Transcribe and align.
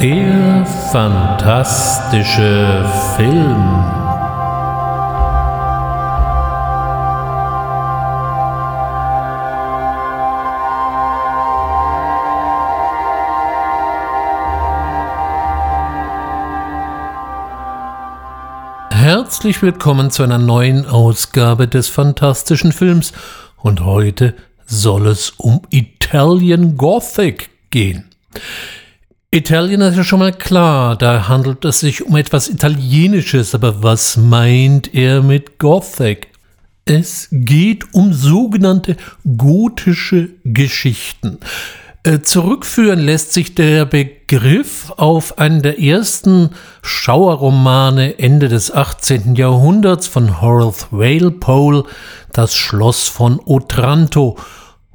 Der 0.00 0.64
fantastische 0.92 2.88
Film. 3.16 3.84
Herzlich 18.92 19.60
willkommen 19.62 20.12
zu 20.12 20.22
einer 20.22 20.38
neuen 20.38 20.86
Ausgabe 20.86 21.66
des 21.66 21.88
fantastischen 21.88 22.70
Films 22.70 23.12
und 23.56 23.84
heute 23.84 24.34
soll 24.64 25.08
es 25.08 25.30
um 25.30 25.62
Italian 25.70 26.76
Gothic 26.76 27.50
gehen. 27.70 28.08
Italien 29.30 29.82
ist 29.82 29.94
ja 29.98 30.04
schon 30.04 30.20
mal 30.20 30.32
klar, 30.32 30.96
da 30.96 31.28
handelt 31.28 31.62
es 31.66 31.80
sich 31.80 32.06
um 32.06 32.16
etwas 32.16 32.48
Italienisches, 32.48 33.54
aber 33.54 33.82
was 33.82 34.16
meint 34.16 34.94
er 34.94 35.22
mit 35.22 35.58
Gothic? 35.58 36.28
Es 36.86 37.28
geht 37.30 37.92
um 37.92 38.14
sogenannte 38.14 38.96
gotische 39.36 40.30
Geschichten. 40.44 41.40
Äh, 42.04 42.20
zurückführen 42.20 43.00
lässt 43.00 43.34
sich 43.34 43.54
der 43.54 43.84
Begriff 43.84 44.94
auf 44.96 45.36
einen 45.36 45.60
der 45.60 45.78
ersten 45.78 46.48
Schauerromane 46.80 48.18
Ende 48.18 48.48
des 48.48 48.72
18. 48.72 49.34
Jahrhunderts 49.34 50.06
von 50.06 50.40
Horace 50.40 50.86
Walpole, 50.90 51.84
Das 52.32 52.54
Schloss 52.54 53.08
von 53.08 53.42
Otranto, 53.44 54.38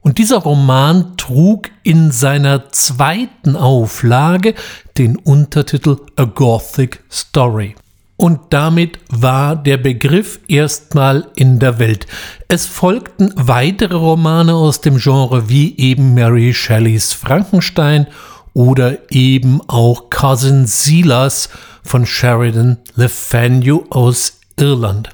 und 0.03 0.17
dieser 0.17 0.37
Roman 0.37 1.17
trug 1.17 1.71
in 1.81 2.11
seiner 2.11 2.71
zweiten 2.71 3.55
Auflage 3.55 4.53
den 4.97 5.15
Untertitel 5.15 5.97
A 6.17 6.25
Gothic 6.25 7.03
Story. 7.09 7.75
Und 8.17 8.39
damit 8.51 8.99
war 9.09 9.55
der 9.55 9.77
Begriff 9.77 10.39
erstmal 10.47 11.27
in 11.35 11.59
der 11.59 11.79
Welt. 11.79 12.05
Es 12.47 12.67
folgten 12.67 13.33
weitere 13.35 13.95
Romane 13.95 14.53
aus 14.53 14.81
dem 14.81 14.97
Genre 14.97 15.49
wie 15.49 15.75
eben 15.77 16.13
Mary 16.13 16.53
Shelleys 16.53 17.13
Frankenstein 17.13 18.07
oder 18.53 19.11
eben 19.11 19.61
auch 19.67 20.09
Cousin 20.09 20.67
Silas 20.67 21.49
von 21.81 22.05
Sheridan 22.05 22.77
Le 22.95 23.09
Fanu 23.09 23.85
aus 23.89 24.39
Irland. 24.57 25.09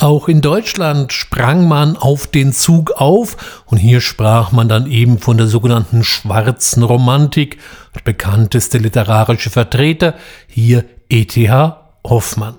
Auch 0.00 0.28
in 0.28 0.40
Deutschland 0.40 1.12
sprang 1.12 1.66
man 1.66 1.96
auf 1.96 2.28
den 2.28 2.52
Zug 2.52 2.92
auf 2.92 3.64
und 3.66 3.78
hier 3.78 4.00
sprach 4.00 4.52
man 4.52 4.68
dann 4.68 4.88
eben 4.88 5.18
von 5.18 5.36
der 5.36 5.48
sogenannten 5.48 6.04
schwarzen 6.04 6.84
Romantik. 6.84 7.58
Der 7.96 8.02
bekannteste 8.02 8.78
literarische 8.78 9.50
Vertreter 9.50 10.14
hier 10.46 10.84
E.T.H. 11.08 11.96
Hoffmann. 12.06 12.54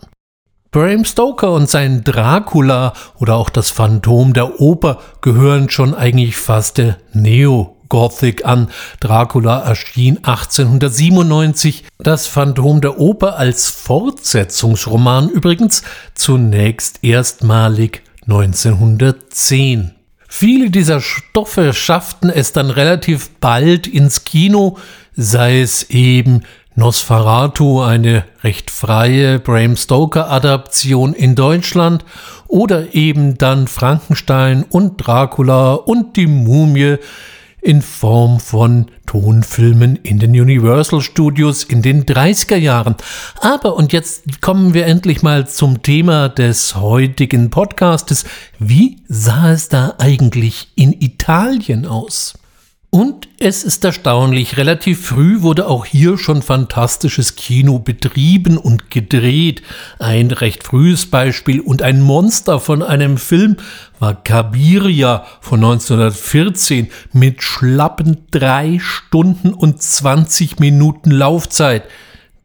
Bram 0.72 1.06
Stoker 1.06 1.54
und 1.54 1.70
sein 1.70 2.04
Dracula 2.04 2.92
oder 3.20 3.36
auch 3.36 3.50
das 3.50 3.72
Phantom 3.72 4.34
der 4.34 4.60
Oper 4.60 5.00
gehören 5.22 5.70
schon 5.70 5.96
eigentlich 5.96 6.36
fast 6.36 6.78
der 6.78 6.98
Neo 7.14 7.79
Gothic 7.90 8.46
an. 8.46 8.70
Dracula 9.00 9.60
erschien 9.60 10.18
1897, 10.18 11.84
das 11.98 12.28
Phantom 12.28 12.80
der 12.82 13.00
Oper 13.00 13.38
als 13.38 13.68
Fortsetzungsroman 13.68 15.30
übrigens 15.30 15.84
zunächst 16.14 17.04
erstmalig 17.04 18.04
1910. 18.22 19.96
Viele 20.32 20.70
dieser 20.70 21.02
Stoffe 21.02 21.74
schafften 21.74 22.30
es 22.30 22.54
dann 22.54 22.70
relativ 22.70 23.32
bald 23.40 23.88
ins 23.88 24.24
Kino, 24.24 24.78
sei 25.16 25.62
es 25.62 25.90
eben 25.90 26.44
Nosferatu, 26.76 27.82
eine 27.82 28.24
recht 28.44 28.70
freie 28.72 29.40
Bram 29.40 29.76
Stoker-Adaption 29.76 31.14
in 31.14 31.36
Deutschland, 31.36 32.06
oder 32.48 32.94
eben 32.94 33.38
dann 33.38 33.68
Frankenstein 33.68 34.64
und 34.70 34.98
Dracula 34.98 35.74
und 35.74 36.16
die 36.16 36.28
Mumie, 36.28 36.98
in 37.62 37.82
Form 37.82 38.40
von 38.40 38.88
Tonfilmen 39.06 39.98
in 39.98 40.20
den 40.20 40.32
Universal 40.32 41.02
Studios 41.02 41.64
in 41.64 41.82
den 41.82 42.06
30er 42.06 42.56
Jahren. 42.56 42.96
Aber, 43.42 43.76
und 43.76 43.92
jetzt 43.92 44.42
kommen 44.42 44.74
wir 44.74 44.86
endlich 44.86 45.22
mal 45.22 45.48
zum 45.48 45.82
Thema 45.82 46.30
des 46.30 46.76
heutigen 46.76 47.50
Podcastes. 47.50 48.26
Wie 48.60 49.02
sah 49.08 49.52
es 49.52 49.70
da 49.70 49.96
eigentlich 49.98 50.70
in 50.76 50.94
Italien 50.94 51.86
aus? 51.86 52.39
Und 52.92 53.28
es 53.38 53.64
ist 53.64 53.86
erstaunlich, 53.86 54.58
relativ 54.58 55.06
früh 55.06 55.44
wurde 55.44 55.68
auch 55.68 55.86
hier 55.86 56.18
schon 56.18 56.42
fantastisches 56.42 57.36
Kino 57.36 57.78
betrieben 57.78 58.58
und 58.58 58.90
gedreht. 58.90 59.62
Ein 60.00 60.32
recht 60.32 60.64
frühes 60.64 61.06
Beispiel 61.06 61.62
und 61.62 61.84
ein 61.84 62.02
Monster 62.02 62.60
von 62.60 62.82
einem 62.82 63.18
Film 63.18 63.58
war 64.00 64.16
Cabiria 64.16 65.24
von 65.40 65.64
1914 65.64 66.90
mit 67.14 67.44
schlappen 67.44 68.26
drei 68.32 68.80
Stunden 68.82 69.54
und 69.54 69.84
20 69.84 70.60
Minuten 70.60 71.12
Laufzeit. 71.12 71.84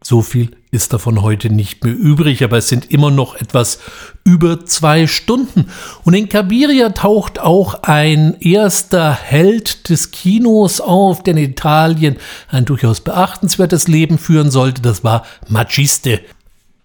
So 0.07 0.21
viel 0.21 0.51
ist 0.71 0.93
davon 0.93 1.23
heute 1.23 1.49
nicht 1.49 1.83
mehr 1.83 1.95
übrig, 1.95 2.45
aber 2.45 2.59
es 2.59 2.69
sind 2.69 2.91
immer 2.91 3.11
noch 3.11 3.37
etwas 3.37 3.79
über 4.23 4.67
zwei 4.67 5.07
Stunden. 5.07 5.71
Und 6.05 6.13
in 6.13 6.29
Cabiria 6.29 6.91
taucht 6.91 7.39
auch 7.39 7.85
ein 7.85 8.37
erster 8.39 9.15
Held 9.15 9.89
des 9.89 10.11
Kinos 10.11 10.83
auf, 10.83 11.23
der 11.23 11.39
in 11.39 11.45
Italien 11.53 12.17
ein 12.51 12.67
durchaus 12.67 13.01
beachtenswertes 13.01 13.89
Leben 13.89 14.19
führen 14.19 14.51
sollte. 14.51 14.83
Das 14.83 15.05
war 15.05 15.25
Maciste. 15.49 16.21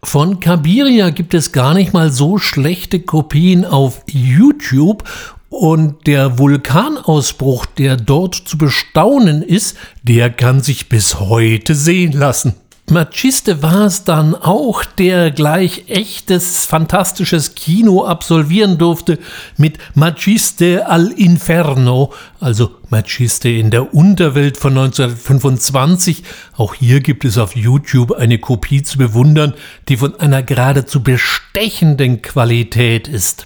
Von 0.02 0.40
Cabiria 0.40 1.10
gibt 1.10 1.34
es 1.34 1.52
gar 1.52 1.74
nicht 1.74 1.92
mal 1.92 2.14
so 2.14 2.38
schlechte 2.38 3.02
Kopien 3.02 3.66
auf 3.66 4.02
YouTube 4.08 5.04
und 5.50 6.08
der 6.08 6.40
Vulkanausbruch, 6.40 7.66
der 7.66 7.98
dort 7.98 8.36
zu 8.36 8.58
bestaunen 8.58 9.42
ist, 9.42 9.76
der 10.04 10.30
kann 10.30 10.62
sich 10.62 10.88
bis 10.88 11.20
heute 11.20 11.76
sehen 11.76 12.14
lassen. 12.14 12.56
Maciste 12.90 13.62
war 13.62 13.86
es 13.86 14.04
dann 14.04 14.34
auch, 14.34 14.84
der 14.84 15.30
gleich 15.30 15.84
echtes, 15.88 16.66
fantastisches 16.66 17.54
Kino 17.54 18.04
absolvieren 18.04 18.80
durfte 18.80 19.20
mit 19.58 19.78
Maciste 19.94 20.88
al 20.88 21.12
Inferno, 21.12 22.14
also 22.40 22.72
Maciste 22.90 23.50
in 23.50 23.70
der 23.70 23.94
Unterwelt 23.94 24.58
von 24.58 24.76
1925. 24.76 26.24
Auch 26.58 26.74
hier 26.74 27.02
gibt 27.02 27.26
es 27.26 27.38
auf 27.38 27.56
YouTube 27.56 28.14
eine 28.14 28.40
Kopie 28.40 28.82
zu 28.82 28.98
bewundern, 28.98 29.54
die 29.88 29.98
von 29.98 30.20
einer 30.20 30.42
geradezu 30.42 31.04
bestechenden 31.04 32.24
Qualität 32.24 33.08
ist. 33.08 33.46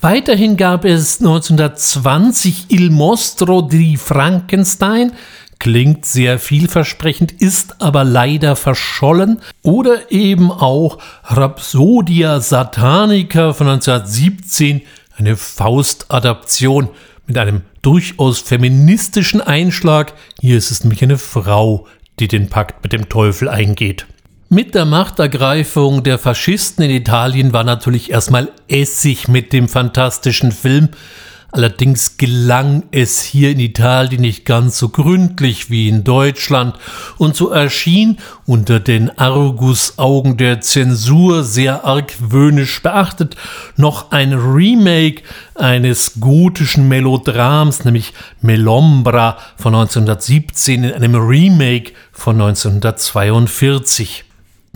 Weiterhin 0.00 0.56
gab 0.56 0.84
es 0.84 1.20
1920 1.20 2.66
Il 2.68 2.90
Mostro 2.90 3.62
di 3.62 3.96
Frankenstein, 3.96 5.12
klingt 5.58 6.06
sehr 6.06 6.38
vielversprechend, 6.38 7.32
ist 7.32 7.80
aber 7.80 8.04
leider 8.04 8.56
verschollen. 8.56 9.40
Oder 9.62 10.10
eben 10.10 10.50
auch 10.50 10.98
Rhapsodia 11.24 12.40
Satanica 12.40 13.52
von 13.52 13.68
1917, 13.68 14.82
eine 15.16 15.36
Faustadaption 15.36 16.88
mit 17.26 17.38
einem 17.38 17.62
durchaus 17.82 18.40
feministischen 18.40 19.40
Einschlag. 19.40 20.14
Hier 20.40 20.58
ist 20.58 20.70
es 20.70 20.84
nämlich 20.84 21.02
eine 21.02 21.18
Frau, 21.18 21.86
die 22.18 22.28
den 22.28 22.48
Pakt 22.48 22.82
mit 22.82 22.92
dem 22.92 23.08
Teufel 23.08 23.48
eingeht. 23.48 24.06
Mit 24.50 24.74
der 24.74 24.86
Machtergreifung 24.86 26.02
der 26.02 26.18
Faschisten 26.18 26.82
in 26.82 26.90
Italien 26.90 27.52
war 27.52 27.64
natürlich 27.64 28.10
erstmal 28.10 28.50
Essig 28.66 29.28
mit 29.28 29.52
dem 29.52 29.68
fantastischen 29.68 30.52
Film. 30.52 30.88
Allerdings 31.50 32.18
gelang 32.18 32.82
es 32.90 33.22
hier 33.22 33.50
in 33.52 33.60
Italien 33.60 34.20
nicht 34.20 34.44
ganz 34.44 34.76
so 34.76 34.90
gründlich 34.90 35.70
wie 35.70 35.88
in 35.88 36.04
Deutschland 36.04 36.76
und 37.16 37.36
so 37.36 37.48
erschien 37.48 38.18
unter 38.44 38.80
den 38.80 39.18
Argusaugen 39.18 40.36
der 40.36 40.60
Zensur 40.60 41.44
sehr 41.44 41.86
argwöhnisch 41.86 42.82
beachtet 42.82 43.34
noch 43.76 44.10
ein 44.10 44.34
Remake 44.34 45.22
eines 45.54 46.20
gotischen 46.20 46.86
Melodrams, 46.86 47.82
nämlich 47.86 48.12
Melombra 48.42 49.38
von 49.56 49.74
1917 49.74 50.84
in 50.84 50.92
einem 50.92 51.14
Remake 51.14 51.92
von 52.12 52.38
1942. 52.38 54.24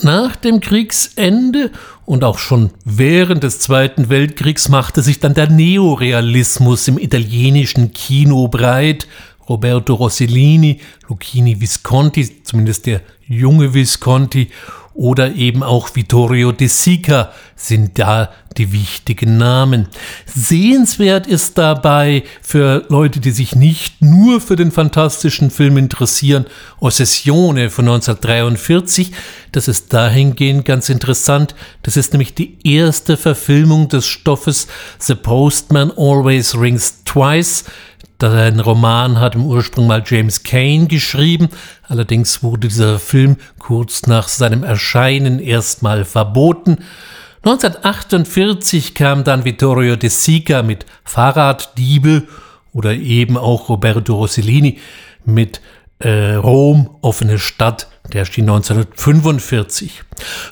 Nach 0.01 0.37
dem 0.37 0.61
Kriegsende 0.61 1.71
und 2.05 2.25
auch 2.25 2.39
schon 2.39 2.71
während 2.85 3.43
des 3.43 3.61
Zweiten 3.61 4.09
Weltkriegs 4.09 4.69
machte 4.69 5.03
sich 5.03 5.21
dann 5.21 5.35
der 5.35 5.49
Neorealismus 5.49 6.89
im 6.89 6.99
italienischen 6.99 7.93
Kino 7.93 8.49
breit. 8.49 9.07
Roberto 9.49 9.95
Rossellini, 9.95 10.81
Lucchini 11.09 11.61
Visconti, 11.61 12.43
zumindest 12.45 12.87
der 12.87 13.01
junge 13.27 13.75
Visconti 13.75 14.51
oder 14.95 15.35
eben 15.35 15.63
auch 15.63 15.95
Vittorio 15.95 16.53
De 16.53 16.69
Sica 16.69 17.33
sind 17.57 17.99
da 17.99 18.31
die 18.59 18.73
wichtigen 18.73 19.39
Namen. 19.39 19.89
Sehenswert 20.27 21.27
ist 21.27 21.57
dabei 21.57 22.25
für 22.43 22.85
Leute, 22.89 23.21
die 23.21 23.31
sich 23.31 23.57
nicht 23.57 24.03
nur 24.03 24.41
für 24.41 24.57
den 24.57 24.71
fantastischen 24.71 25.51
Film 25.51 25.79
interessieren, 25.79 26.47
Ossessione 26.81 27.71
von 27.71 27.87
1943. 27.87 29.13
Das 29.53 29.69
ist 29.69 29.93
dahingehend 29.93 30.65
ganz 30.65 30.89
interessant. 30.89 31.55
Das 31.83 31.97
ist 31.97 32.13
nämlich 32.13 32.35
die 32.35 32.59
erste 32.65 33.17
Verfilmung 33.17 33.89
des 33.89 34.07
Stoffes 34.07 34.67
The 34.99 35.15
Postman 35.15 35.91
Always 35.97 36.55
Rings 36.55 37.05
Twice 37.05 37.65
ein 38.31 38.61
Roman 38.61 39.19
hat 39.21 39.35
im 39.35 39.45
Ursprung 39.47 39.87
mal 39.87 40.03
James 40.07 40.43
Kane 40.43 40.87
geschrieben, 40.87 41.49
allerdings 41.89 42.43
wurde 42.43 42.69
dieser 42.69 42.99
Film 42.99 43.37
kurz 43.59 44.07
nach 44.07 44.29
seinem 44.29 44.65
Erscheinen 44.65 45.39
erstmal 45.39 46.05
verboten. 46.05 46.79
1948 47.45 48.95
kam 48.95 49.25
dann 49.25 49.45
Vittorio 49.45 49.97
De 49.97 50.11
Sica 50.11 50.63
mit 50.63 50.87
Fahrraddiebe 51.05 52.25
oder 52.73 52.95
eben 52.95 53.37
auch 53.37 53.69
Roberto 53.69 54.15
Rossellini 54.15 54.79
mit 55.25 55.61
äh, 56.03 56.35
Rom, 56.35 56.91
offene 57.01 57.39
Stadt, 57.39 57.89
der 58.13 58.21
erschien 58.21 58.49
1945. 58.49 60.03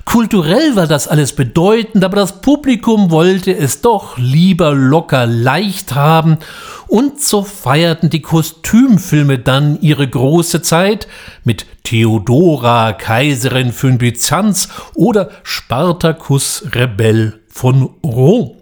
Kulturell 0.05 0.76
war 0.76 0.87
das 0.87 1.08
alles 1.08 1.35
bedeutend, 1.35 2.05
aber 2.05 2.17
das 2.17 2.41
Publikum 2.41 3.11
wollte 3.11 3.55
es 3.56 3.81
doch 3.81 4.17
lieber 4.17 4.75
locker 4.75 5.26
leicht 5.26 5.94
haben 5.94 6.38
und 6.87 7.20
so 7.20 7.43
feierten 7.43 8.11
die 8.11 8.23
Kostümfilme 8.23 9.38
dann 9.38 9.81
ihre 9.81 10.08
große 10.08 10.62
Zeit 10.62 11.08
mit 11.44 11.67
Theodora, 11.82 12.93
Kaiserin 12.93 13.73
von 13.73 13.99
Byzanz 13.99 14.69
oder 14.94 15.31
Spartacus, 15.43 16.64
Rebell 16.73 17.41
von 17.49 17.91
Rom. 18.05 18.60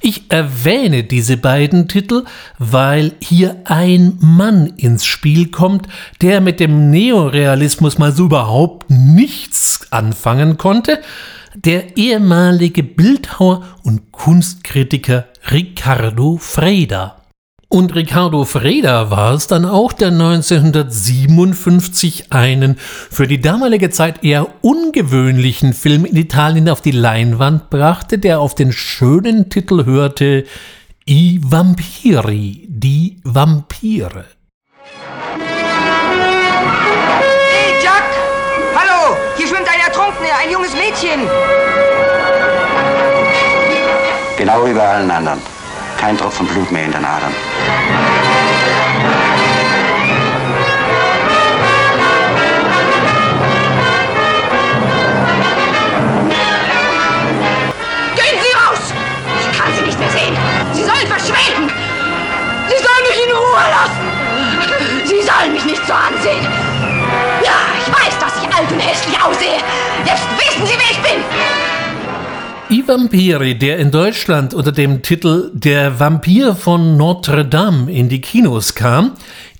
Ich 0.00 0.30
erwähne 0.30 1.04
diese 1.04 1.36
beiden 1.36 1.88
Titel, 1.88 2.24
weil 2.58 3.12
hier 3.20 3.56
ein 3.64 4.18
Mann 4.20 4.66
ins 4.76 5.04
Spiel 5.04 5.50
kommt, 5.50 5.88
der 6.20 6.40
mit 6.40 6.60
dem 6.60 6.90
Neorealismus 6.90 7.98
mal 7.98 8.12
so 8.12 8.24
überhaupt 8.26 8.90
nichts 8.90 9.86
anfangen 9.90 10.56
konnte, 10.56 11.00
der 11.54 11.96
ehemalige 11.96 12.82
Bildhauer 12.82 13.64
und 13.82 14.12
Kunstkritiker 14.12 15.26
Riccardo 15.50 16.36
Freda. 16.36 17.15
Und 17.76 17.94
Riccardo 17.94 18.44
Freda 18.46 19.10
war 19.10 19.34
es 19.34 19.48
dann 19.48 19.66
auch, 19.66 19.92
der 19.92 20.08
1957 20.08 22.32
einen 22.32 22.78
für 22.78 23.26
die 23.26 23.42
damalige 23.42 23.90
Zeit 23.90 24.24
eher 24.24 24.46
ungewöhnlichen 24.62 25.74
Film 25.74 26.06
in 26.06 26.16
Italien 26.16 26.70
auf 26.70 26.80
die 26.80 26.92
Leinwand 26.92 27.68
brachte, 27.68 28.18
der 28.18 28.40
auf 28.40 28.54
den 28.54 28.72
schönen 28.72 29.50
Titel 29.50 29.84
hörte 29.84 30.46
I 31.06 31.38
Vampiri, 31.44 32.66
die 32.66 33.20
Vampire. 33.24 34.24
Hey 37.52 37.74
Jack! 37.84 38.08
Hallo! 38.74 39.18
Hier 39.36 39.48
schwimmt 39.48 39.68
ein 39.68 39.80
Ertrunkener, 39.86 40.38
ein 40.42 40.50
junges 40.50 40.72
Mädchen! 40.72 41.20
Genau 44.38 44.64
wie 44.64 44.72
bei 44.72 44.88
allen 44.88 45.10
anderen. 45.10 45.40
Kein 46.06 46.16
Tropfen 46.16 46.46
Blut 46.46 46.70
mehr 46.70 46.84
in 46.84 46.92
den 46.92 47.04
Adern. 47.04 47.34
Gehen 58.14 58.38
Sie 58.40 58.54
raus! 58.54 58.94
Ich 59.40 59.58
kann 59.58 59.74
Sie 59.74 59.82
nicht 59.82 59.98
mehr 59.98 60.10
sehen! 60.10 60.36
Sie 60.74 60.84
sollen 60.84 61.08
verschwinden! 61.08 61.72
Sie 62.68 62.76
sollen 62.76 63.04
mich 63.08 63.26
in 63.26 63.32
Ruhe 63.34 63.66
lassen! 63.74 65.06
Sie 65.06 65.22
sollen 65.22 65.52
mich 65.54 65.64
nicht 65.64 65.84
so 65.88 65.92
ansehen! 65.92 66.46
Ja, 67.42 67.58
ich 67.80 67.92
weiß, 67.92 68.16
dass 68.20 68.36
ich 68.40 68.54
alt 68.54 68.70
und 68.70 68.78
hässlich 68.78 69.20
aussehe! 69.20 69.58
Jetzt 70.04 70.28
wissen 70.38 70.66
Sie, 70.66 70.74
wer 70.78 70.90
ich 70.92 71.02
bin! 71.02 71.85
I 72.68 72.82
Vampiri, 72.84 73.56
der 73.56 73.78
in 73.78 73.92
Deutschland 73.92 74.52
unter 74.52 74.72
dem 74.72 75.00
Titel 75.00 75.52
Der 75.54 76.00
Vampir 76.00 76.56
von 76.56 76.96
Notre 76.96 77.44
Dame 77.44 77.92
in 77.92 78.08
die 78.08 78.20
Kinos 78.20 78.74
kam, 78.74 79.12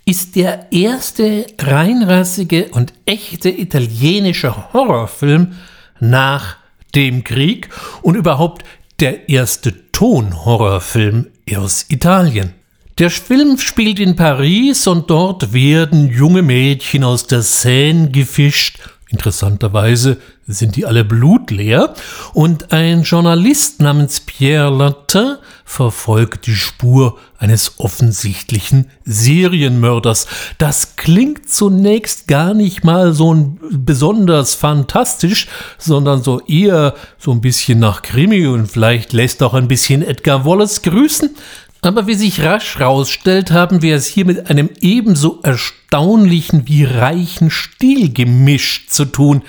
ist 0.05 0.35
der 0.35 0.73
erste 0.73 1.47
reinrassige 1.57 2.67
und 2.73 2.93
echte 3.05 3.49
italienische 3.49 4.73
Horrorfilm 4.73 5.53
nach 6.01 6.57
dem 6.97 7.23
Krieg 7.23 7.69
und 8.03 8.17
überhaupt 8.17 8.65
der 8.99 9.29
erste 9.29 9.93
Tonhorrorfilm 9.93 11.29
aus 11.55 11.87
Italien. 11.89 12.55
Der 12.99 13.11
Film 13.11 13.57
spielt 13.59 14.01
in 14.01 14.17
Paris 14.17 14.89
und 14.89 15.11
dort 15.11 15.53
werden 15.53 16.11
junge 16.11 16.43
Mädchen 16.43 17.05
aus 17.05 17.29
der 17.29 17.43
Seine 17.43 18.11
gefischt 18.11 18.81
Interessanterweise 19.09 20.17
sind 20.49 20.75
die 20.75 20.85
alle 20.85 21.05
blutleer 21.05 21.95
und 22.33 22.73
ein 22.73 23.05
Journalist 23.05 23.81
namens 23.81 24.19
Pierre 24.19 24.69
Latin 24.69 25.37
verfolgt 25.65 26.49
die 26.49 26.57
Spur 26.57 27.17
eines 27.39 27.79
offensichtlichen 27.79 28.91
Serienmörders. 29.05 30.27
Das 30.59 30.97
klingt 30.97 31.49
zunächst 31.49 32.27
gar 32.27 32.53
nicht 32.53 32.83
mal 32.83 33.13
so 33.13 33.57
besonders 33.71 34.57
fantastisch, 34.57 35.47
sondern 35.79 36.25
so 36.25 36.41
eher 36.41 36.95
so 37.17 37.31
ein 37.31 37.41
bisschen 37.41 37.79
nach 37.79 38.03
Krimi 38.03 38.49
und 38.49 38.67
vielleicht 38.67 39.13
lässt 39.13 39.41
auch 39.45 39.55
ein 39.55 39.69
bisschen 39.69 40.03
Edgar 40.03 40.45
Wallace 40.45 40.83
grüßen. 40.83 41.37
Aber 41.83 42.07
wie 42.07 42.15
sich 42.15 42.43
rasch 42.43 42.79
herausstellt, 42.79 43.53
haben 43.53 43.83
wir 43.83 43.97
es 43.97 44.07
hier 44.07 44.25
mit 44.25 44.51
einem 44.51 44.71
ebenso 44.81 45.41
erstaunlichen 45.43 46.67
wie 46.67 46.85
reichen 46.85 47.51
Stil 47.51 48.13
gemischt 48.13 48.91
zu 48.91 49.05
tun. 49.05 49.43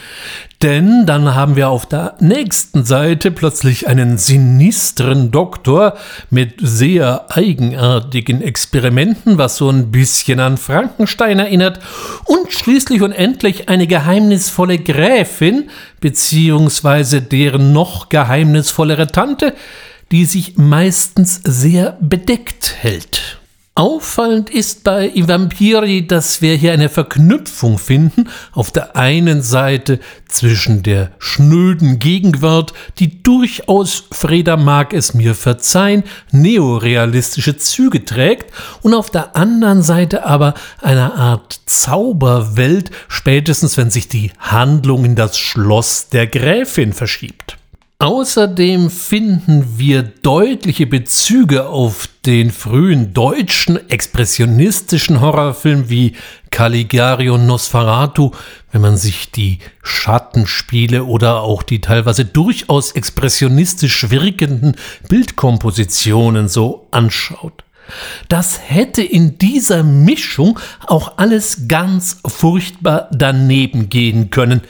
Denn 0.62 1.06
dann 1.06 1.36
haben 1.36 1.56
wir 1.56 1.70
auf 1.70 1.86
der 1.86 2.16
nächsten 2.20 2.84
Seite 2.84 3.30
plötzlich 3.30 3.88
einen 3.88 4.18
sinistren 4.18 5.30
Doktor 5.30 5.96
mit 6.32 6.56
sehr 6.60 7.26
eigenartigen 7.30 8.42
Experimenten, 8.42 9.38
was 9.38 9.58
so 9.58 9.70
ein 9.70 9.92
bisschen 9.92 10.40
an 10.40 10.58
Frankenstein 10.58 11.38
erinnert, 11.38 11.80
und 12.26 12.52
schließlich 12.52 13.04
und 13.04 13.12
endlich 13.12 13.70
eine 13.70 13.86
geheimnisvolle 13.86 14.80
Gräfin, 14.80 15.70
beziehungsweise 16.02 17.22
deren 17.22 17.72
noch 17.72 18.10
geheimnisvollere 18.10 19.08
Tante, 19.08 19.54
die 20.12 20.26
sich 20.26 20.58
meistens 20.58 21.42
sehr 21.44 21.98
bedeckt 22.02 22.76
hält. 22.80 23.40
Auffallend 23.78 24.50
ist 24.50 24.84
bei 24.84 25.12
I 25.14 25.28
Vampiri, 25.28 26.08
dass 26.08 26.42
wir 26.42 26.56
hier 26.56 26.74
eine 26.74 26.90
Verknüpfung 26.90 27.78
finden, 27.78 28.28
auf 28.52 28.72
der 28.72 28.96
einen 28.96 29.44
Seite 29.44 30.00
zwischen 30.28 30.82
der 30.82 31.12
schnöden 31.20 32.00
Gegenwart, 32.00 32.74
die 32.98 33.22
durchaus, 33.22 34.06
Freda 34.10 34.58
mag 34.58 34.94
es 34.94 35.14
mir 35.14 35.36
verzeihen, 35.36 36.02
neorealistische 36.32 37.58
Züge 37.58 38.04
trägt, 38.04 38.52
und 38.82 38.96
auf 38.96 39.12
der 39.12 39.36
anderen 39.36 39.84
Seite 39.84 40.26
aber 40.26 40.56
einer 40.82 41.14
Art 41.14 41.60
Zauberwelt, 41.68 42.90
spätestens 43.08 43.78
wenn 43.78 43.92
sich 43.92 44.08
die 44.08 44.32
Handlung 44.40 45.06
in 45.06 45.14
das 45.14 45.38
Schloss 45.38 46.10
der 46.10 46.26
Gräfin 46.26 46.94
verschiebt. 46.94 47.60
Außerdem 48.00 48.92
finden 48.92 49.80
wir 49.80 50.04
deutliche 50.04 50.86
Bezüge 50.86 51.66
auf 51.66 52.08
den 52.28 52.52
frühen 52.52 53.12
deutschen 53.12 53.90
expressionistischen 53.90 55.20
Horrorfilm 55.20 55.90
wie 55.90 56.14
Caligari 56.52 57.32
und 57.32 57.48
Nosferatu, 57.48 58.34
wenn 58.72 58.82
man 58.82 58.98
sich 58.98 59.32
die 59.32 59.58
Schattenspiele 59.82 61.06
oder 61.06 61.42
auch 61.42 61.64
die 61.64 61.82
teilweise 61.82 62.24
durchaus 62.24 62.92
expressionistisch 62.92 64.12
wirkenden 64.12 64.76
Bildkompositionen 65.10 66.50
so 66.50 66.88
anschaut. 66.92 67.64
Das 68.28 68.60
hätte 68.64 69.02
in 69.02 69.40
dieser 69.40 69.82
Mischung 69.82 70.60
auch 70.86 71.18
alles 71.18 71.68
ganz 71.68 72.20
furchtbar 72.28 73.10
daneben 73.12 73.90
gehen 73.90 74.30
können, 74.30 74.62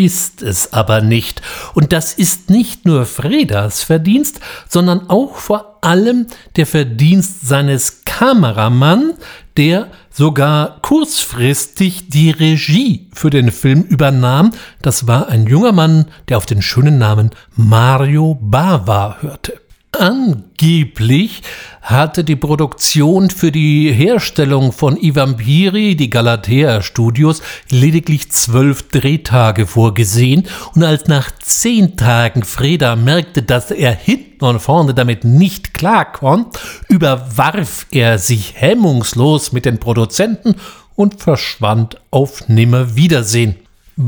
ist 0.00 0.40
es 0.40 0.72
aber 0.72 1.02
nicht. 1.02 1.42
Und 1.74 1.92
das 1.92 2.14
ist 2.14 2.48
nicht 2.48 2.86
nur 2.86 3.04
Fredas 3.04 3.82
Verdienst, 3.82 4.40
sondern 4.66 5.10
auch 5.10 5.36
vor 5.36 5.78
allem 5.82 6.26
der 6.56 6.66
Verdienst 6.66 7.46
seines 7.46 8.02
Kameramanns, 8.06 9.14
der 9.58 9.88
sogar 10.10 10.80
kurzfristig 10.80 12.08
die 12.08 12.30
Regie 12.30 13.10
für 13.12 13.28
den 13.28 13.50
Film 13.50 13.82
übernahm. 13.82 14.52
Das 14.80 15.06
war 15.06 15.28
ein 15.28 15.46
junger 15.46 15.72
Mann, 15.72 16.06
der 16.28 16.38
auf 16.38 16.46
den 16.46 16.62
schönen 16.62 16.96
Namen 16.96 17.30
Mario 17.56 18.38
Bava 18.40 19.18
hörte. 19.20 19.60
Angeblich 19.92 21.42
hatte 21.82 22.22
die 22.22 22.36
Produktion 22.36 23.28
für 23.28 23.50
die 23.50 23.92
Herstellung 23.92 24.70
von 24.70 24.96
Ivampiri, 24.96 25.96
die 25.96 26.10
Galatea 26.10 26.80
Studios, 26.80 27.42
lediglich 27.70 28.30
zwölf 28.30 28.88
Drehtage 28.88 29.66
vorgesehen 29.66 30.46
und 30.76 30.84
als 30.84 31.08
nach 31.08 31.32
zehn 31.40 31.96
Tagen 31.96 32.44
Freda 32.44 32.94
merkte, 32.94 33.42
dass 33.42 33.72
er 33.72 33.92
hinten 33.92 34.44
und 34.44 34.60
vorne 34.60 34.94
damit 34.94 35.24
nicht 35.24 35.74
klarkommt, 35.74 36.60
überwarf 36.88 37.86
er 37.90 38.18
sich 38.18 38.54
hemmungslos 38.56 39.50
mit 39.50 39.64
den 39.64 39.80
Produzenten 39.80 40.54
und 40.94 41.20
verschwand 41.20 42.00
auf 42.10 42.48
Nimmerwiedersehen. 42.48 43.56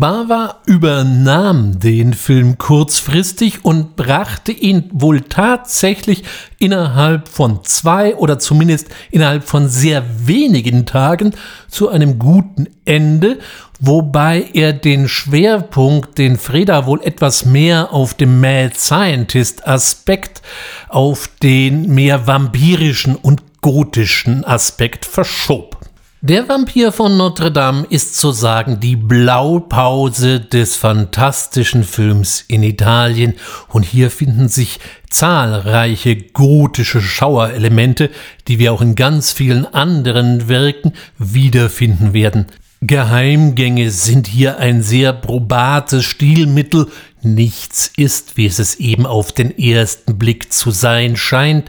Bava 0.00 0.62
übernahm 0.64 1.78
den 1.78 2.14
Film 2.14 2.56
kurzfristig 2.56 3.62
und 3.62 3.94
brachte 3.94 4.50
ihn 4.50 4.88
wohl 4.90 5.20
tatsächlich 5.20 6.24
innerhalb 6.58 7.28
von 7.28 7.62
zwei 7.64 8.16
oder 8.16 8.38
zumindest 8.38 8.88
innerhalb 9.10 9.44
von 9.44 9.68
sehr 9.68 10.02
wenigen 10.26 10.86
Tagen 10.86 11.34
zu 11.68 11.90
einem 11.90 12.18
guten 12.18 12.68
Ende, 12.86 13.38
wobei 13.80 14.46
er 14.54 14.72
den 14.72 15.08
Schwerpunkt, 15.08 16.16
den 16.16 16.38
Freda 16.38 16.86
wohl 16.86 17.02
etwas 17.02 17.44
mehr 17.44 17.92
auf 17.92 18.14
dem 18.14 18.40
Mad 18.40 18.74
Scientist 18.74 19.66
Aspekt, 19.68 20.40
auf 20.88 21.28
den 21.42 21.94
mehr 21.94 22.26
vampirischen 22.26 23.14
und 23.14 23.60
gotischen 23.60 24.42
Aspekt 24.46 25.04
verschob. 25.04 25.81
Der 26.24 26.48
Vampir 26.48 26.92
von 26.92 27.16
Notre 27.16 27.50
Dame 27.50 27.84
ist 27.90 28.16
zu 28.16 28.30
sagen 28.30 28.78
die 28.78 28.94
Blaupause 28.94 30.38
des 30.38 30.76
fantastischen 30.76 31.82
Films 31.82 32.44
in 32.46 32.62
Italien. 32.62 33.34
Und 33.66 33.82
hier 33.82 34.08
finden 34.08 34.48
sich 34.48 34.78
zahlreiche 35.10 36.14
gotische 36.14 37.02
Schauerelemente, 37.02 38.08
die 38.46 38.60
wir 38.60 38.72
auch 38.72 38.82
in 38.82 38.94
ganz 38.94 39.32
vielen 39.32 39.66
anderen 39.66 40.48
Werken 40.48 40.92
wiederfinden 41.18 42.12
werden. 42.12 42.46
Geheimgänge 42.82 43.90
sind 43.90 44.28
hier 44.28 44.58
ein 44.58 44.80
sehr 44.84 45.12
probates 45.12 46.04
Stilmittel, 46.04 46.86
nichts 47.22 47.90
ist, 47.96 48.36
wie 48.36 48.46
es 48.46 48.60
es 48.60 48.76
eben 48.76 49.06
auf 49.06 49.32
den 49.32 49.58
ersten 49.58 50.18
Blick 50.18 50.52
zu 50.52 50.70
sein 50.70 51.16
scheint, 51.16 51.68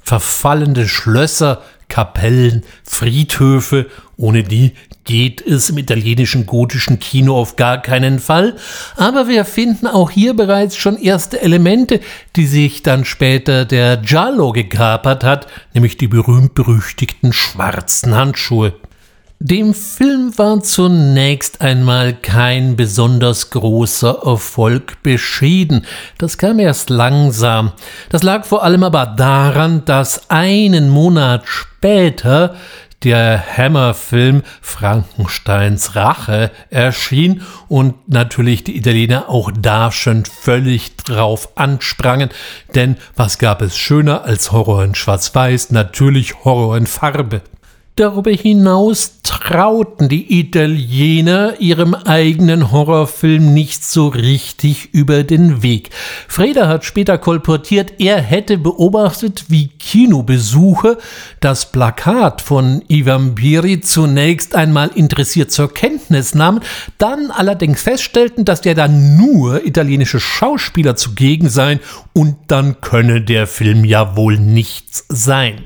verfallende 0.00 0.88
Schlösser, 0.88 1.62
Kapellen, 1.90 2.64
Friedhöfe, 2.84 3.90
ohne 4.16 4.42
die 4.42 4.72
geht 5.04 5.44
es 5.44 5.68
im 5.68 5.78
italienischen 5.78 6.46
gotischen 6.46 6.98
Kino 6.98 7.36
auf 7.36 7.56
gar 7.56 7.82
keinen 7.82 8.18
Fall, 8.18 8.56
aber 8.96 9.28
wir 9.28 9.44
finden 9.44 9.86
auch 9.86 10.10
hier 10.10 10.34
bereits 10.34 10.76
schon 10.76 10.96
erste 10.96 11.42
Elemente, 11.42 12.00
die 12.36 12.46
sich 12.46 12.82
dann 12.82 13.04
später 13.04 13.64
der 13.64 13.98
Giallo 13.98 14.52
gekapert 14.52 15.24
hat, 15.24 15.46
nämlich 15.74 15.96
die 15.96 16.08
berühmt-berüchtigten 16.08 17.32
schwarzen 17.32 18.14
Handschuhe. 18.14 18.74
Dem 19.42 19.72
Film 19.72 20.36
war 20.36 20.60
zunächst 20.60 21.62
einmal 21.62 22.12
kein 22.12 22.76
besonders 22.76 23.48
großer 23.48 24.20
Erfolg 24.22 25.02
beschieden. 25.02 25.86
Das 26.18 26.36
kam 26.36 26.58
erst 26.58 26.90
langsam. 26.90 27.72
Das 28.10 28.22
lag 28.22 28.44
vor 28.44 28.62
allem 28.62 28.84
aber 28.84 29.06
daran, 29.06 29.82
dass 29.86 30.28
einen 30.28 30.90
Monat 30.90 31.44
später 31.46 32.54
der 33.02 33.42
Hammer-Film 33.56 34.42
Frankensteins 34.60 35.96
Rache 35.96 36.50
erschien 36.68 37.40
und 37.66 37.94
natürlich 38.10 38.62
die 38.62 38.76
Italiener 38.76 39.30
auch 39.30 39.50
da 39.58 39.90
schon 39.90 40.26
völlig 40.26 40.96
drauf 40.96 41.48
ansprangen, 41.54 42.28
denn 42.74 42.98
was 43.16 43.38
gab 43.38 43.62
es 43.62 43.78
schöner 43.78 44.24
als 44.24 44.52
Horror 44.52 44.84
in 44.84 44.94
Schwarz-Weiß? 44.94 45.70
Natürlich 45.70 46.44
Horror 46.44 46.76
in 46.76 46.86
Farbe. 46.86 47.40
Darüber 47.96 48.30
hinaus 48.30 49.20
trauten 49.22 50.08
die 50.08 50.40
Italiener 50.40 51.60
ihrem 51.60 51.94
eigenen 51.94 52.70
Horrorfilm 52.72 53.52
nicht 53.52 53.84
so 53.84 54.08
richtig 54.08 54.94
über 54.94 55.22
den 55.22 55.62
Weg. 55.62 55.90
Freda 56.28 56.68
hat 56.68 56.84
später 56.84 57.18
kolportiert, 57.18 57.94
er 57.98 58.20
hätte 58.20 58.58
beobachtet, 58.58 59.46
wie 59.48 59.68
Kinobesucher 59.68 60.96
das 61.40 61.72
Plakat 61.72 62.40
von 62.40 62.82
Ivan 62.88 63.34
Biri 63.34 63.80
zunächst 63.80 64.54
einmal 64.54 64.90
interessiert 64.94 65.50
zur 65.52 65.72
Kenntnis 65.74 66.34
nahmen, 66.34 66.60
dann 66.98 67.30
allerdings 67.30 67.82
feststellten, 67.82 68.44
dass 68.44 68.60
der 68.60 68.74
da 68.74 68.88
nur 68.88 69.66
italienische 69.66 70.20
Schauspieler 70.20 70.96
zugegen 70.96 71.48
seien 71.48 71.80
und 72.12 72.36
dann 72.46 72.80
könne 72.80 73.20
der 73.20 73.46
Film 73.46 73.84
ja 73.84 74.16
wohl 74.16 74.38
nichts 74.38 75.04
sein. 75.08 75.62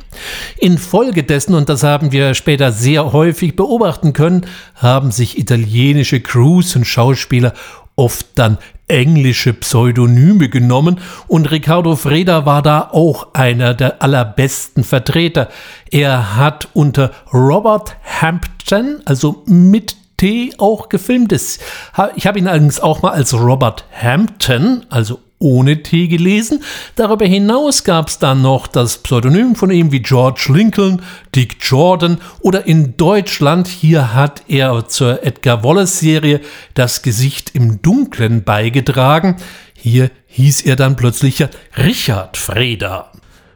Infolgedessen, 0.59 1.55
und 1.55 1.69
das 1.69 1.83
haben 1.83 2.13
wir 2.15 2.33
später 2.33 2.73
sehr 2.73 3.13
häufig 3.13 3.57
beobachten 3.57 4.15
können, 4.15 4.47
haben 4.77 5.11
sich 5.11 5.39
italienische 5.39 6.21
Crews 6.21 6.75
und 6.75 6.87
Schauspieler 6.87 7.53
oft 7.97 8.27
dann 8.37 8.57
englische 8.89 9.53
Pseudonyme 9.53 10.49
genommen 10.49 11.01
und 11.27 11.51
Ricardo 11.51 11.97
Freda 11.97 12.47
war 12.47 12.63
da 12.63 12.89
auch 12.93 13.35
einer 13.35 13.75
der 13.75 14.03
allerbesten 14.03 14.85
Vertreter. 14.85 15.49
Er 15.91 16.37
hat 16.37 16.69
unter 16.73 17.11
Robert 17.33 17.97
Hampton, 18.21 19.01
also 19.05 19.43
mit 19.47 19.97
T 20.17 20.55
auch 20.59 20.89
gefilmt. 20.89 21.33
Ich 21.33 22.27
habe 22.27 22.39
ihn 22.39 22.49
allerdings 22.49 22.81
auch 22.81 23.03
mal 23.03 23.13
als 23.13 23.35
Robert 23.35 23.85
Hampton, 24.01 24.87
also 24.89 25.21
ohne 25.45 25.83
T 25.83 26.09
gelesen. 26.09 26.65
Darüber 26.97 27.27
hinaus 27.27 27.85
gab 27.85 28.09
es 28.09 28.19
dann 28.19 28.43
noch 28.43 28.67
das 28.67 28.99
Pseudonym 28.99 29.55
von 29.55 29.71
ihm 29.71 29.93
wie 29.93 30.01
George 30.01 30.47
Lincoln, 30.49 31.03
Dick 31.35 31.59
Jordan 31.61 32.19
oder 32.41 32.67
in 32.67 32.97
Deutschland, 32.97 33.69
hier 33.69 34.15
hat 34.15 34.43
er 34.49 34.89
zur 34.89 35.23
Edgar 35.23 35.63
Wallace-Serie 35.63 36.41
das 36.73 37.03
Gesicht 37.03 37.55
im 37.55 37.83
Dunklen 37.83 38.43
beigetragen. 38.43 39.37
Hier 39.77 40.11
hieß 40.29 40.63
er 40.63 40.77
dann 40.77 40.97
plötzlich 40.97 41.47
Richard 41.77 42.39
Freda. 42.39 43.13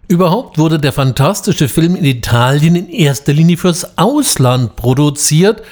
Überhaupt 0.08 0.58
wurde 0.58 0.78
der 0.78 0.92
fantastische 0.92 1.68
Film 1.68 1.96
in 1.96 2.04
Italien 2.04 2.76
in 2.76 2.88
erster 2.88 3.32
Linie 3.32 3.56
fürs 3.56 3.96
Ausland 3.98 4.76
produziert 4.76 5.62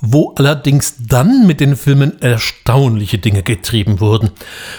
wo 0.00 0.34
allerdings 0.36 0.96
dann 1.06 1.46
mit 1.46 1.60
den 1.60 1.76
Filmen 1.76 2.20
erstaunliche 2.20 3.18
Dinge 3.18 3.42
getrieben 3.42 4.00
wurden. 4.00 4.30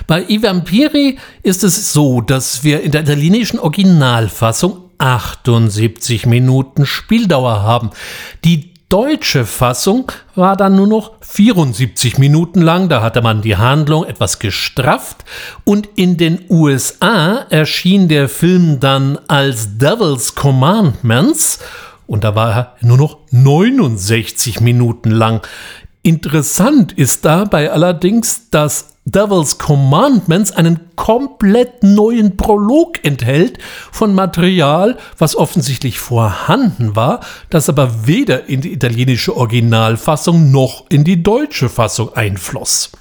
Bei 0.07 0.23
I 0.27 0.41
Vampiri 0.41 1.17
ist 1.43 1.63
es 1.63 1.93
so, 1.93 2.21
dass 2.21 2.63
wir 2.63 2.81
in 2.81 2.91
der 2.91 3.01
italienischen 3.01 3.59
Originalfassung 3.59 4.77
78 4.97 6.25
Minuten 6.25 6.85
Spieldauer 6.85 7.63
haben. 7.63 7.89
Die 8.45 8.71
deutsche 8.91 9.45
Fassung 9.45 10.11
war 10.35 10.57
dann 10.57 10.75
nur 10.75 10.87
noch 10.87 11.13
74 11.21 12.17
Minuten 12.17 12.61
lang, 12.61 12.89
da 12.89 13.01
hatte 13.01 13.21
man 13.21 13.41
die 13.41 13.55
Handlung 13.55 14.03
etwas 14.03 14.37
gestrafft 14.39 15.23
und 15.63 15.87
in 15.95 16.17
den 16.17 16.39
USA 16.49 17.45
erschien 17.49 18.09
der 18.09 18.27
Film 18.27 18.81
dann 18.81 19.17
als 19.29 19.77
Devil's 19.77 20.35
Commandments 20.35 21.59
und 22.11 22.25
da 22.25 22.35
war 22.35 22.51
er 22.51 22.75
nur 22.81 22.97
noch 22.97 23.19
69 23.31 24.59
Minuten 24.59 25.11
lang. 25.11 25.47
Interessant 26.03 26.91
ist 26.91 27.23
dabei 27.23 27.71
allerdings, 27.71 28.49
dass 28.49 28.97
Devil's 29.05 29.57
Commandments 29.57 30.51
einen 30.51 30.81
komplett 30.97 31.83
neuen 31.83 32.35
Prolog 32.35 33.03
enthält 33.05 33.59
von 33.93 34.13
Material, 34.13 34.97
was 35.17 35.37
offensichtlich 35.37 35.99
vorhanden 35.99 36.97
war, 36.97 37.21
das 37.49 37.69
aber 37.69 38.05
weder 38.05 38.49
in 38.49 38.59
die 38.59 38.73
italienische 38.73 39.37
Originalfassung 39.37 40.51
noch 40.51 40.87
in 40.89 41.05
die 41.05 41.23
deutsche 41.23 41.69
Fassung 41.69 42.13
einfloss. 42.13 42.91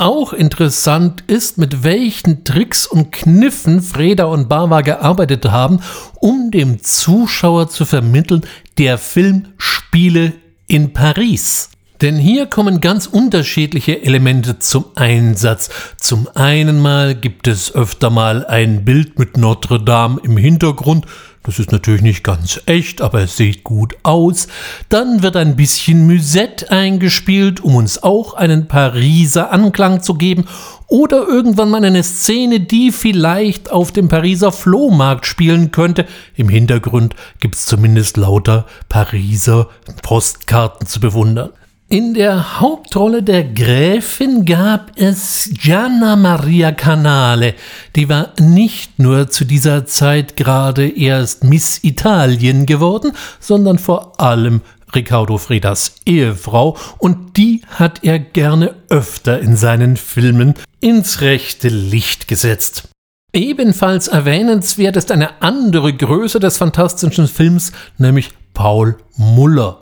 Auch 0.00 0.32
interessant 0.32 1.24
ist, 1.26 1.58
mit 1.58 1.82
welchen 1.82 2.44
Tricks 2.44 2.86
und 2.86 3.10
Kniffen 3.10 3.82
Freda 3.82 4.26
und 4.26 4.48
Bava 4.48 4.82
gearbeitet 4.82 5.46
haben, 5.46 5.80
um 6.20 6.52
dem 6.52 6.80
Zuschauer 6.80 7.68
zu 7.68 7.84
vermitteln, 7.84 8.42
der 8.78 8.96
Film 8.96 9.48
spiele 9.56 10.34
in 10.68 10.92
Paris. 10.92 11.70
Denn 12.00 12.14
hier 12.14 12.46
kommen 12.46 12.80
ganz 12.80 13.08
unterschiedliche 13.08 14.00
Elemente 14.00 14.60
zum 14.60 14.84
Einsatz. 14.94 15.68
Zum 15.96 16.28
einen 16.32 16.80
mal 16.80 17.16
gibt 17.16 17.48
es 17.48 17.74
öfter 17.74 18.10
mal 18.10 18.46
ein 18.46 18.84
Bild 18.84 19.18
mit 19.18 19.36
Notre 19.36 19.82
Dame 19.82 20.20
im 20.22 20.36
Hintergrund, 20.36 21.06
das 21.44 21.58
ist 21.58 21.72
natürlich 21.72 22.02
nicht 22.02 22.24
ganz 22.24 22.60
echt, 22.66 23.00
aber 23.00 23.22
es 23.22 23.36
sieht 23.36 23.64
gut 23.64 23.96
aus. 24.02 24.48
Dann 24.88 25.22
wird 25.22 25.36
ein 25.36 25.56
bisschen 25.56 26.06
Musette 26.06 26.70
eingespielt, 26.70 27.60
um 27.60 27.76
uns 27.76 28.02
auch 28.02 28.34
einen 28.34 28.68
Pariser 28.68 29.50
Anklang 29.50 30.02
zu 30.02 30.14
geben. 30.14 30.44
Oder 30.88 31.26
irgendwann 31.26 31.70
mal 31.70 31.84
eine 31.84 32.02
Szene, 32.02 32.60
die 32.60 32.92
vielleicht 32.92 33.70
auf 33.70 33.92
dem 33.92 34.08
Pariser 34.08 34.52
Flohmarkt 34.52 35.26
spielen 35.26 35.70
könnte. 35.70 36.06
Im 36.34 36.48
Hintergrund 36.48 37.14
gibt 37.40 37.54
es 37.54 37.66
zumindest 37.66 38.16
lauter 38.16 38.66
Pariser 38.88 39.68
Postkarten 40.02 40.86
zu 40.86 41.00
bewundern. 41.00 41.50
In 41.90 42.12
der 42.12 42.60
Hauptrolle 42.60 43.22
der 43.22 43.44
Gräfin 43.44 44.44
gab 44.44 44.92
es 44.96 45.48
Gianna 45.54 46.16
Maria 46.16 46.70
Canale, 46.70 47.54
die 47.96 48.10
war 48.10 48.34
nicht 48.38 48.98
nur 48.98 49.30
zu 49.30 49.46
dieser 49.46 49.86
Zeit 49.86 50.36
gerade 50.36 50.86
erst 50.86 51.44
Miss 51.44 51.82
Italien 51.82 52.66
geworden, 52.66 53.12
sondern 53.40 53.78
vor 53.78 54.20
allem 54.20 54.60
Riccardo 54.94 55.38
Fredas 55.38 55.94
Ehefrau 56.04 56.76
und 56.98 57.38
die 57.38 57.62
hat 57.70 58.04
er 58.04 58.18
gerne 58.18 58.74
öfter 58.90 59.40
in 59.40 59.56
seinen 59.56 59.96
Filmen 59.96 60.56
ins 60.80 61.22
rechte 61.22 61.68
Licht 61.68 62.28
gesetzt. 62.28 62.90
Ebenfalls 63.32 64.08
erwähnenswert 64.08 64.96
ist 64.96 65.10
eine 65.10 65.40
andere 65.40 65.94
Größe 65.94 66.38
des 66.38 66.58
fantastischen 66.58 67.28
Films, 67.28 67.72
nämlich 67.96 68.28
Paul 68.52 68.98
Muller. 69.16 69.78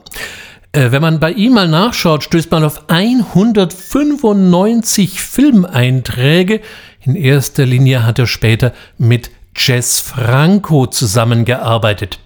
Äh, 0.76 0.92
wenn 0.92 1.00
man 1.00 1.18
bei 1.20 1.32
ihm 1.32 1.54
mal 1.54 1.68
nachschaut, 1.68 2.24
stößt 2.24 2.50
man 2.50 2.62
auf 2.62 2.90
195 2.90 5.22
Filmeinträge. 5.22 6.60
In 7.00 7.16
erster 7.16 7.64
Linie 7.64 8.04
hat 8.04 8.18
er 8.18 8.26
später 8.26 8.74
mit 8.98 9.30
Jess 9.56 10.00
Franco 10.00 10.86
zusammengearbeitet. 10.86 12.18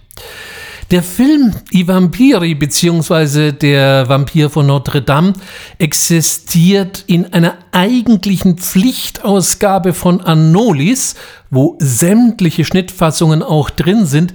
Der 0.91 1.01
Film 1.01 1.55
I 1.71 1.87
Vampiri 1.87 2.53
bzw. 2.55 3.53
der 3.53 4.09
Vampir 4.09 4.49
von 4.49 4.67
Notre 4.67 5.01
Dame 5.01 5.31
existiert 5.77 7.05
in 7.07 7.31
einer 7.31 7.53
eigentlichen 7.71 8.57
Pflichtausgabe 8.57 9.93
von 9.93 10.19
Anolis, 10.19 11.15
wo 11.49 11.77
sämtliche 11.79 12.65
Schnittfassungen 12.65 13.43
auch 13.43 13.69
drin 13.69 14.05
sind. 14.05 14.33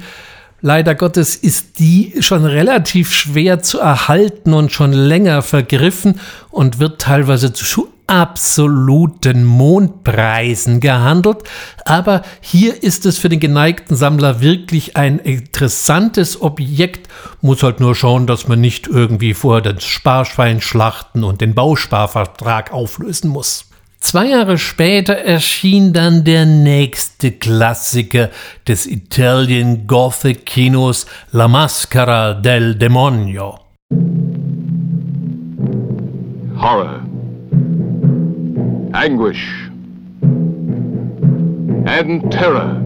Leider 0.63 0.95
Gottes 0.95 1.37
ist 1.37 1.79
die 1.79 2.15
schon 2.21 2.45
relativ 2.45 3.13
schwer 3.13 3.63
zu 3.63 3.79
erhalten 3.79 4.55
und 4.55 4.73
schon 4.73 4.93
länger 4.93 5.43
vergriffen 5.43 6.21
und 6.51 6.79
wird 6.79 7.01
teilweise 7.01 7.53
zu 7.53 7.89
absoluten 8.07 9.45
Mondpreisen 9.45 10.81
gehandelt. 10.81 11.39
Aber 11.85 12.23
hier 12.41 12.83
ist 12.83 13.05
es 13.05 13.19
für 13.19 13.29
den 13.29 13.41
geneigten 13.41 13.97
Sammler 13.97 14.41
wirklich 14.41 14.97
ein 14.97 15.19
interessantes 15.19 16.41
Objekt. 16.41 17.09
Muss 17.41 17.63
halt 17.63 17.81
nur 17.81 17.95
schauen, 17.95 18.27
dass 18.27 18.49
man 18.49 18.61
nicht 18.61 18.87
irgendwie 18.87 19.35
vorher 19.35 19.73
das 19.73 19.85
Sparschwein 19.85 20.61
schlachten 20.61 21.25
und 21.25 21.41
den 21.41 21.55
Bausparvertrag 21.55 22.73
auflösen 22.73 23.29
muss. 23.29 23.67
Zwei 24.07 24.27
Jahre 24.27 24.57
später 24.57 25.15
erschien 25.15 25.93
dann 25.93 26.23
der 26.23 26.47
nächste 26.47 27.33
Klassiker 27.33 28.31
des 28.69 28.87
Italian 28.87 29.89
Gothic 29.89 30.47
Kinos 30.47 31.07
La 31.33 31.49
Maschera 31.49 32.35
del 32.35 32.77
Demonio. 32.77 33.59
Horror, 36.57 37.01
anguish, 38.93 39.45
and 41.89 42.31
terror 42.31 42.81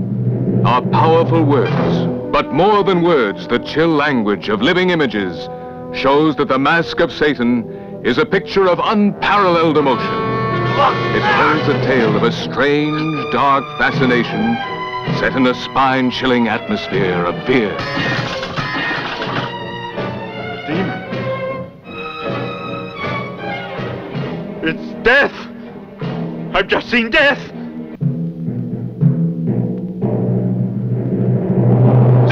are 0.65 0.81
powerful 0.91 1.45
words, 1.45 2.09
but 2.33 2.51
more 2.51 2.83
than 2.83 3.03
words, 3.03 3.47
the 3.47 3.59
chill 3.59 3.95
language 3.95 4.49
of 4.49 4.63
living 4.63 4.89
images 4.89 5.51
shows 5.93 6.35
that 6.37 6.49
the 6.49 6.59
Mask 6.59 6.99
of 7.01 7.13
Satan 7.13 7.67
is 8.07 8.17
a 8.17 8.25
picture 8.25 8.67
of 8.67 8.81
unparalleled 8.83 9.77
emotion. 9.77 10.40
It 10.83 11.21
holds 11.23 11.69
a 11.69 11.75
tale 11.85 12.17
of 12.17 12.23
a 12.23 12.33
strange, 12.33 13.33
dark 13.33 13.65
fascination 13.77 14.57
set 15.21 15.37
in 15.37 15.47
a 15.47 15.53
spine-chilling 15.53 16.49
atmosphere 16.49 17.23
of 17.23 17.35
fear. 17.45 17.77
Demon. 20.67 21.01
It's 24.65 25.05
death! 25.05 25.35
I've 26.55 26.67
just 26.67 26.91
seen 26.91 27.11
death! 27.11 27.41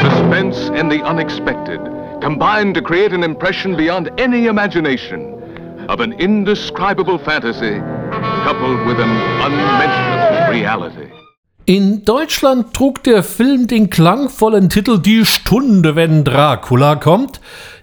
Suspense 0.00 0.70
and 0.70 0.90
the 0.90 1.02
unexpected 1.04 1.80
combine 2.22 2.72
to 2.72 2.80
create 2.80 3.12
an 3.12 3.24
impression 3.24 3.76
beyond 3.76 4.10
any 4.18 4.46
imagination 4.46 5.34
of 5.90 6.00
an 6.00 6.14
indescribable 6.14 7.18
fantasy 7.18 7.82
coupled 8.44 8.86
with 8.86 8.98
an 8.98 9.10
unmentionable 9.44 10.52
reality. 10.52 11.08
In 11.66 12.04
Deutschland 12.04 12.72
trug 12.72 13.02
der 13.02 13.22
Film 13.22 13.66
den 13.66 13.90
klangvollen 13.90 14.70
Titel 14.70 14.98
Die 14.98 15.26
Stunde, 15.26 15.96
wenn 15.96 16.24
Dracula 16.24 16.96
kommt. 16.96 17.40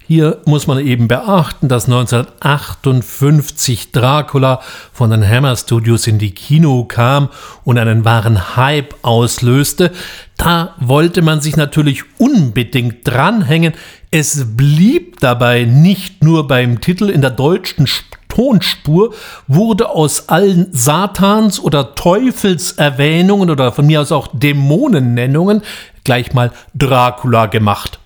Hier 0.07 0.41
muss 0.45 0.67
man 0.67 0.77
eben 0.79 1.07
beachten, 1.07 1.67
dass 1.67 1.85
1958 1.85 3.91
Dracula 3.91 4.61
von 4.93 5.09
den 5.09 5.27
Hammer 5.27 5.55
Studios 5.55 6.05
in 6.05 6.19
die 6.19 6.29
Kino 6.31 6.85
kam 6.85 7.29
und 7.63 7.79
einen 7.79 8.05
wahren 8.05 8.55
Hype 8.55 8.93
auslöste. 9.01 9.91
Da 10.37 10.75
wollte 10.79 11.23
man 11.23 11.41
sich 11.41 11.55
natürlich 11.55 12.03
unbedingt 12.19 13.07
dranhängen. 13.07 13.73
Es 14.11 14.55
blieb 14.55 15.19
dabei 15.19 15.65
nicht 15.65 16.23
nur 16.23 16.47
beim 16.47 16.81
Titel 16.81 17.09
in 17.09 17.21
der 17.21 17.31
deutschen 17.31 17.87
Tonspur 18.35 19.13
wurde 19.47 19.89
aus 19.89 20.27
allen 20.27 20.67
Satans 20.73 21.59
oder 21.59 21.95
Teufelserwähnungen 21.95 23.49
oder 23.49 23.71
von 23.71 23.87
mir 23.87 24.01
aus 24.01 24.11
auch 24.11 24.27
Dämonennennungen 24.33 25.61
gleich 26.03 26.33
mal 26.33 26.51
Dracula 26.73 27.45
gemacht. 27.45 27.99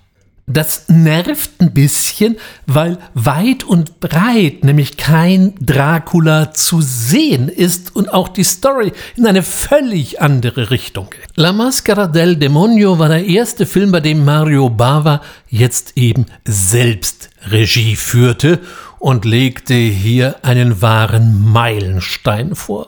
Das 0.52 0.86
nervt 0.88 1.52
ein 1.60 1.74
bisschen, 1.74 2.38
weil 2.66 2.98
weit 3.14 3.64
und 3.64 4.00
breit 4.00 4.64
nämlich 4.64 4.98
kein 4.98 5.54
Dracula 5.60 6.54
zu 6.54 6.82
sehen 6.82 7.50
ist 7.50 7.96
und 7.96 8.12
auch 8.12 8.28
die 8.30 8.44
Story 8.44 8.92
in 9.16 9.28
eine 9.28 9.44
völlig 9.44 10.22
andere 10.22 10.72
Richtung 10.72 11.12
geht. 11.12 11.30
La 11.36 11.54
Mascara 11.54 12.08
del 12.08 12.36
Demonio 12.36 12.98
war 12.98 13.10
der 13.10 13.26
erste 13.26 13.68
Film, 13.68 13.92
bei 13.92 14.00
dem 14.00 14.26
Mario 14.26 14.72
Bava 14.72 15.22
jetzt 15.50 15.98
eben 15.98 16.26
selbst 16.46 17.30
Regie 17.52 17.96
führte 17.96 18.60
und 19.00 19.26
legte 19.26 19.74
hier 19.74 20.36
einen 20.44 20.82
wahren 20.82 21.52
Meilenstein 21.52 22.56
vor. 22.56 22.88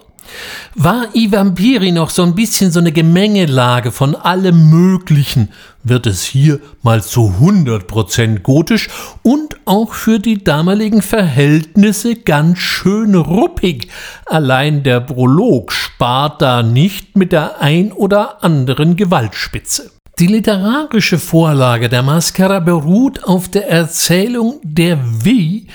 War 0.76 1.08
I 1.13 1.32
Vampiri 1.32 1.91
noch 1.91 2.10
so 2.10 2.24
ein 2.24 2.36
bisschen 2.36 2.71
so 2.71 2.80
eine 2.80 2.91
Gemengelage 2.91 3.91
von 3.91 4.15
allem 4.15 4.69
Möglichen, 4.69 5.50
wird 5.84 6.08
es 6.08 6.24
hier 6.24 6.60
mal 6.84 7.04
zu 7.04 7.36
100% 7.41 8.39
gotisch 8.39 8.89
und 9.24 9.58
auch 9.65 9.93
für 9.93 10.19
die 10.19 10.43
damaligen 10.43 11.02
Verhältnisse 11.02 12.15
ganz 12.15 12.60
schön 12.60 13.15
ruppig. 13.15 13.89
Allein 14.26 14.84
der 14.84 15.02
Prolog 15.02 15.71
spart 15.71 16.41
da 16.41 16.63
nicht 16.63 17.17
mit 17.17 17.32
der 17.32 17.62
ein 17.62 17.91
oder 17.91 18.43
anderen 18.43 18.95
Gewaltspitze. 18.95 19.91
Die 20.19 20.28
literarische 20.28 21.17
Vorlage 21.17 21.89
der 21.89 22.04
Mascara 22.04 22.60
beruht 22.60 23.24
auf 23.24 23.50
der 23.50 23.69
Erzählung 23.69 24.60
der 24.62 25.00
Wie, 25.24 25.67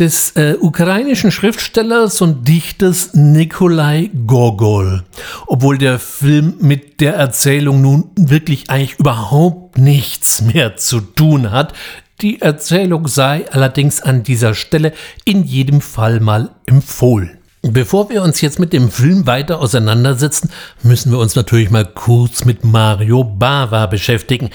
des 0.00 0.30
äh, 0.36 0.56
ukrainischen 0.60 1.30
Schriftstellers 1.30 2.20
und 2.20 2.46
Dichters 2.46 3.14
Nikolai 3.14 4.10
Gogol. 4.26 5.04
Obwohl 5.46 5.78
der 5.78 5.98
Film 5.98 6.54
mit 6.60 7.00
der 7.00 7.14
Erzählung 7.14 7.80
nun 7.80 8.10
wirklich 8.16 8.70
eigentlich 8.70 8.98
überhaupt 8.98 9.78
nichts 9.78 10.40
mehr 10.42 10.76
zu 10.76 11.00
tun 11.00 11.50
hat. 11.50 11.72
Die 12.20 12.40
Erzählung 12.40 13.06
sei 13.06 13.50
allerdings 13.50 14.02
an 14.02 14.22
dieser 14.22 14.54
Stelle 14.54 14.92
in 15.24 15.44
jedem 15.44 15.80
Fall 15.80 16.20
mal 16.20 16.50
empfohlen. 16.66 17.37
Bevor 17.62 18.08
wir 18.08 18.22
uns 18.22 18.40
jetzt 18.40 18.60
mit 18.60 18.72
dem 18.72 18.88
Film 18.88 19.26
weiter 19.26 19.60
auseinandersetzen, 19.60 20.48
müssen 20.84 21.10
wir 21.10 21.18
uns 21.18 21.34
natürlich 21.34 21.70
mal 21.70 21.84
kurz 21.84 22.44
mit 22.44 22.64
Mario 22.64 23.24
Bava 23.24 23.86
beschäftigen, 23.86 24.50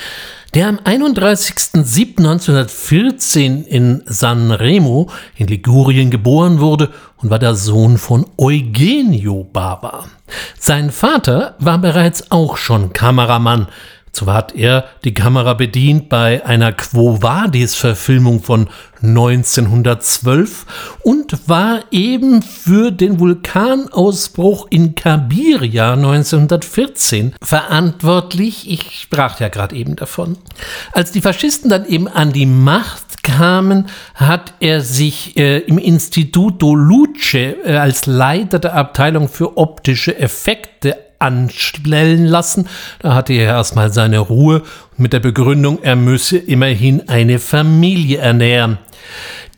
der 0.53 0.69
am 0.69 0.77
31.07.1914 0.77 3.65
in 3.65 4.03
San 4.05 4.51
Remo 4.51 5.09
in 5.35 5.47
Ligurien 5.47 6.11
geboren 6.11 6.61
wurde 6.61 6.91
und 7.17 7.29
war 7.29 7.39
der 7.39 7.55
Sohn 7.55 7.97
von 7.97 8.25
Eugenio 8.37 9.49
Bava. 9.51 10.05
Sein 10.57 10.89
Vater 10.89 11.55
war 11.59 11.79
bereits 11.79 12.31
auch 12.31 12.55
schon 12.55 12.93
Kameramann, 12.93 13.67
zwar 14.13 14.35
hat 14.35 14.55
er 14.55 14.85
die 15.03 15.13
Kamera 15.13 15.53
bedient 15.53 16.07
bei 16.07 16.45
einer 16.45 16.71
Quo 16.71 17.21
Vadis-Verfilmung 17.21 18.41
von 18.41 18.69
1912 19.01 20.65
und 21.03 21.49
war 21.49 21.81
eben 21.91 22.41
für 22.41 22.91
den 22.91 23.19
Vulkanausbruch 23.19 24.67
in 24.69 24.95
Kabiria 24.95 25.93
1914 25.93 27.35
verantwortlich. 27.43 28.71
Ich 28.71 29.01
sprach 29.01 29.39
ja 29.41 29.49
gerade 29.49 29.75
eben 29.75 29.97
davon. 29.97 30.37
Als 30.93 31.11
die 31.11 31.21
Faschisten 31.21 31.69
dann 31.69 31.85
eben 31.85 32.07
an 32.07 32.31
die 32.31 32.45
Macht 32.45 33.23
kamen, 33.23 33.87
hat 34.15 34.53
er 34.59 34.81
sich 34.81 35.35
äh, 35.37 35.59
im 35.59 35.77
Instituto 35.77 36.75
Luce 36.75 37.35
äh, 37.35 37.77
als 37.77 38.05
Leiter 38.05 38.59
der 38.59 38.75
Abteilung 38.75 39.27
für 39.27 39.57
optische 39.57 40.17
Effekte 40.17 40.97
anstellen 41.23 42.25
lassen. 42.25 42.67
Da 42.99 43.15
hatte 43.15 43.33
er 43.33 43.47
erstmal 43.47 43.91
seine 43.91 44.19
Ruhe 44.19 44.61
mit 44.97 45.13
der 45.13 45.21
Begründung, 45.21 45.79
er 45.81 45.95
müsse 45.95 46.37
immerhin 46.37 47.09
eine 47.09 47.39
Familie 47.39 48.19
ernähren. 48.19 48.77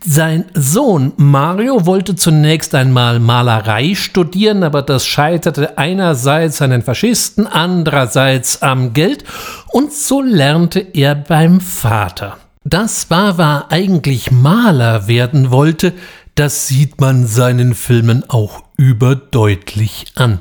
Sein 0.07 0.45
Sohn 0.53 1.13
Mario 1.17 1.87
wollte 1.87 2.15
zunächst 2.15 2.75
einmal 2.75 3.19
Malerei 3.19 3.95
studieren, 3.95 4.63
aber 4.63 4.83
das 4.83 5.07
scheiterte 5.07 5.79
einerseits 5.79 6.61
an 6.61 6.69
den 6.69 6.83
Faschisten, 6.83 7.47
andererseits 7.47 8.61
am 8.61 8.93
Geld 8.93 9.23
und 9.71 9.91
so 9.91 10.21
lernte 10.21 10.79
er 10.79 11.15
beim 11.15 11.59
Vater. 11.59 12.37
Dass 12.63 13.05
Bava 13.05 13.65
eigentlich 13.69 14.29
Maler 14.29 15.07
werden 15.07 15.49
wollte, 15.49 15.93
das 16.35 16.67
sieht 16.67 17.01
man 17.01 17.25
seinen 17.25 17.73
Filmen 17.73 18.23
auch 18.27 18.63
überdeutlich 18.77 20.05
an. 20.15 20.39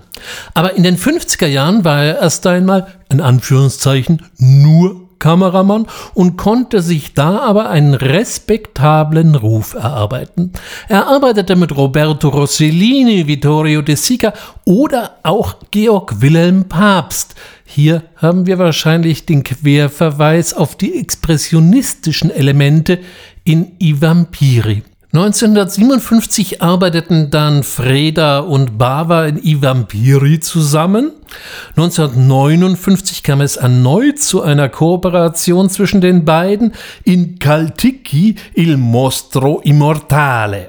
Aber 0.55 0.75
in 0.75 0.83
den 0.83 0.97
50er 0.97 1.47
Jahren 1.47 1.85
war 1.85 2.03
er 2.03 2.21
erst 2.21 2.47
einmal, 2.47 2.87
in 3.11 3.21
Anführungszeichen, 3.21 4.23
nur 4.39 5.05
Kameramann 5.25 5.87
und 6.13 6.37
konnte 6.37 6.83
sich 6.83 7.15
da 7.15 7.39
aber 7.39 7.71
einen 7.71 7.95
respektablen 7.95 9.35
Ruf 9.35 9.73
erarbeiten. 9.73 10.53
Er 10.89 11.07
arbeitete 11.07 11.57
mit 11.57 11.75
Roberto 11.75 12.29
Rossellini, 12.29 13.27
Vittorio 13.27 13.81
De 13.81 13.95
Sica 13.97 14.35
oder 14.67 15.17
auch 15.23 15.57
Georg 15.71 16.21
Wilhelm 16.21 16.69
Papst. 16.69 17.37
Hier 17.65 18.03
haben 18.17 18.47
wir 18.47 18.59
wahrscheinlich 18.59 19.25
den 19.25 19.45
Querverweis 19.45 20.53
auf 20.53 20.77
die 20.77 20.95
expressionistischen 20.99 22.31
Elemente 22.31 22.99
in 23.45 23.73
I 23.81 24.03
Vampiri. 24.03 24.83
1957 25.15 26.61
arbeiteten 26.61 27.31
dann 27.31 27.63
Freda 27.63 28.41
und 28.41 28.79
Bava 28.79 29.27
in 29.27 29.39
I 29.45 29.63
Vampiri 29.63 30.41
zusammen. 30.41 31.13
1959 31.77 33.23
kam 33.23 33.41
es 33.41 33.55
erneut 33.55 34.19
zu 34.19 34.43
einer 34.43 34.69
Kooperation 34.69 35.71
zwischen 35.71 36.01
den 36.01 36.25
beiden 36.25 36.73
in 37.05 37.39
Caltiki 37.39 38.35
Il 38.55 38.77
Mostro 38.77 39.61
Immortale. 39.61 40.67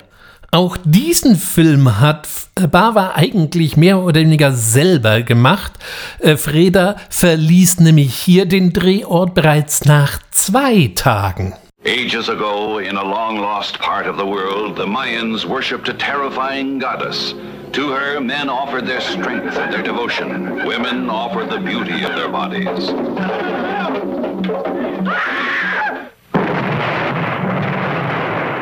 Auch 0.51 0.77
diesen 0.85 1.37
Film 1.37 1.99
hat 1.99 2.29
Bava 2.69 3.13
eigentlich 3.15 3.77
mehr 3.77 3.97
oder 4.03 4.21
weniger 4.21 4.51
selber 4.51 5.23
gemacht. 5.23 5.73
Äh, 6.19 6.37
Freda 6.37 6.97
verließ 7.09 7.79
nämlich 7.79 8.13
hier 8.13 8.45
den 8.45 8.73
Drehort 8.73 9.33
bereits 9.33 9.85
nach 9.85 10.19
zwei 10.29 10.91
Tagen. 10.93 11.55
Ages 11.87 12.29
ago, 12.29 12.79
in 12.79 12.97
a 12.97 13.03
long 13.03 13.37
lost 13.37 13.77
part 13.77 14.07
of 14.07 14.17
the 14.17 14.25
world, 14.25 14.75
the 14.75 14.87
Mayans 14.87 15.45
worshipped 15.45 15.87
a 15.87 15.93
terrifying 15.93 16.79
goddess. 16.79 17.33
To 17.73 17.91
her, 17.91 18.19
men 18.19 18.49
offered 18.49 18.87
their 18.87 19.01
strength 19.01 19.55
and 19.55 19.71
their 19.71 19.83
devotion. 19.83 20.65
Women 20.65 21.11
offered 21.11 21.51
the 21.51 21.59
beauty 21.59 22.03
of 22.03 22.15
their 22.15 22.27
bodies. 22.27 22.89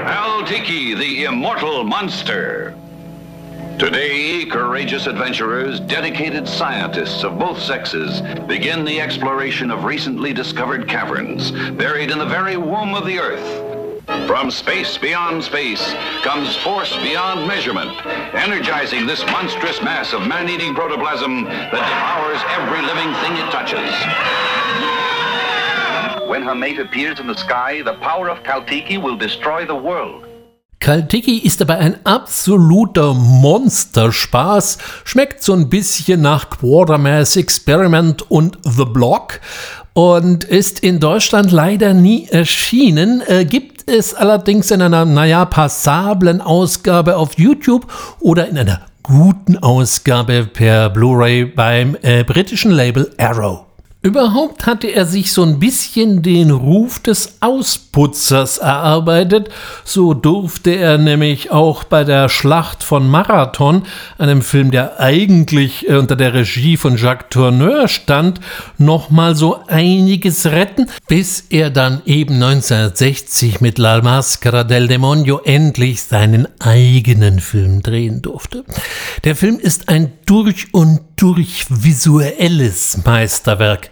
Al 0.06 0.46
Tiki, 0.46 0.94
the 0.94 1.24
immortal 1.24 1.86
monster. 1.86 2.78
Today, 3.80 4.46
courageous 4.46 5.08
adventurers, 5.08 5.80
dedicated 5.80 6.48
scientists 6.48 7.24
of 7.24 7.40
both 7.40 7.60
sexes 7.60 8.22
begin 8.48 8.86
the 8.86 9.02
exploration 9.02 9.72
of 9.72 9.84
recently 9.84 10.32
discovered 10.32 10.88
caverns 10.88 11.52
buried 11.72 12.12
in 12.12 12.20
the 12.20 12.26
very 12.26 12.56
womb 12.56 12.94
of 12.94 13.06
the 13.06 13.18
Earth. 13.18 14.06
From 14.28 14.52
space 14.52 14.98
beyond 14.98 15.44
space 15.44 15.94
comes 16.22 16.56
force 16.58 16.96
beyond 16.98 17.48
measurement, 17.48 17.92
energizing 18.36 19.08
this 19.08 19.26
monstrous 19.26 19.82
mass 19.82 20.14
of 20.14 20.28
man-eating 20.28 20.76
protoplasm 20.76 21.46
that 21.46 21.72
devours 21.72 22.44
every 22.52 22.82
living 22.86 23.12
thing 23.22 23.34
it 23.38 23.52
touches. 23.52 23.90
When 26.30 26.44
her 26.44 26.56
mate 26.56 26.80
appears 26.80 27.20
in 27.20 27.28
the 27.28 27.36
sky, 27.36 27.82
the 27.82 27.96
power 27.96 28.30
of 28.30 28.44
Kaltiki 28.44 29.02
will 29.02 29.18
destroy 29.18 29.66
the 29.66 29.76
world. 29.76 30.28
Kaltiki 30.84 31.38
ist 31.38 31.62
aber 31.62 31.78
ein 31.78 31.96
absoluter 32.06 33.14
Monsterspaß, 33.14 34.80
schmeckt 35.06 35.42
so 35.42 35.54
ein 35.54 35.70
bisschen 35.70 36.20
nach 36.20 36.50
Quartermass 36.50 37.38
Experiment 37.38 38.30
und 38.30 38.58
The 38.66 38.84
Block 38.84 39.40
und 39.94 40.44
ist 40.44 40.82
in 40.82 41.00
Deutschland 41.00 41.54
leider 41.54 41.94
nie 41.94 42.28
erschienen, 42.28 43.24
äh, 43.26 43.46
gibt 43.46 43.90
es 43.90 44.14
allerdings 44.14 44.72
in 44.72 44.82
einer, 44.82 45.06
naja, 45.06 45.46
passablen 45.46 46.42
Ausgabe 46.42 47.16
auf 47.16 47.38
YouTube 47.38 47.88
oder 48.20 48.50
in 48.50 48.58
einer 48.58 48.82
guten 49.04 49.58
Ausgabe 49.60 50.46
per 50.52 50.90
Blu-ray 50.90 51.46
beim 51.46 51.96
äh, 52.02 52.26
britischen 52.26 52.72
Label 52.72 53.10
Arrow. 53.18 53.68
Überhaupt 54.06 54.66
hatte 54.66 54.88
er 54.88 55.06
sich 55.06 55.32
so 55.32 55.44
ein 55.44 55.60
bisschen 55.60 56.22
den 56.22 56.52
Ruf 56.52 57.00
des 57.00 57.38
Ausputzers 57.40 58.58
erarbeitet. 58.58 59.48
So 59.86 60.14
durfte 60.14 60.72
er 60.72 60.98
nämlich 60.98 61.52
auch 61.52 61.86
bei 61.86 62.04
der 62.04 62.28
Schlacht 62.28 62.84
von 62.84 63.10
Marathon, 63.10 63.84
einem 64.18 64.42
Film, 64.42 64.72
der 64.72 65.00
eigentlich 65.00 65.88
äh, 65.88 65.96
unter 65.96 66.18
der 66.18 66.34
Regie 66.34 66.76
von 66.76 66.98
Jacques 66.98 67.28
Tourneur 67.30 67.88
stand, 67.88 68.42
nochmal 68.78 69.38
so 69.38 69.66
einiges 69.68 70.48
retten, 70.48 70.90
bis 71.08 71.46
er 71.50 71.70
dann 71.70 72.02
eben 72.06 72.34
1960 72.36 73.62
mit 73.62 73.78
La 73.78 74.02
Maschera 74.02 74.66
del 74.66 74.90
Demonio 74.90 75.40
endlich 75.46 76.04
seinen 76.04 76.50
eigenen 76.60 77.40
Film 77.40 77.82
drehen 77.82 78.22
durfte. 78.22 78.66
Der 79.24 79.38
Film 79.38 79.60
ist 79.60 79.88
ein 79.88 80.12
durch 80.26 80.74
und 80.74 81.00
durch 81.24 81.68
visuelles 81.70 83.06
Meisterwerk. 83.06 83.90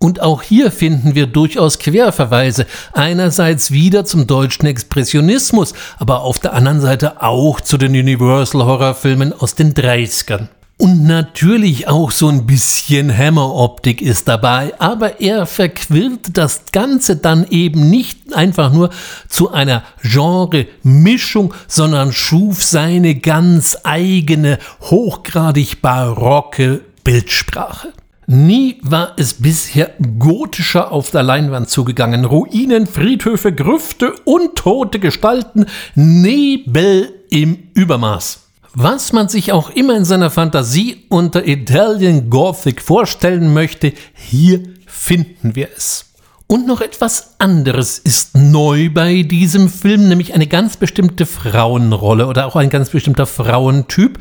Und 0.00 0.22
auch 0.22 0.40
hier 0.40 0.70
finden 0.70 1.16
wir 1.16 1.26
durchaus 1.26 1.80
Querverweise. 1.80 2.64
Einerseits 2.92 3.72
wieder 3.72 4.04
zum 4.04 4.28
deutschen 4.28 4.66
Expressionismus, 4.66 5.74
aber 5.98 6.20
auf 6.20 6.38
der 6.38 6.52
anderen 6.52 6.80
Seite 6.80 7.22
auch 7.22 7.60
zu 7.60 7.76
den 7.76 7.90
Universal 7.90 8.64
Horrorfilmen 8.64 9.32
aus 9.32 9.56
den 9.56 9.74
30ern. 9.74 10.46
Und 10.80 11.04
natürlich 11.04 11.88
auch 11.88 12.10
so 12.10 12.28
ein 12.28 12.46
bisschen 12.46 13.14
Hammer-Optik 13.14 14.00
ist 14.00 14.28
dabei, 14.28 14.72
aber 14.78 15.20
er 15.20 15.44
verquirlt 15.44 16.38
das 16.38 16.62
Ganze 16.72 17.16
dann 17.16 17.46
eben 17.50 17.90
nicht 17.90 18.32
einfach 18.34 18.72
nur 18.72 18.88
zu 19.28 19.52
einer 19.52 19.82
Genre-Mischung, 20.02 21.52
sondern 21.68 22.14
schuf 22.14 22.64
seine 22.64 23.16
ganz 23.16 23.76
eigene, 23.84 24.58
hochgradig 24.80 25.82
barocke 25.82 26.80
Bildsprache. 27.04 27.92
Nie 28.26 28.78
war 28.80 29.12
es 29.18 29.34
bisher 29.34 29.90
gotischer 30.18 30.92
auf 30.92 31.10
der 31.10 31.22
Leinwand 31.22 31.68
zugegangen. 31.68 32.24
Ruinen, 32.24 32.86
Friedhöfe, 32.86 33.52
Grüfte, 33.52 34.14
untote 34.24 34.98
Gestalten, 34.98 35.66
Nebel 35.94 37.12
im 37.28 37.64
Übermaß. 37.74 38.49
Was 38.74 39.12
man 39.12 39.28
sich 39.28 39.50
auch 39.50 39.70
immer 39.70 39.96
in 39.96 40.04
seiner 40.04 40.30
Fantasie 40.30 41.04
unter 41.08 41.46
Italian 41.46 42.30
Gothic 42.30 42.80
vorstellen 42.80 43.52
möchte, 43.52 43.92
hier 44.14 44.62
finden 44.86 45.56
wir 45.56 45.68
es. 45.76 46.06
Und 46.46 46.66
noch 46.66 46.80
etwas 46.80 47.34
anderes 47.38 47.98
ist 47.98 48.36
neu 48.36 48.90
bei 48.90 49.22
diesem 49.22 49.68
Film, 49.68 50.08
nämlich 50.08 50.34
eine 50.34 50.46
ganz 50.46 50.76
bestimmte 50.76 51.26
Frauenrolle 51.26 52.26
oder 52.26 52.46
auch 52.46 52.56
ein 52.56 52.70
ganz 52.70 52.90
bestimmter 52.90 53.26
Frauentyp. 53.26 54.18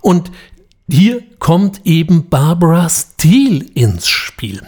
Und 0.00 0.30
hier 0.90 1.22
kommt 1.38 1.82
eben 1.84 2.30
Barbara 2.30 2.88
Steele 2.88 3.66
ins 3.74 4.08
Spiel. 4.08 4.62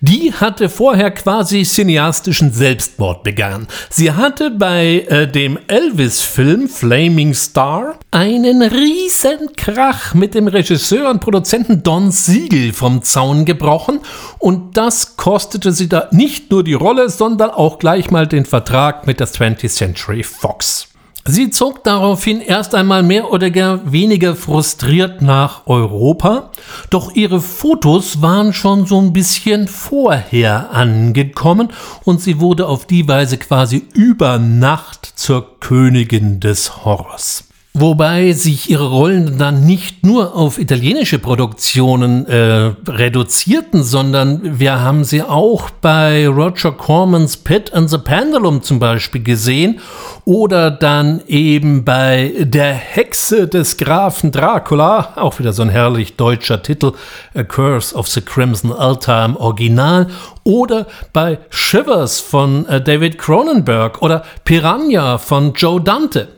Die 0.00 0.34
hatte 0.34 0.68
vorher 0.68 1.10
quasi 1.10 1.64
cineastischen 1.64 2.52
Selbstmord 2.52 3.22
begangen. 3.22 3.66
Sie 3.88 4.12
hatte 4.12 4.50
bei 4.50 5.06
äh, 5.08 5.26
dem 5.26 5.58
Elvis-Film 5.68 6.68
Flaming 6.68 7.32
Star 7.32 7.98
einen 8.10 8.60
riesen 8.60 9.54
Krach 9.56 10.12
mit 10.12 10.34
dem 10.34 10.46
Regisseur 10.46 11.08
und 11.08 11.20
Produzenten 11.20 11.82
Don 11.82 12.10
Siegel 12.10 12.74
vom 12.74 13.02
Zaun 13.02 13.46
gebrochen 13.46 14.00
und 14.38 14.76
das 14.76 15.16
kostete 15.16 15.72
sie 15.72 15.88
da 15.88 16.08
nicht 16.10 16.50
nur 16.50 16.64
die 16.64 16.74
Rolle, 16.74 17.08
sondern 17.08 17.50
auch 17.50 17.78
gleich 17.78 18.10
mal 18.10 18.26
den 18.26 18.44
Vertrag 18.44 19.06
mit 19.06 19.20
der 19.20 19.28
20th 19.28 19.70
Century 19.70 20.22
Fox. 20.22 20.91
Sie 21.24 21.50
zog 21.50 21.84
daraufhin 21.84 22.40
erst 22.40 22.74
einmal 22.74 23.04
mehr 23.04 23.30
oder 23.30 23.48
weniger 23.92 24.34
frustriert 24.34 25.22
nach 25.22 25.68
Europa, 25.68 26.50
doch 26.90 27.14
ihre 27.14 27.40
Fotos 27.40 28.20
waren 28.22 28.52
schon 28.52 28.86
so 28.86 29.00
ein 29.00 29.12
bisschen 29.12 29.68
vorher 29.68 30.70
angekommen 30.72 31.68
und 32.02 32.20
sie 32.20 32.40
wurde 32.40 32.66
auf 32.66 32.86
die 32.86 33.06
Weise 33.06 33.38
quasi 33.38 33.86
über 33.94 34.38
Nacht 34.38 35.12
zur 35.14 35.60
Königin 35.60 36.40
des 36.40 36.84
Horrors. 36.84 37.44
Wobei 37.74 38.32
sich 38.32 38.68
ihre 38.68 38.90
Rollen 38.90 39.38
dann 39.38 39.64
nicht 39.64 40.04
nur 40.04 40.36
auf 40.36 40.58
italienische 40.58 41.18
Produktionen 41.18 42.26
äh, 42.26 42.74
reduzierten, 42.86 43.82
sondern 43.82 44.60
wir 44.60 44.82
haben 44.82 45.04
sie 45.04 45.22
auch 45.22 45.70
bei 45.70 46.28
Roger 46.28 46.72
Cormans 46.72 47.38
Pit 47.38 47.72
and 47.72 47.88
the 47.88 47.96
Pendulum 47.96 48.62
zum 48.62 48.78
Beispiel 48.78 49.22
gesehen 49.22 49.80
oder 50.26 50.70
dann 50.70 51.22
eben 51.26 51.82
bei 51.82 52.34
Der 52.40 52.74
Hexe 52.74 53.48
des 53.48 53.78
Grafen 53.78 54.32
Dracula, 54.32 55.14
auch 55.16 55.38
wieder 55.38 55.54
so 55.54 55.62
ein 55.62 55.70
herrlich 55.70 56.16
deutscher 56.16 56.62
Titel, 56.62 56.92
A 57.34 57.42
Curse 57.42 57.96
of 57.96 58.06
the 58.06 58.20
Crimson 58.20 58.70
Altar 58.70 59.24
im 59.24 59.36
Original 59.36 60.08
oder 60.44 60.86
bei 61.14 61.38
Shivers 61.48 62.20
von 62.20 62.66
äh, 62.66 62.82
David 62.82 63.16
Cronenberg 63.16 64.02
oder 64.02 64.24
Piranha 64.44 65.16
von 65.16 65.54
Joe 65.54 65.80
Dante. 65.80 66.28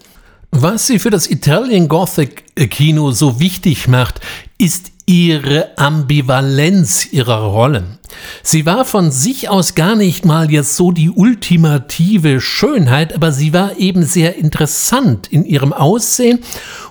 Was 0.56 0.86
sie 0.86 1.00
für 1.00 1.10
das 1.10 1.28
Italian 1.28 1.88
Gothic 1.88 2.44
Kino 2.70 3.10
so 3.10 3.40
wichtig 3.40 3.88
macht, 3.88 4.20
ist 4.56 4.92
ihre 5.04 5.76
Ambivalenz 5.76 7.12
ihrer 7.12 7.40
Rollen. 7.40 7.98
Sie 8.44 8.64
war 8.64 8.84
von 8.84 9.10
sich 9.10 9.48
aus 9.48 9.74
gar 9.74 9.96
nicht 9.96 10.24
mal 10.24 10.52
jetzt 10.52 10.76
so 10.76 10.92
die 10.92 11.10
ultimative 11.10 12.40
Schönheit, 12.40 13.16
aber 13.16 13.32
sie 13.32 13.52
war 13.52 13.78
eben 13.78 14.04
sehr 14.04 14.36
interessant 14.36 15.26
in 15.26 15.44
ihrem 15.44 15.72
Aussehen 15.72 16.38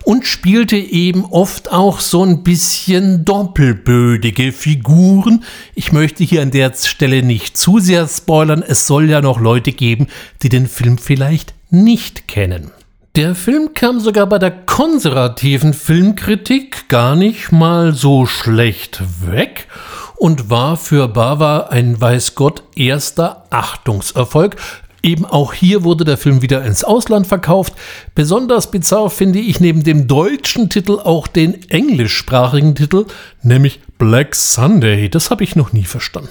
und 0.04 0.28
spielte 0.28 0.76
eben 0.76 1.23
oft 1.23 1.71
auch 1.71 2.02
so 2.02 2.21
ein 2.21 2.43
bisschen 2.43 3.23
doppelbödige 3.23 4.52
Figuren. 4.52 5.45
Ich 5.73 5.93
möchte 5.93 6.26
hier 6.26 6.41
an 6.41 6.52
der 6.52 6.73
Stelle 6.73 7.23
nicht 7.23 7.56
zu 7.56 7.80
sehr 7.80 8.10
spoilern, 8.10 8.62
es 8.62 8.88
soll 8.88 9.10
ja 9.10 9.21
noch 9.21 9.39
Leute 9.39 9.71
geben, 9.71 10.08
die 10.41 10.49
den 10.49 10.67
Film 10.67 10.97
vielleicht 10.97 11.54
nicht 11.69 12.28
kennen. 12.28 12.71
Der 13.15 13.36
Film 13.36 13.76
kam 13.76 13.99
sogar 13.99 14.26
bei 14.26 14.39
der 14.39 14.49
konservativen 14.49 15.76
Filmkritik 15.76 16.89
gar 16.89 17.15
nicht 17.15 17.52
mal 17.52 17.93
so 17.93 18.26
schlecht 18.26 19.04
weg 19.23 19.67
und 20.15 20.49
war 20.49 20.78
für 20.78 21.08
Bava 21.08 21.67
ein 21.69 22.02
weiß 22.02 22.34
Gott 22.34 22.63
erster 22.76 23.45
Achtungserfolg. 23.52 24.56
Eben 25.04 25.26
auch 25.26 25.54
hier 25.54 25.84
wurde 25.84 26.06
der 26.06 26.17
Film 26.17 26.41
wieder 26.41 26.65
ins 26.65 26.84
Ausland 26.84 27.28
verkauft. 27.28 27.76
Besonders 28.15 28.71
bizarr 28.71 29.12
finde 29.12 29.38
ich 29.38 29.60
neben 29.60 29.84
dem 29.84 30.08
deutschen 30.08 30.71
Titel 30.71 30.93
auch 30.93 31.28
den 31.28 31.69
englischsprachigen 31.69 32.73
Titel, 32.73 33.06
nämlich 33.43 33.80
Black 33.99 34.34
Sunday. 34.34 35.08
Das 35.08 35.30
habe 35.30 35.43
ich 35.43 35.56
noch 35.56 35.71
nie 35.71 35.84
verstanden. 35.84 36.30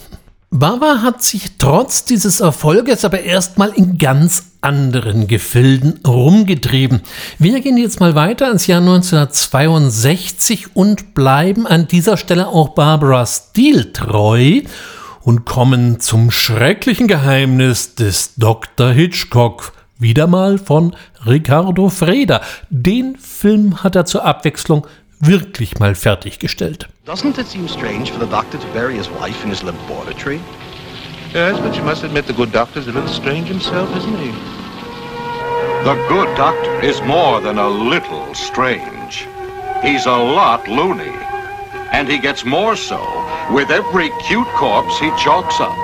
Bava 0.54 1.00
hat 1.00 1.22
sich 1.22 1.56
trotz 1.56 2.04
dieses 2.04 2.40
Erfolges 2.40 3.06
aber 3.06 3.22
erstmal 3.22 3.70
in 3.70 3.96
ganz 3.96 4.52
anderen 4.60 5.26
Gefilden 5.26 6.00
rumgetrieben. 6.06 7.00
Wir 7.38 7.58
gehen 7.60 7.78
jetzt 7.78 8.00
mal 8.00 8.14
weiter 8.14 8.50
ins 8.50 8.66
Jahr 8.66 8.82
1962 8.82 10.76
und 10.76 11.14
bleiben 11.14 11.66
an 11.66 11.88
dieser 11.88 12.18
Stelle 12.18 12.48
auch 12.48 12.74
Barbara 12.74 13.24
Steele 13.24 13.94
treu 13.94 14.60
und 15.22 15.46
kommen 15.46 16.00
zum 16.00 16.30
schrecklichen 16.30 17.08
Geheimnis 17.08 17.94
des 17.94 18.34
Dr. 18.36 18.90
Hitchcock. 18.90 19.72
Wieder 19.98 20.26
mal 20.26 20.58
von 20.58 20.94
Ricardo 21.24 21.88
Freda. 21.88 22.42
Den 22.68 23.16
Film 23.16 23.82
hat 23.82 23.96
er 23.96 24.04
zur 24.04 24.26
Abwechslung 24.26 24.86
wirklich 25.18 25.78
mal 25.78 25.94
fertiggestellt. 25.94 26.90
Doesn't 27.04 27.36
it 27.36 27.48
seem 27.48 27.66
strange 27.66 28.12
for 28.12 28.20
the 28.20 28.26
doctor 28.26 28.58
to 28.58 28.72
bury 28.72 28.94
his 28.94 29.10
wife 29.10 29.42
in 29.42 29.50
his 29.50 29.64
laboratory? 29.64 30.36
Yes, 31.34 31.58
but 31.58 31.74
you 31.74 31.82
must 31.82 32.04
admit 32.04 32.28
the 32.28 32.32
good 32.32 32.52
doctor's 32.52 32.86
a 32.86 32.92
little 32.92 33.08
strange 33.08 33.48
himself, 33.48 33.90
isn't 33.96 34.18
he? 34.18 34.30
The 35.82 36.06
good 36.08 36.32
doctor 36.36 36.80
is 36.80 37.02
more 37.02 37.40
than 37.40 37.58
a 37.58 37.68
little 37.68 38.32
strange. 38.34 39.26
He's 39.82 40.06
a 40.06 40.16
lot 40.16 40.68
loony. 40.68 41.10
And 41.90 42.08
he 42.08 42.18
gets 42.18 42.44
more 42.44 42.76
so 42.76 43.00
with 43.50 43.72
every 43.72 44.10
cute 44.28 44.46
corpse 44.54 44.96
he 45.00 45.10
chalks 45.18 45.58
up. 45.58 45.76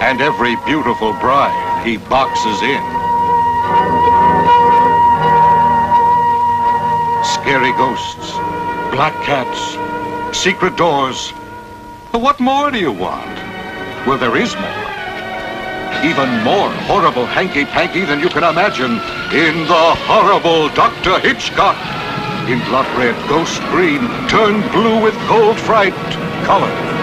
And 0.00 0.20
every 0.20 0.54
beautiful 0.64 1.14
bride 1.14 1.84
he 1.84 1.96
boxes 1.96 2.62
in. 2.62 2.84
Scary 7.42 7.72
ghosts, 7.72 8.30
black 8.94 9.14
cats, 9.24 9.91
secret 10.34 10.76
doors. 10.76 11.32
But 12.10 12.20
What 12.20 12.40
more 12.40 12.70
do 12.70 12.78
you 12.78 12.92
want? 12.92 13.36
Well, 14.06 14.18
there 14.18 14.36
is 14.36 14.54
more. 14.56 14.82
Even 16.04 16.28
more 16.42 16.70
horrible 16.88 17.26
hanky-panky 17.26 18.04
than 18.04 18.20
you 18.20 18.28
can 18.28 18.42
imagine 18.44 18.92
in 19.32 19.66
the 19.66 19.94
horrible 20.08 20.68
Dr. 20.70 21.18
Hitchcock. 21.20 21.76
In 22.48 22.58
blood 22.68 22.88
red, 22.98 23.16
ghost 23.28 23.60
green, 23.70 24.00
turned 24.28 24.70
blue 24.72 25.00
with 25.00 25.14
cold 25.28 25.58
fright 25.58 25.94
color. 26.44 27.01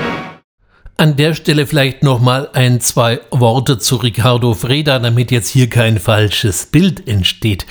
An 0.99 1.15
der 1.15 1.33
Stelle 1.33 1.65
vielleicht 1.65 2.03
nochmal 2.03 2.49
ein, 2.51 2.81
zwei 2.81 3.21
Worte 3.31 3.77
zu 3.77 3.95
Ricardo 3.95 4.53
Freda, 4.53 4.99
damit 4.99 5.31
jetzt 5.31 5.47
hier 5.47 5.69
kein 5.69 5.97
falsches 5.97 6.65
Bild 6.65 7.07
entsteht. 7.07 7.65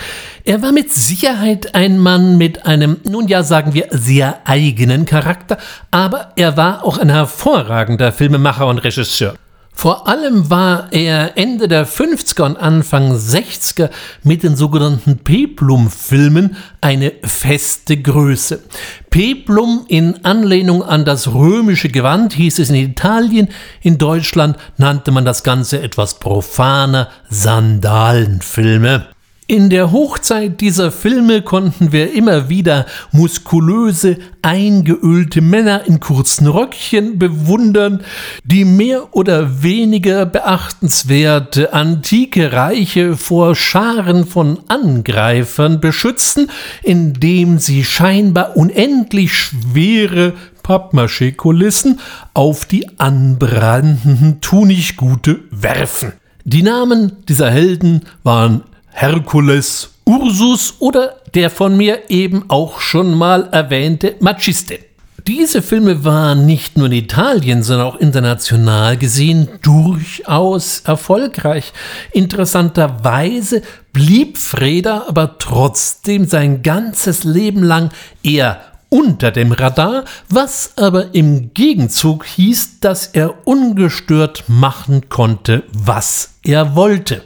Er 0.45 0.63
war 0.63 0.73
mit 0.73 0.91
Sicherheit 0.95 1.75
ein 1.75 1.99
Mann 1.99 2.39
mit 2.39 2.65
einem, 2.65 2.97
nun 3.05 3.29
ja, 3.29 3.43
sagen 3.43 3.75
wir, 3.75 3.89
sehr 3.91 4.41
eigenen 4.47 5.05
Charakter, 5.05 5.59
aber 5.91 6.33
er 6.37 6.57
war 6.57 6.87
auch 6.87 6.97
ein 6.97 7.11
hervorragender 7.11 8.13
Filmemacher 8.13 8.67
und 8.67 8.79
Regisseur. 8.79 9.35
Vor 9.81 10.09
allem 10.09 10.51
war 10.51 10.93
er 10.93 11.39
Ende 11.39 11.69
der 11.69 11.87
50er 11.87 12.43
und 12.43 12.57
Anfang 12.57 13.15
60er 13.15 13.91
mit 14.25 14.43
den 14.43 14.57
sogenannten 14.57 15.19
Peplum-Filmen 15.19 16.57
eine 16.81 17.13
feste 17.23 17.97
Größe. 17.97 18.65
Peplum 19.11 19.85
in 19.87 20.25
Anlehnung 20.25 20.83
an 20.83 21.05
das 21.05 21.33
römische 21.33 21.91
Gewand 21.91 22.33
hieß 22.33 22.59
es 22.59 22.71
in 22.71 22.75
Italien, 22.75 23.51
in 23.81 23.99
Deutschland 23.99 24.57
nannte 24.79 25.13
man 25.13 25.25
das 25.25 25.45
Ganze 25.45 25.81
etwas 25.81 26.19
profaner 26.19 27.07
Sandalenfilme. 27.31 29.07
In 29.51 29.71
der 29.71 29.93
Hochzeit 29.93 30.61
dieser 30.61 30.93
Filme 30.93 31.41
konnten 31.41 31.91
wir 31.91 32.13
immer 32.13 32.51
wieder 32.51 32.85
muskulöse, 33.13 34.19
eingeölte 34.43 35.41
Männer 35.41 35.87
in 35.87 36.01
kurzen 36.01 36.49
Röckchen 36.49 37.19
bewundern, 37.19 38.03
die 38.45 38.67
mehr 38.67 39.17
oder 39.17 39.63
weniger 39.63 40.27
beachtenswerte 40.27 41.73
antike 41.73 42.53
Reiche 42.53 43.17
vor 43.17 43.55
Scharen 43.55 44.27
von 44.27 44.59
Angreifern 44.69 45.81
beschützten, 45.81 46.51
indem 46.83 47.59
sie 47.59 47.85
scheinbar 47.85 48.55
unendlich 48.55 49.33
schwere 49.33 50.35
Pappmaché-Kulissen 50.63 52.01
auf 52.35 52.67
die 52.67 52.87
anbrandenden 52.99 54.43
Tunichgute 54.43 55.41
werfen. 55.51 56.13
Die 56.45 56.63
Namen 56.63 57.13
dieser 57.27 57.51
Helden 57.51 58.03
waren 58.23 58.63
Herkules, 58.91 59.91
Ursus 60.05 60.75
oder 60.79 61.17
der 61.35 61.51
von 61.51 61.77
mir 61.77 62.11
eben 62.11 62.45
auch 62.49 62.81
schon 62.81 63.15
mal 63.15 63.49
erwähnte 63.53 64.17
Machiste. 64.21 64.79
Diese 65.27 65.61
Filme 65.61 66.05
waren 66.05 66.47
nicht 66.47 66.79
nur 66.79 66.87
in 66.87 66.93
Italien, 66.93 67.63
sondern 67.63 67.87
auch 67.89 67.97
international 67.97 68.97
gesehen 68.97 69.49
durchaus 69.61 70.81
erfolgreich. 70.81 71.75
Interessanterweise 72.13 73.61
blieb 73.93 74.39
Freda 74.39 75.05
aber 75.07 75.37
trotzdem 75.39 76.25
sein 76.25 76.63
ganzes 76.63 77.25
Leben 77.25 77.63
lang 77.63 77.91
eher 78.23 78.63
unter 78.89 79.31
dem 79.31 79.53
Radar, 79.53 80.05
was 80.31 80.73
aber 80.77 81.15
im 81.15 81.53
Gegenzug 81.53 82.25
hieß, 82.25 82.81
dass 82.81 83.09
er 83.09 83.47
ungestört 83.47 84.45
machen 84.49 85.11
konnte, 85.11 85.65
was 85.73 86.37
er 86.43 86.75
wollte. 86.75 87.23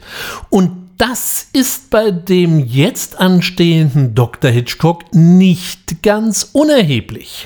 Und 0.49 0.82
das 1.03 1.47
ist 1.51 1.89
bei 1.89 2.11
dem 2.11 2.65
jetzt 2.65 3.19
anstehenden 3.19 4.15
Dr. 4.15 4.49
Hitchcock 4.49 5.13
nicht 5.13 6.01
ganz 6.01 6.51
unerheblich. 6.53 7.43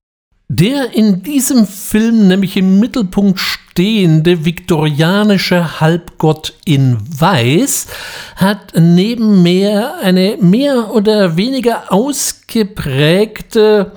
Der 0.48 0.94
in 0.94 1.24
diesem 1.24 1.66
Film 1.66 2.28
nämlich 2.28 2.56
im 2.56 2.80
Mittelpunkt 2.80 3.40
stehende 3.40 4.46
viktorianische 4.46 5.82
Halbgott 5.82 6.54
in 6.66 7.00
Weiß 7.20 7.88
hat 8.36 8.74
nebenher 8.80 9.96
eine 10.04 10.38
mehr 10.40 10.94
oder 10.94 11.36
weniger 11.36 11.92
ausgeprägte, 11.92 13.92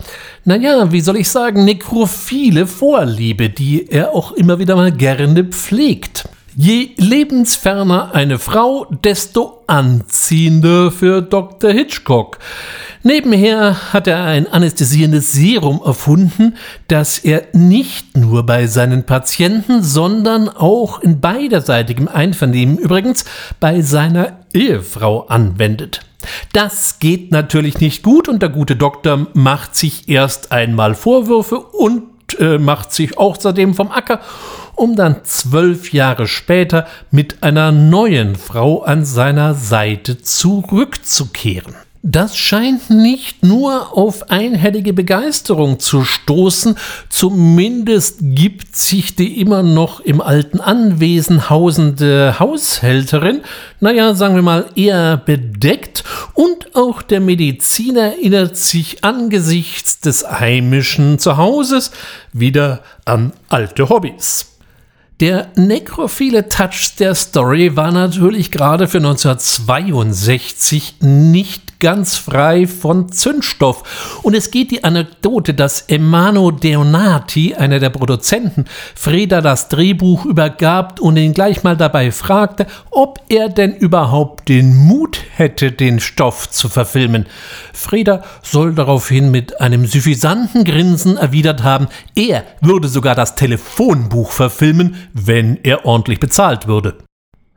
naja, 0.46 0.90
wie 0.90 1.02
soll 1.02 1.18
ich 1.18 1.28
sagen, 1.28 1.66
nekrophile 1.66 2.66
Vorliebe, 2.66 3.50
die 3.50 3.90
er 3.90 4.14
auch 4.14 4.32
immer 4.32 4.58
wieder 4.58 4.74
mal 4.74 4.90
gerne 4.90 5.44
pflegt. 5.44 6.24
Je 6.56 6.90
lebensferner 6.96 8.12
eine 8.12 8.38
Frau, 8.38 8.86
desto 9.04 9.62
anziehender 9.68 10.90
für 10.90 11.22
Dr. 11.22 11.70
Hitchcock. 11.70 12.38
Nebenher 13.02 13.92
hat 13.92 14.08
er 14.08 14.24
ein 14.24 14.46
anästhesierendes 14.46 15.32
Serum 15.32 15.80
erfunden, 15.84 16.56
das 16.88 17.18
er 17.18 17.44
nicht 17.52 18.16
nur 18.16 18.44
bei 18.44 18.66
seinen 18.66 19.04
Patienten, 19.04 19.82
sondern 19.82 20.48
auch 20.48 21.00
in 21.00 21.20
beiderseitigem 21.20 22.08
Einvernehmen 22.08 22.78
übrigens 22.78 23.24
bei 23.60 23.80
seiner 23.80 24.40
Ehefrau 24.52 25.26
anwendet. 25.28 26.00
Das 26.52 26.98
geht 26.98 27.30
natürlich 27.30 27.80
nicht 27.80 28.02
gut 28.02 28.28
und 28.28 28.42
der 28.42 28.50
gute 28.50 28.76
Doktor 28.76 29.28
macht 29.32 29.76
sich 29.76 30.08
erst 30.08 30.52
einmal 30.52 30.94
Vorwürfe 30.94 31.58
und 31.60 32.09
äh, 32.38 32.58
macht 32.58 32.92
sich 32.92 33.18
außerdem 33.18 33.74
vom 33.74 33.90
Acker, 33.90 34.20
um 34.74 34.96
dann 34.96 35.24
zwölf 35.24 35.92
Jahre 35.92 36.26
später 36.26 36.86
mit 37.10 37.42
einer 37.42 37.72
neuen 37.72 38.36
Frau 38.36 38.82
an 38.82 39.04
seiner 39.04 39.54
Seite 39.54 40.22
zurückzukehren. 40.22 41.74
Das 42.02 42.34
scheint 42.34 42.88
nicht 42.88 43.42
nur 43.42 43.94
auf 43.94 44.30
einhellige 44.30 44.94
Begeisterung 44.94 45.80
zu 45.80 46.02
stoßen, 46.02 46.76
zumindest 47.10 48.20
gibt 48.20 48.74
sich 48.74 49.16
die 49.16 49.38
immer 49.38 49.62
noch 49.62 50.00
im 50.00 50.22
alten 50.22 50.60
Anwesen 50.60 51.50
hausende 51.50 52.36
Haushälterin, 52.38 53.42
naja, 53.80 54.14
sagen 54.14 54.34
wir 54.34 54.40
mal, 54.40 54.70
eher 54.76 55.18
bedeckt 55.18 56.02
und 56.32 56.74
auch 56.74 57.02
der 57.02 57.20
Mediziner 57.20 58.14
erinnert 58.14 58.56
sich 58.56 59.04
angesichts 59.04 60.00
des 60.00 60.26
heimischen 60.26 61.18
Zuhauses 61.18 61.90
wieder 62.32 62.80
an 63.04 63.34
alte 63.50 63.90
Hobbys. 63.90 64.46
Der 65.20 65.48
nekrophile 65.54 66.48
Touch 66.48 66.94
der 66.98 67.14
Story 67.14 67.76
war 67.76 67.92
natürlich 67.92 68.50
gerade 68.50 68.88
für 68.88 68.96
1962 68.96 70.94
nicht 71.00 71.69
ganz 71.80 72.16
frei 72.16 72.66
von 72.66 73.10
Zündstoff. 73.10 74.20
Und 74.22 74.34
es 74.34 74.50
geht 74.50 74.70
die 74.70 74.84
Anekdote, 74.84 75.54
dass 75.54 75.82
Emano 75.82 76.50
Deonati, 76.50 77.54
einer 77.54 77.80
der 77.80 77.90
Produzenten, 77.90 78.66
Freda 78.94 79.40
das 79.40 79.68
Drehbuch 79.68 80.24
übergab 80.26 81.00
und 81.00 81.16
ihn 81.16 81.34
gleich 81.34 81.64
mal 81.64 81.76
dabei 81.76 82.12
fragte, 82.12 82.66
ob 82.90 83.18
er 83.28 83.48
denn 83.48 83.74
überhaupt 83.74 84.48
den 84.48 84.76
Mut 84.76 85.20
hätte, 85.34 85.72
den 85.72 85.98
Stoff 85.98 86.50
zu 86.50 86.68
verfilmen. 86.68 87.26
Freda 87.72 88.22
soll 88.42 88.74
daraufhin 88.74 89.30
mit 89.30 89.60
einem 89.60 89.86
suffisanten 89.86 90.64
Grinsen 90.64 91.16
erwidert 91.16 91.62
haben, 91.62 91.88
er 92.14 92.44
würde 92.60 92.88
sogar 92.88 93.14
das 93.14 93.34
Telefonbuch 93.34 94.30
verfilmen, 94.30 94.96
wenn 95.12 95.58
er 95.62 95.84
ordentlich 95.84 96.20
bezahlt 96.20 96.66
würde. 96.66 96.98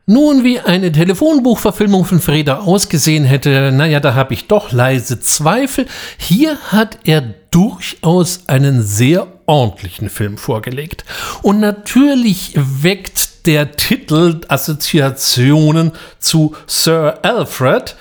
Nun, 0.05 0.43
wie 0.43 0.59
eine 0.59 0.91
Telefonbuchverfilmung 0.91 2.03
von 2.03 2.19
Freda 2.19 2.59
ausgesehen 2.59 3.23
hätte, 3.23 3.71
naja, 3.71 4.01
da 4.01 4.13
habe 4.15 4.33
ich 4.33 4.47
doch 4.47 4.73
leise 4.73 5.21
Zweifel. 5.21 5.85
Hier 6.17 6.57
hat 6.57 6.97
er 7.05 7.21
durchaus 7.51 8.41
einen 8.47 8.83
sehr 8.83 9.27
ordentlichen 9.45 10.09
Film 10.09 10.37
vorgelegt. 10.37 11.05
Und 11.41 11.61
natürlich 11.61 12.51
weckt 12.55 13.45
der 13.47 13.77
Titel 13.77 14.41
Assoziationen 14.49 15.93
zu 16.19 16.53
Sir 16.67 17.19
Alfred, 17.21 17.95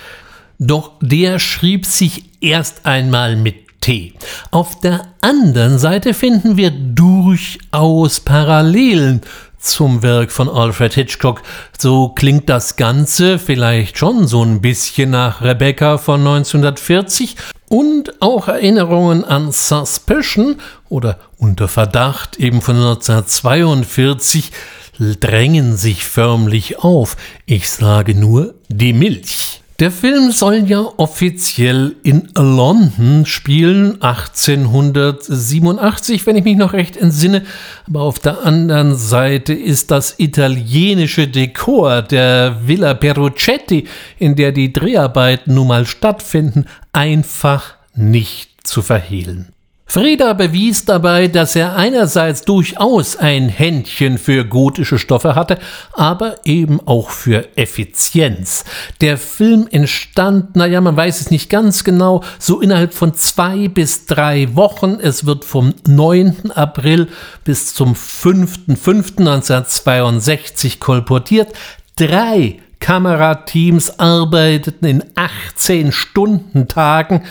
doch 0.58 0.94
der 1.00 1.38
schrieb 1.38 1.86
sich 1.86 2.24
erst 2.40 2.84
einmal 2.84 3.36
mit 3.36 3.80
T. 3.80 4.14
Auf 4.50 4.80
der 4.80 5.06
anderen 5.20 5.78
Seite 5.78 6.14
finden 6.14 6.56
wir 6.56 6.70
durchaus 6.70 8.20
Parallelen 8.20 9.20
zum 9.62 10.02
Werk 10.02 10.32
von 10.32 10.48
Alfred 10.48 10.94
Hitchcock. 10.94 11.42
So 11.78 12.08
klingt 12.10 12.48
das 12.48 12.76
Ganze 12.76 13.38
vielleicht 13.38 13.96
schon 13.96 14.26
so 14.26 14.44
ein 14.44 14.60
bisschen 14.60 15.10
nach 15.10 15.40
Rebecca 15.40 15.98
von 15.98 16.20
1940 16.20 17.36
und 17.68 18.20
auch 18.20 18.48
Erinnerungen 18.48 19.24
an 19.24 19.52
Suspicion 19.52 20.56
oder 20.88 21.18
Unter 21.38 21.68
Verdacht 21.68 22.36
eben 22.36 22.60
von 22.60 22.76
1942 22.76 24.50
drängen 24.98 25.76
sich 25.76 26.04
förmlich 26.04 26.80
auf. 26.80 27.16
Ich 27.46 27.70
sage 27.70 28.14
nur 28.14 28.54
die 28.68 28.92
Milch. 28.92 29.61
Der 29.82 29.90
Film 29.90 30.30
soll 30.30 30.70
ja 30.70 30.86
offiziell 30.96 31.96
in 32.04 32.28
London 32.36 33.26
spielen, 33.26 34.00
1887, 34.00 36.24
wenn 36.24 36.36
ich 36.36 36.44
mich 36.44 36.56
noch 36.56 36.72
recht 36.72 36.96
entsinne. 36.96 37.42
Aber 37.88 38.02
auf 38.02 38.20
der 38.20 38.46
anderen 38.46 38.94
Seite 38.94 39.54
ist 39.54 39.90
das 39.90 40.20
italienische 40.20 41.26
Dekor 41.26 42.02
der 42.02 42.58
Villa 42.64 42.94
Peruccetti, 42.94 43.88
in 44.20 44.36
der 44.36 44.52
die 44.52 44.72
Dreharbeiten 44.72 45.54
nun 45.54 45.66
mal 45.66 45.84
stattfinden, 45.84 46.66
einfach 46.92 47.74
nicht 47.92 48.64
zu 48.64 48.82
verhehlen. 48.82 49.48
Frieda 49.94 50.32
bewies 50.32 50.86
dabei, 50.86 51.28
dass 51.28 51.54
er 51.54 51.76
einerseits 51.76 52.46
durchaus 52.46 53.16
ein 53.16 53.50
Händchen 53.50 54.16
für 54.16 54.46
gotische 54.46 54.98
Stoffe 54.98 55.34
hatte, 55.34 55.58
aber 55.92 56.36
eben 56.46 56.80
auch 56.86 57.10
für 57.10 57.46
Effizienz. 57.58 58.64
Der 59.02 59.18
Film 59.18 59.68
entstand, 59.70 60.56
naja, 60.56 60.80
man 60.80 60.96
weiß 60.96 61.20
es 61.20 61.30
nicht 61.30 61.50
ganz 61.50 61.84
genau, 61.84 62.24
so 62.38 62.62
innerhalb 62.62 62.94
von 62.94 63.12
zwei 63.12 63.68
bis 63.68 64.06
drei 64.06 64.56
Wochen. 64.56 64.96
Es 64.98 65.26
wird 65.26 65.44
vom 65.44 65.74
9. 65.86 66.52
April 66.52 67.08
bis 67.44 67.74
zum 67.74 67.92
5.5.1962 67.92 70.78
kolportiert. 70.78 71.52
Drei 71.96 72.60
Kamerateams 72.80 73.98
arbeiteten 73.98 74.86
in 74.86 75.04
18 75.16 75.92
Stundentagen 75.92 77.24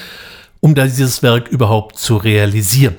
um 0.61 0.75
dieses 0.75 1.21
Werk 1.21 1.49
überhaupt 1.49 1.97
zu 1.97 2.15
realisieren. 2.15 2.95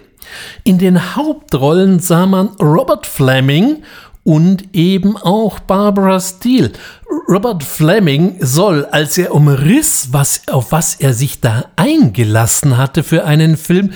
In 0.65 0.79
den 0.79 1.17
Hauptrollen 1.17 2.01
sah 2.01 2.27
man 2.27 2.49
Robert 2.61 3.07
Fleming 3.07 3.83
und 4.25 4.75
eben 4.75 5.17
auch 5.17 5.59
Barbara 5.61 6.21
Steele. 6.21 6.73
Robert 7.29 7.65
Fleming 7.65 8.37
soll, 8.41 8.85
als 8.87 9.19
er 9.19 9.35
umriss, 9.35 10.09
was, 10.13 10.43
auf 10.49 10.71
was 10.71 10.95
er 10.97 11.13
sich 11.13 11.41
da 11.41 11.65
eingelassen 11.77 12.77
hatte 12.77 13.03
für 13.03 13.25
einen 13.25 13.57
Film, 13.57 13.93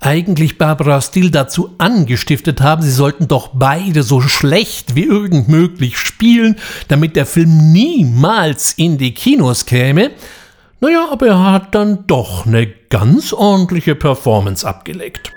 eigentlich 0.00 0.58
Barbara 0.58 1.00
Steele 1.00 1.30
dazu 1.30 1.74
angestiftet 1.78 2.60
haben, 2.60 2.82
sie 2.82 2.90
sollten 2.90 3.28
doch 3.28 3.50
beide 3.54 4.02
so 4.02 4.20
schlecht 4.20 4.94
wie 4.94 5.04
irgend 5.04 5.48
möglich 5.48 5.96
spielen, 5.96 6.56
damit 6.88 7.14
der 7.14 7.26
Film 7.26 7.72
niemals 7.72 8.72
in 8.72 8.98
die 8.98 9.14
Kinos 9.14 9.64
käme. 9.64 10.10
Naja, 10.80 11.08
aber 11.10 11.26
er 11.26 11.52
hat 11.52 11.74
dann 11.74 12.06
doch 12.06 12.46
eine 12.46 12.66
ganz 12.66 13.32
ordentliche 13.32 13.94
Performance 13.94 14.66
abgelegt. 14.66 15.32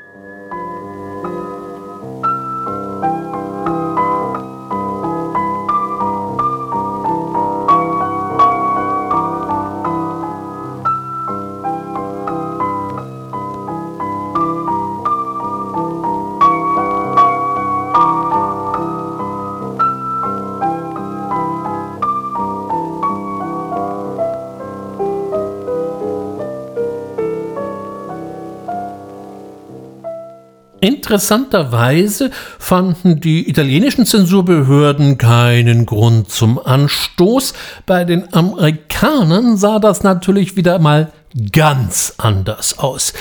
Interessanterweise 30.81 32.31
fanden 32.57 33.21
die 33.21 33.47
italienischen 33.47 34.07
Zensurbehörden 34.07 35.19
keinen 35.19 35.85
Grund 35.85 36.29
zum 36.29 36.57
Anstoß. 36.57 37.53
Bei 37.85 38.03
den 38.03 38.33
Amerikanern 38.33 39.57
sah 39.57 39.77
das 39.77 40.03
natürlich 40.03 40.57
wieder 40.57 40.79
mal 40.79 41.11
ganz 41.51 42.13
anders 42.17 42.79
aus. 42.79 43.13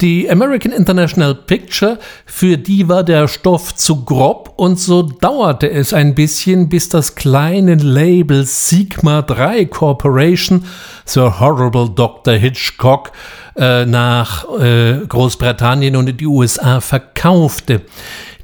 Die 0.00 0.30
American 0.30 0.72
International 0.72 1.34
Picture, 1.34 1.98
für 2.24 2.58
die 2.58 2.88
war 2.88 3.02
der 3.02 3.28
Stoff 3.28 3.74
zu 3.74 4.04
grob 4.04 4.52
und 4.56 4.78
so 4.78 5.02
dauerte 5.02 5.70
es 5.70 5.92
ein 5.92 6.14
bisschen, 6.14 6.68
bis 6.68 6.88
das 6.88 7.14
kleine 7.14 7.74
Label 7.74 8.44
Sigma 8.44 9.22
3 9.22 9.66
Corporation, 9.66 10.64
The 11.06 11.20
Horrible 11.20 11.90
Dr. 11.90 12.34
Hitchcock, 12.34 13.12
äh, 13.56 13.86
nach 13.86 14.44
äh, 14.58 15.00
Großbritannien 15.06 15.96
und 15.96 16.08
in 16.08 16.16
die 16.16 16.26
USA 16.26 16.80
verkaufte. 16.80 17.82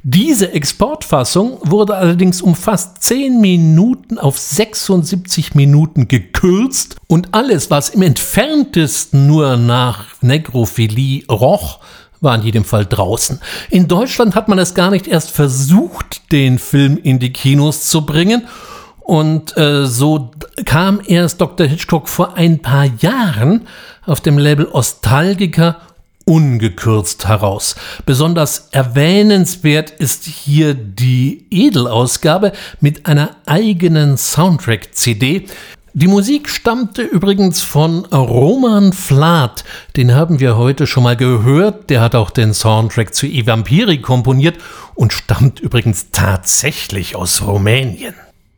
Diese 0.05 0.51
Exportfassung 0.51 1.59
wurde 1.61 1.95
allerdings 1.95 2.41
um 2.41 2.55
fast 2.55 3.01
10 3.03 3.39
Minuten 3.39 4.17
auf 4.17 4.37
76 4.37 5.55
Minuten 5.55 6.09
gekürzt 6.09 6.97
und 7.07 7.33
alles, 7.33 7.71
was 7.71 7.87
im 7.87 8.01
entferntesten 8.01 9.27
nur 9.27 9.55
nach 9.55 10.07
Negrophilie 10.19 11.25
roch, 11.27 11.79
war 12.19 12.35
in 12.35 12.43
jedem 12.43 12.65
Fall 12.65 12.85
draußen. 12.85 13.39
In 13.69 13.87
Deutschland 13.87 14.35
hat 14.35 14.49
man 14.49 14.59
es 14.59 14.73
gar 14.73 14.91
nicht 14.91 15.07
erst 15.07 15.31
versucht, 15.31 16.33
den 16.33 16.59
Film 16.59 16.97
in 17.01 17.19
die 17.19 17.31
Kinos 17.31 17.87
zu 17.87 18.05
bringen. 18.05 18.45
Und 18.99 19.55
äh, 19.55 19.85
so 19.85 20.31
kam 20.65 20.99
erst 21.05 21.39
Dr. 21.39 21.65
Hitchcock 21.65 22.09
vor 22.09 22.35
ein 22.35 22.61
paar 22.61 22.87
Jahren 22.99 23.67
auf 24.05 24.19
dem 24.19 24.37
Label 24.37 24.65
Ostalgica 24.65 25.77
ungekürzt 26.25 27.27
heraus. 27.27 27.75
Besonders 28.05 28.69
erwähnenswert 28.71 29.91
ist 29.91 30.25
hier 30.25 30.73
die 30.73 31.45
Edelausgabe 31.49 32.53
mit 32.79 33.05
einer 33.05 33.35
eigenen 33.45 34.17
Soundtrack-CD. 34.17 35.47
Die 35.95 36.07
Musik 36.07 36.49
stammte 36.49 37.03
übrigens 37.03 37.61
von 37.61 38.05
Roman 38.05 38.93
Flath. 38.93 39.63
Den 39.95 40.15
haben 40.15 40.39
wir 40.39 40.57
heute 40.57 40.87
schon 40.87 41.03
mal 41.03 41.15
gehört. 41.15 41.91
Der 41.91 42.01
hat 42.01 42.15
auch 42.15 42.31
den 42.31 42.55
Soundtrack 42.55 43.13
zu 43.13 43.27
E 43.27 43.45
Vampiri 43.45 43.99
komponiert 43.99 44.57
und 44.95 45.13
stammt 45.13 45.59
übrigens 45.59 46.09
tatsächlich 46.09 47.15
aus 47.15 47.45
Rumänien. 47.45 48.15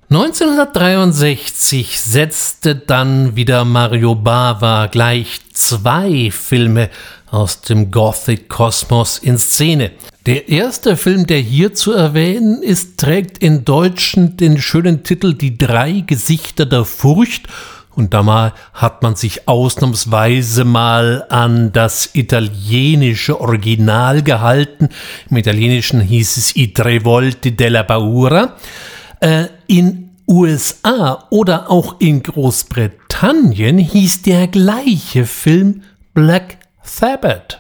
1963 0.09 1.99
setzte 1.99 2.75
dann 2.75 3.35
wieder 3.35 3.65
Mario 3.65 4.15
Bava 4.15 4.85
gleich 4.85 5.41
zwei 5.51 6.29
Filme 6.31 6.89
aus 7.35 7.61
dem 7.61 7.91
Gothic-Kosmos 7.91 9.17
in 9.19 9.37
Szene. 9.37 9.91
Der 10.25 10.49
erste 10.49 10.97
Film, 10.97 11.27
der 11.27 11.39
hier 11.39 11.73
zu 11.73 11.91
erwähnen 11.91 12.63
ist, 12.63 12.97
trägt 12.97 13.37
in 13.39 13.65
Deutschen 13.65 14.37
den 14.37 14.59
schönen 14.59 15.03
Titel 15.03 15.33
Die 15.33 15.57
drei 15.57 16.03
Gesichter 16.07 16.65
der 16.65 16.85
Furcht 16.85 17.47
und 17.95 18.13
da 18.13 18.23
mal 18.23 18.53
hat 18.73 19.03
man 19.03 19.15
sich 19.15 19.47
ausnahmsweise 19.47 20.65
mal 20.65 21.25
an 21.29 21.71
das 21.71 22.09
italienische 22.13 23.39
Original 23.39 24.21
gehalten. 24.21 24.89
Im 25.29 25.37
Italienischen 25.37 26.01
hieß 26.01 26.37
es 26.37 26.55
I 26.55 26.73
tre 26.73 27.03
volte 27.03 27.51
della 27.51 27.83
paura. 27.83 28.55
Äh, 29.21 29.45
in 29.67 30.09
USA 30.27 31.25
oder 31.29 31.69
auch 31.69 31.99
in 31.99 32.23
Großbritannien 32.23 33.77
hieß 33.77 34.23
der 34.23 34.47
gleiche 34.47 35.25
Film 35.25 35.83
Black 36.13 36.57
Sabbath. 36.85 37.55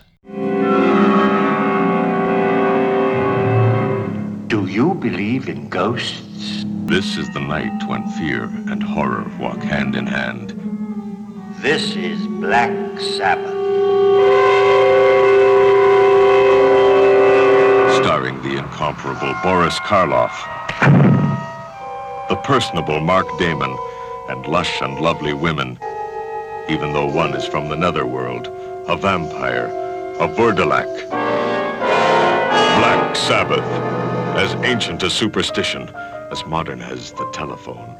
Do 4.47 4.67
you 4.67 4.93
believe 4.93 5.49
in 5.49 5.67
ghosts? 5.67 6.63
This 6.85 7.17
is 7.17 7.27
the 7.33 7.39
night 7.39 7.87
when 7.89 8.07
fear 8.11 8.43
and 8.43 8.83
horror 8.83 9.25
walk 9.39 9.57
hand 9.57 9.95
in 9.95 10.05
hand. 10.05 10.51
This 11.59 11.95
is 11.95 12.25
Black 12.27 12.71
Sabbath. 12.99 13.49
Starring 17.97 18.39
the 18.43 18.57
incomparable 18.59 19.33
Boris 19.41 19.79
Karloff, 19.79 20.35
the 22.29 22.35
personable 22.43 22.99
Mark 22.99 23.25
Damon, 23.39 23.75
and 24.29 24.45
lush 24.45 24.81
and 24.81 24.99
lovely 24.99 25.33
women, 25.33 25.79
even 26.69 26.93
though 26.93 27.07
one 27.07 27.33
is 27.33 27.45
from 27.45 27.69
the 27.69 27.75
netherworld, 27.75 28.51
a 28.87 28.95
vampire, 28.95 29.67
a 30.19 30.27
Vurdalak. 30.27 31.09
Black 32.77 33.15
Sabbath, 33.15 33.65
as 34.37 34.53
ancient 34.63 35.01
as 35.01 35.13
superstition, 35.13 35.89
as 36.31 36.45
modern 36.45 36.81
as 36.81 37.11
the 37.11 37.25
telephone. 37.33 37.97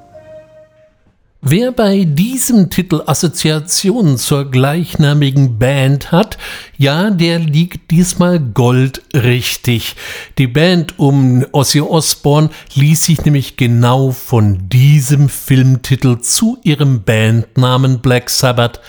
Wer 1.41 1.71
bei 1.71 2.05
diesem 2.05 2.69
Titel 2.69 3.03
Assoziationen 3.05 4.17
zur 4.17 4.49
gleichnamigen 4.49 5.59
Band 5.59 6.11
hat, 6.11 6.37
ja, 6.77 7.11
der 7.11 7.39
liegt 7.39 7.91
diesmal 7.91 8.39
goldrichtig. 8.39 9.95
Die 10.39 10.47
Band 10.47 10.97
um 10.97 11.45
Ozzy 11.51 11.81
Osbourne 11.81 12.49
ließ 12.73 13.05
sich 13.05 13.25
nämlich 13.25 13.57
genau 13.57 14.11
von 14.11 14.69
diesem 14.69 15.29
Filmtitel 15.29 16.19
zu 16.19 16.57
ihrem 16.63 17.03
Bandnamen 17.03 17.99
Black 17.99 18.31
Sabbath 18.31 18.79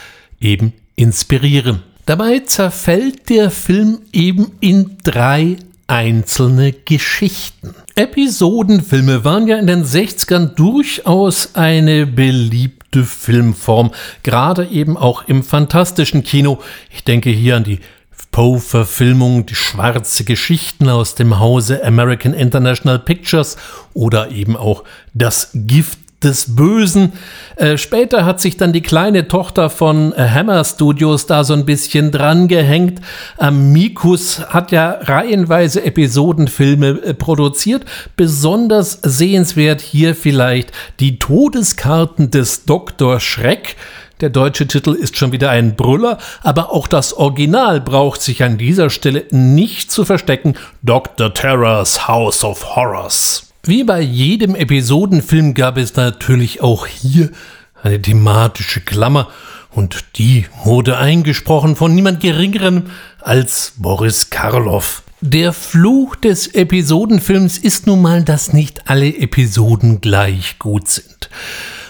eben 0.41 0.73
inspirieren. 0.97 1.83
Dabei 2.07 2.41
zerfällt 2.41 3.29
der 3.29 3.51
Film 3.51 4.01
eben 4.13 4.53
in 4.61 4.97
drei 5.05 5.57
einzelne 5.87 6.73
Geschichten. 6.73 7.75
Episodenfilme 7.95 9.25
waren 9.25 9.47
ja 9.47 9.57
in 9.57 9.67
den 9.67 9.85
60ern 9.85 10.55
durchaus 10.55 11.55
eine 11.55 12.07
beliebte 12.07 13.05
Filmform, 13.05 13.93
gerade 14.23 14.67
eben 14.67 14.97
auch 14.97 15.29
im 15.29 15.43
fantastischen 15.43 16.25
Kino. 16.25 16.59
Ich 16.91 17.05
denke 17.05 17.31
hier 17.31 17.57
an 17.57 17.65
die 17.65 17.81
Poe-Verfilmung, 18.33 19.47
die 19.47 19.55
schwarze 19.55 20.25
Geschichten 20.25 20.91
aus 20.91 21.15
dem 21.15 21.39
Hause 21.39 21.83
American 21.83 22.35
International 22.35 22.99
Pictures 22.99 23.57
oder 23.95 24.31
eben 24.31 24.57
auch 24.57 24.85
das 25.15 25.51
Gift 25.55 25.99
des 26.23 26.57
Bösen. 26.57 27.13
Äh, 27.57 27.77
später 27.77 28.25
hat 28.25 28.41
sich 28.41 28.57
dann 28.57 28.73
die 28.73 28.83
kleine 28.83 29.29
Tochter 29.29 29.71
von 29.71 30.13
äh, 30.13 30.29
Hammer 30.29 30.65
Studios 30.65 31.27
da 31.27 31.45
so 31.45 31.53
ein 31.53 31.67
bisschen 31.67 32.11
dran 32.11 32.49
gehängt. 32.49 33.01
Amicus 33.37 34.41
hat 34.49 34.73
ja 34.73 34.99
reihenweise 35.03 35.85
Episodenfilme 35.85 36.89
äh, 37.03 37.15
produziert. 37.15 37.85
Besonders 38.17 38.99
sehenswert 39.03 39.81
hier 39.81 40.15
vielleicht 40.15 40.73
die 41.01 41.19
Todeskarten 41.19 42.31
des 42.31 42.65
Dr. 42.65 43.21
Schreck. 43.21 43.77
Der 44.23 44.31
deutsche 44.31 44.67
Titel 44.67 44.95
ist 44.95 45.19
schon 45.19 45.33
wieder 45.33 45.51
ein 45.51 45.77
Brüller, 45.77 46.17
aber 46.43 46.73
auch 46.73 46.89
das 46.89 47.13
Original 47.13 47.83
braucht 47.83 48.23
sich 48.23 48.43
an 48.43 48.57
dieser 48.57 48.89
Stelle 48.89 49.25
nicht 49.31 49.91
zu 49.91 50.07
verstecken. 50.07 50.55
Dr. 50.83 51.35
Terrors 51.35 52.09
House 52.09 52.43
of 52.43 52.75
Horrors. 52.75 53.46
Wie 53.69 53.83
bei 53.83 54.01
jedem 54.01 54.55
Episodenfilm 54.55 55.55
gab 55.55 55.77
es 55.77 55.97
natürlich 55.97 56.61
auch 56.61 56.87
hier 56.87 57.31
eine 57.83 58.01
thematische 58.01 58.81
Klammer 58.81 59.29
und 59.73 60.05
die 60.19 60.47
wurde 60.63 60.99
eingesprochen 60.99 61.75
von 61.75 61.93
niemand 61.93 62.21
Geringerem 62.21 62.85
als 63.21 63.73
Boris 63.77 64.31
Karloff. 64.31 65.03
Der 65.21 65.53
Fluch 65.53 66.15
des 66.15 66.47
Episodenfilms 66.47 67.59
ist 67.59 67.89
nun 67.89 68.03
mal, 68.03 68.23
dass 68.23 68.53
nicht 68.53 68.89
alle 68.89 69.09
Episoden 69.09 70.01
gleich 70.01 70.61
gut 70.61 70.87
sind. 70.87 71.29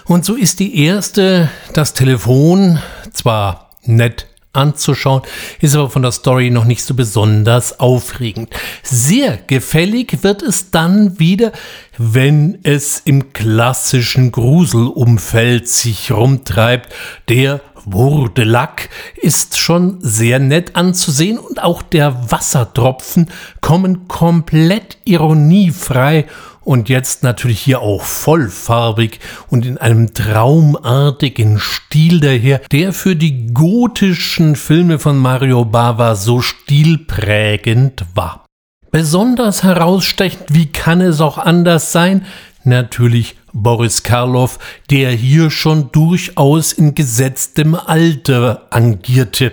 Und 0.05 0.25
so 0.25 0.33
ist 0.33 0.59
die 0.59 0.79
erste, 0.83 1.47
das 1.73 1.93
Telefon, 1.93 2.79
zwar 3.13 3.69
nett 3.83 4.26
anzuschauen, 4.57 5.21
ist 5.61 5.75
aber 5.75 5.89
von 5.89 6.01
der 6.01 6.11
Story 6.11 6.49
noch 6.49 6.65
nicht 6.65 6.83
so 6.83 6.93
besonders 6.93 7.79
aufregend. 7.79 8.49
Sehr 8.83 9.37
gefällig 9.47 10.23
wird 10.23 10.41
es 10.41 10.71
dann 10.71 11.19
wieder, 11.19 11.51
wenn 11.97 12.59
es 12.63 13.01
im 13.05 13.33
klassischen 13.33 14.31
Gruselumfeld 14.31 15.67
sich 15.67 16.11
rumtreibt. 16.11 16.93
Der 17.29 17.61
Wurdelack 17.85 18.89
ist 19.15 19.57
schon 19.57 19.99
sehr 20.01 20.39
nett 20.39 20.75
anzusehen 20.75 21.37
und 21.37 21.63
auch 21.63 21.81
der 21.81 22.31
Wassertropfen 22.31 23.29
kommen 23.61 24.09
komplett 24.09 24.97
ironiefrei 25.05 26.25
und 26.67 26.89
jetzt 26.89 27.23
natürlich 27.23 27.61
hier 27.61 27.79
auch 27.79 28.03
vollfarbig 28.03 29.21
und 29.47 29.65
in 29.65 29.77
einem 29.77 30.13
traumartigen 30.13 31.59
Stil 31.59 32.19
daher, 32.19 32.59
der 32.73 32.91
für 32.91 33.15
die 33.15 33.53
gotischen 33.53 34.57
Filme 34.57 34.99
von 34.99 35.17
Mario 35.17 35.63
Bava 35.63 36.15
so 36.15 36.41
stilprägend 36.41 38.03
war. 38.15 38.45
Besonders 38.91 39.63
herausstechend, 39.63 40.43
wie 40.49 40.65
kann 40.65 40.99
es 40.99 41.21
auch 41.21 41.37
anders 41.37 41.93
sein, 41.93 42.25
natürlich 42.65 43.37
Boris 43.53 44.03
Karloff, 44.03 44.59
der 44.89 45.11
hier 45.11 45.49
schon 45.49 45.91
durchaus 45.91 46.71
in 46.73 46.95
gesetztem 46.95 47.75
Alter 47.75 48.67
agierte. 48.69 49.51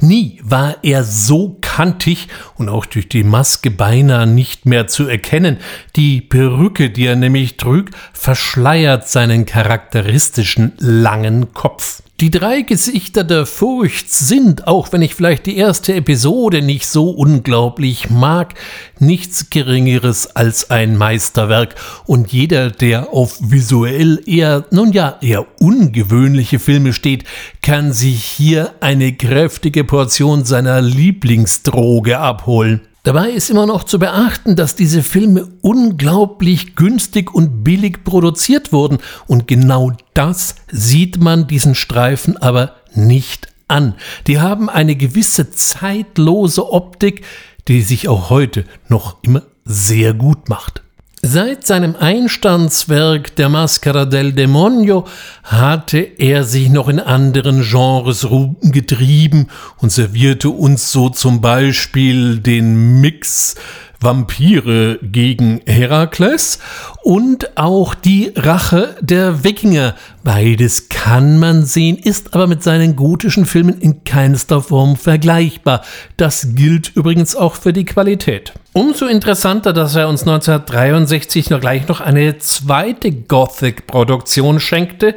Nie 0.00 0.40
war 0.42 0.76
er 0.82 1.04
so 1.04 1.58
kantig 1.60 2.28
und 2.56 2.68
auch 2.68 2.86
durch 2.86 3.08
die 3.08 3.24
Maske 3.24 3.70
beinahe 3.70 4.26
nicht 4.26 4.66
mehr 4.66 4.86
zu 4.86 5.06
erkennen. 5.06 5.58
Die 5.96 6.20
Perücke, 6.20 6.90
die 6.90 7.06
er 7.06 7.16
nämlich 7.16 7.56
trug, 7.56 7.90
verschleiert 8.12 9.08
seinen 9.08 9.46
charakteristischen 9.46 10.72
langen 10.78 11.52
Kopf. 11.52 12.02
Die 12.20 12.30
drei 12.30 12.62
Gesichter 12.62 13.24
der 13.24 13.44
Furcht 13.44 14.08
sind, 14.08 14.68
auch 14.68 14.92
wenn 14.92 15.02
ich 15.02 15.16
vielleicht 15.16 15.46
die 15.46 15.56
erste 15.56 15.94
Episode 15.94 16.62
nicht 16.62 16.86
so 16.86 17.10
unglaublich 17.10 18.08
mag, 18.08 18.54
nichts 19.00 19.50
Geringeres 19.50 20.36
als 20.36 20.70
ein 20.70 20.96
Meisterwerk 20.96 21.74
und 22.06 22.32
jeder, 22.32 22.70
der 22.70 23.12
auf 23.12 23.38
visuell 23.40 24.22
eher, 24.26 24.64
nun 24.70 24.92
ja, 24.92 25.18
eher 25.22 25.44
ungewöhnliche 25.58 26.60
Filme 26.60 26.92
steht, 26.92 27.24
kann 27.62 27.92
sich 27.92 28.22
hier 28.22 28.74
eine 28.78 29.12
kräftige 29.14 29.82
Portion 29.82 30.44
seiner 30.44 30.80
Lieblingsdroge 30.80 32.20
abholen. 32.20 32.82
Dabei 33.04 33.32
ist 33.32 33.50
immer 33.50 33.66
noch 33.66 33.84
zu 33.84 33.98
beachten, 33.98 34.56
dass 34.56 34.76
diese 34.76 35.02
Filme 35.02 35.46
unglaublich 35.60 36.74
günstig 36.74 37.34
und 37.34 37.62
billig 37.62 38.02
produziert 38.02 38.72
wurden 38.72 38.96
und 39.26 39.46
genau 39.46 39.92
das 40.14 40.54
sieht 40.72 41.22
man 41.22 41.46
diesen 41.46 41.74
Streifen 41.74 42.38
aber 42.38 42.76
nicht 42.94 43.48
an. 43.68 43.94
Die 44.26 44.40
haben 44.40 44.70
eine 44.70 44.96
gewisse 44.96 45.50
zeitlose 45.50 46.72
Optik, 46.72 47.26
die 47.68 47.82
sich 47.82 48.08
auch 48.08 48.30
heute 48.30 48.64
noch 48.88 49.22
immer 49.22 49.42
sehr 49.66 50.14
gut 50.14 50.48
macht. 50.48 50.83
Seit 51.26 51.66
seinem 51.66 51.96
Einstandswerk 51.96 53.34
Der 53.36 53.48
Maschera 53.48 54.04
del 54.04 54.34
Demonio 54.34 55.06
hatte 55.42 55.96
er 55.96 56.44
sich 56.44 56.68
noch 56.68 56.86
in 56.86 57.00
anderen 57.00 57.62
Genres 57.62 58.28
getrieben 58.60 59.48
und 59.78 59.90
servierte 59.90 60.50
uns 60.50 60.92
so 60.92 61.08
zum 61.08 61.40
Beispiel 61.40 62.40
den 62.40 63.00
Mix 63.00 63.54
Vampire 64.00 64.98
gegen 65.02 65.60
Herakles 65.66 66.58
und 67.02 67.56
auch 67.56 67.94
die 67.94 68.32
Rache 68.36 68.96
der 69.00 69.44
Wikinger. 69.44 69.94
Beides 70.22 70.88
kann 70.88 71.38
man 71.38 71.64
sehen, 71.64 71.96
ist 71.96 72.34
aber 72.34 72.46
mit 72.46 72.62
seinen 72.62 72.96
gotischen 72.96 73.46
Filmen 73.46 73.78
in 73.78 74.04
keinster 74.04 74.62
Form 74.62 74.96
vergleichbar. 74.96 75.82
Das 76.16 76.54
gilt 76.54 76.94
übrigens 76.96 77.36
auch 77.36 77.54
für 77.54 77.72
die 77.72 77.84
Qualität. 77.84 78.52
Umso 78.72 79.06
interessanter, 79.06 79.72
dass 79.72 79.94
er 79.94 80.08
uns 80.08 80.22
1963 80.22 81.50
noch 81.50 81.60
gleich 81.60 81.86
noch 81.86 82.00
eine 82.00 82.38
zweite 82.38 83.12
Gothic-Produktion 83.12 84.58
schenkte. 84.60 85.14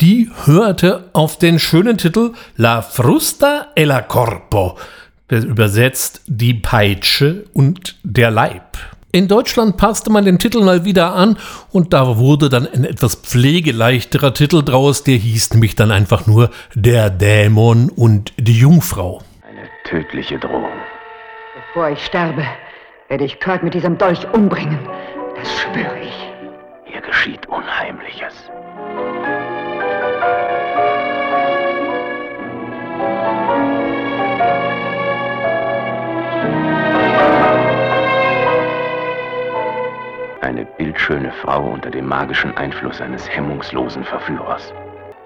Die 0.00 0.30
hörte 0.44 1.10
auf 1.12 1.38
den 1.38 1.58
schönen 1.58 1.98
Titel 1.98 2.32
La 2.56 2.80
Frusta 2.82 3.68
e 3.74 3.84
la 3.84 4.02
Corpo 4.02 4.78
übersetzt 5.28 6.22
die 6.26 6.54
Peitsche 6.54 7.44
und 7.52 7.96
der 8.02 8.30
Leib. 8.30 8.76
In 9.14 9.28
Deutschland 9.28 9.76
passte 9.76 10.10
man 10.10 10.24
den 10.24 10.38
Titel 10.38 10.62
mal 10.62 10.86
wieder 10.86 11.14
an 11.14 11.36
und 11.70 11.92
da 11.92 12.16
wurde 12.16 12.48
dann 12.48 12.66
ein 12.66 12.84
etwas 12.84 13.16
pflegeleichterer 13.16 14.32
Titel 14.32 14.62
draus, 14.62 15.04
der 15.04 15.16
hieß 15.16 15.52
nämlich 15.52 15.76
dann 15.76 15.90
einfach 15.90 16.26
nur 16.26 16.50
Der 16.74 17.10
Dämon 17.10 17.90
und 17.90 18.32
die 18.38 18.58
Jungfrau. 18.58 19.20
Eine 19.46 19.68
tödliche 19.84 20.38
Drohung. 20.38 20.72
Bevor 21.68 21.90
ich 21.90 22.02
sterbe, 22.06 22.46
werde 23.08 23.24
ich 23.24 23.38
Kurt 23.38 23.62
mit 23.62 23.74
diesem 23.74 23.98
Dolch 23.98 24.26
umbringen. 24.32 24.78
Das 25.36 25.60
schwöre 25.60 25.98
ich. 26.00 26.30
Hier 26.86 27.02
geschieht 27.02 27.46
Unheimliches. 27.46 28.31
Eine 40.52 40.66
bildschöne 40.66 41.32
Frau 41.32 41.62
unter 41.62 41.90
dem 41.90 42.06
magischen 42.06 42.54
Einfluss 42.58 43.00
eines 43.00 43.26
hemmungslosen 43.26 44.04
Verführers. 44.04 44.70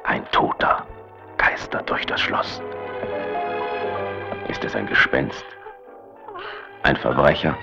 Ein 0.05 0.25
Toter 0.31 0.87
geistert 1.37 1.91
durch 1.91 2.07
das 2.07 2.21
Schloss. 2.21 2.63
Ist 4.47 4.65
es 4.65 4.77
ein 4.77 4.87
Gespenst? 4.87 5.45
Ein 6.85 6.95
Verbrecher? 6.95 7.59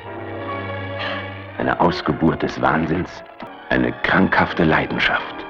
Eine 1.57 1.79
Ausgeburt 1.79 2.43
des 2.43 2.61
Wahnsinns? 2.61 3.23
Eine 3.69 3.93
krankhafte 4.03 4.65
Leidenschaft 4.65 5.45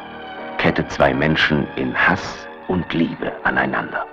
kettet 0.59 0.91
zwei 0.91 1.16
Menschen 1.16 1.66
in 1.78 1.95
Hass 1.97 2.47
und 2.68 2.93
Liebe 2.93 3.32
aneinander. 3.43 4.05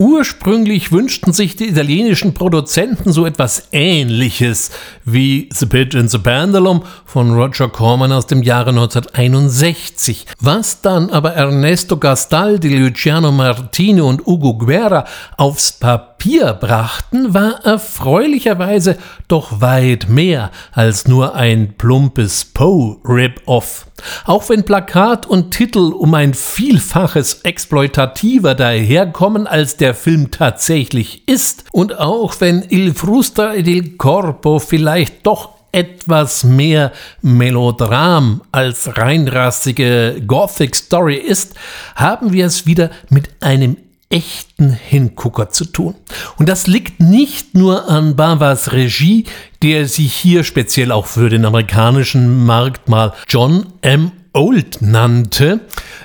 Ursprünglich 0.00 0.92
wünschten 0.92 1.32
sich 1.32 1.56
die 1.56 1.66
italienischen 1.66 2.32
Produzenten 2.32 3.12
so 3.12 3.26
etwas 3.26 3.66
ähnliches 3.72 4.70
wie 5.04 5.48
The 5.52 5.66
Pitch 5.66 5.96
and 5.96 6.08
the 6.08 6.18
Pendulum 6.18 6.84
von 7.04 7.34
Roger 7.34 7.68
Corman 7.68 8.12
aus 8.12 8.28
dem 8.28 8.44
Jahre 8.44 8.70
1961. 8.70 10.26
Was 10.38 10.82
dann 10.82 11.10
aber 11.10 11.32
Ernesto 11.32 11.96
Gastaldi, 11.96 12.76
Luciano 12.76 13.32
Martini 13.32 14.00
und 14.00 14.24
Ugo 14.24 14.54
Guerra 14.54 15.04
aufs 15.36 15.72
Papier 15.72 16.17
brachten, 16.18 17.32
war 17.34 17.64
erfreulicherweise 17.64 18.98
doch 19.28 19.60
weit 19.60 20.08
mehr 20.08 20.50
als 20.72 21.08
nur 21.08 21.34
ein 21.34 21.74
plumpes 21.78 22.44
Poe-Rip-Off. 22.44 23.86
Auch 24.24 24.48
wenn 24.48 24.64
Plakat 24.64 25.26
und 25.26 25.52
Titel 25.52 25.92
um 25.92 26.14
ein 26.14 26.34
Vielfaches 26.34 27.40
exploitativer 27.42 28.54
daherkommen, 28.54 29.46
als 29.46 29.76
der 29.76 29.94
Film 29.94 30.30
tatsächlich 30.30 31.26
ist, 31.26 31.64
und 31.72 31.98
auch 31.98 32.34
wenn 32.40 32.64
Il 32.68 32.94
Frusta 32.94 33.54
ed 33.54 33.66
il 33.66 33.96
Corpo 33.96 34.58
vielleicht 34.58 35.26
doch 35.26 35.50
etwas 35.72 36.44
mehr 36.44 36.92
Melodram 37.22 38.42
als 38.52 38.96
reinrassige 38.96 40.22
Gothic 40.26 40.74
Story 40.74 41.16
ist, 41.16 41.54
haben 41.94 42.32
wir 42.32 42.46
es 42.46 42.66
wieder 42.66 42.90
mit 43.10 43.28
einem 43.40 43.76
echten 44.10 44.70
Hingucker 44.70 45.50
zu 45.50 45.66
tun. 45.66 45.94
Und 46.38 46.48
das 46.48 46.66
liegt 46.66 47.00
nicht 47.00 47.54
nur 47.54 47.88
an 47.88 48.16
Bavas 48.16 48.72
Regie, 48.72 49.24
der 49.62 49.86
sich 49.86 50.14
hier 50.14 50.44
speziell 50.44 50.92
auch 50.92 51.06
für 51.06 51.28
den 51.28 51.44
amerikanischen 51.44 52.46
Markt 52.46 52.88
mal 52.88 53.12
John 53.28 53.66
M. 53.82 54.12
Old 54.32 54.82
nannte. 54.82 55.60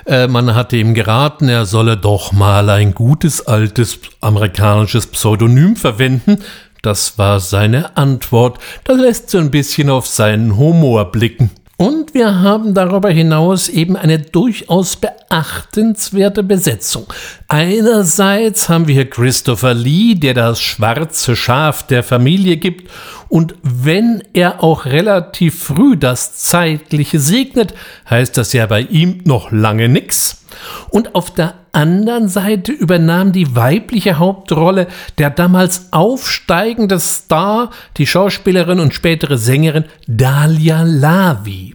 Äh, 0.06 0.26
man 0.26 0.54
hatte 0.54 0.76
ihm 0.76 0.94
geraten, 0.94 1.48
er 1.48 1.66
solle 1.66 1.96
doch 1.96 2.32
mal 2.32 2.68
ein 2.70 2.94
gutes 2.94 3.46
altes 3.46 3.98
amerikanisches 4.20 5.06
Pseudonym 5.06 5.76
verwenden. 5.76 6.38
Das 6.82 7.16
war 7.16 7.40
seine 7.40 7.96
Antwort. 7.96 8.58
Das 8.84 8.98
lässt 8.98 9.30
so 9.30 9.38
ein 9.38 9.50
bisschen 9.50 9.88
auf 9.88 10.06
seinen 10.06 10.56
Humor 10.56 11.10
blicken. 11.12 11.50
Und 11.76 12.14
wir 12.14 12.40
haben 12.40 12.72
darüber 12.72 13.10
hinaus 13.10 13.68
eben 13.68 13.96
eine 13.96 14.20
durchaus 14.20 14.94
beachtenswerte 14.94 16.44
Besetzung. 16.44 17.06
Einerseits 17.48 18.68
haben 18.68 18.86
wir 18.86 18.94
hier 18.94 19.10
Christopher 19.10 19.74
Lee, 19.74 20.14
der 20.14 20.34
das 20.34 20.60
schwarze 20.60 21.34
Schaf 21.34 21.84
der 21.86 22.04
Familie 22.04 22.58
gibt 22.58 22.90
und 23.28 23.56
wenn 23.62 24.22
er 24.32 24.62
auch 24.62 24.84
relativ 24.84 25.64
früh 25.64 25.96
das 25.96 26.36
Zeitliche 26.36 27.18
segnet, 27.18 27.74
heißt 28.08 28.36
das 28.36 28.52
ja 28.52 28.66
bei 28.66 28.82
ihm 28.82 29.22
noch 29.24 29.50
lange 29.50 29.88
nix. 29.88 30.43
Und 30.90 31.14
auf 31.14 31.32
der 31.32 31.54
anderen 31.72 32.28
Seite 32.28 32.72
übernahm 32.72 33.32
die 33.32 33.56
weibliche 33.56 34.18
Hauptrolle 34.18 34.86
der 35.18 35.30
damals 35.30 35.92
aufsteigende 35.92 36.98
Star, 37.00 37.70
die 37.96 38.06
Schauspielerin 38.06 38.80
und 38.80 38.94
spätere 38.94 39.38
Sängerin 39.38 39.84
Dalia 40.06 40.82
Lavi. 40.82 41.74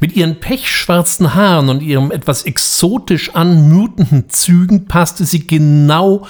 Mit 0.00 0.14
ihren 0.14 0.40
pechschwarzen 0.40 1.34
Haaren 1.34 1.68
und 1.68 1.82
ihrem 1.82 2.10
etwas 2.10 2.44
exotisch 2.44 3.34
anmutenden 3.34 4.28
Zügen 4.28 4.86
passte 4.86 5.24
sie 5.24 5.46
genau 5.46 6.26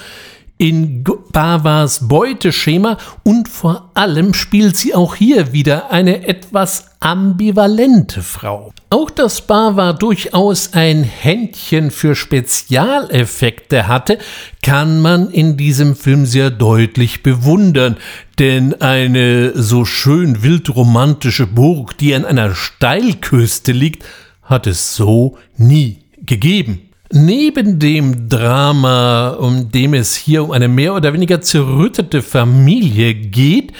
in 0.57 1.03
Bavas 1.33 2.07
Beuteschema 2.07 2.97
und 3.23 3.49
vor 3.49 3.91
allem 3.93 4.33
spielt 4.33 4.77
sie 4.77 4.95
auch 4.95 5.15
hier 5.15 5.51
wieder 5.51 5.91
eine 5.91 6.27
etwas 6.27 6.91
ambivalente 7.01 8.21
Frau. 8.21 8.73
Auch 8.89 9.09
dass 9.09 9.41
Bava 9.41 9.91
durchaus 9.93 10.73
ein 10.73 11.03
Händchen 11.03 11.91
für 11.91 12.15
Spezialeffekte 12.15 13.87
hatte, 13.87 14.17
kann 14.63 15.01
man 15.01 15.29
in 15.29 15.57
diesem 15.57 15.95
Film 15.95 16.25
sehr 16.25 16.51
deutlich 16.51 17.21
bewundern, 17.21 17.97
denn 18.39 18.81
eine 18.81 19.51
so 19.61 19.83
schön 19.83 20.41
wildromantische 20.41 21.47
Burg, 21.47 21.97
die 21.97 22.15
an 22.15 22.23
einer 22.23 22.55
Steilküste 22.55 23.73
liegt, 23.73 24.05
hat 24.41 24.67
es 24.67 24.95
so 24.95 25.37
nie 25.57 26.05
gegeben. 26.17 26.89
Neben 27.11 27.77
dem 27.77 28.29
Drama, 28.29 29.29
um 29.29 29.71
dem 29.71 29.93
es 29.93 30.15
hier 30.15 30.43
um 30.43 30.51
eine 30.51 30.67
mehr 30.67 30.95
oder 30.95 31.13
weniger 31.13 31.39
zerrüttete 31.39 32.23
Familie 32.23 33.13
geht, 33.13 33.73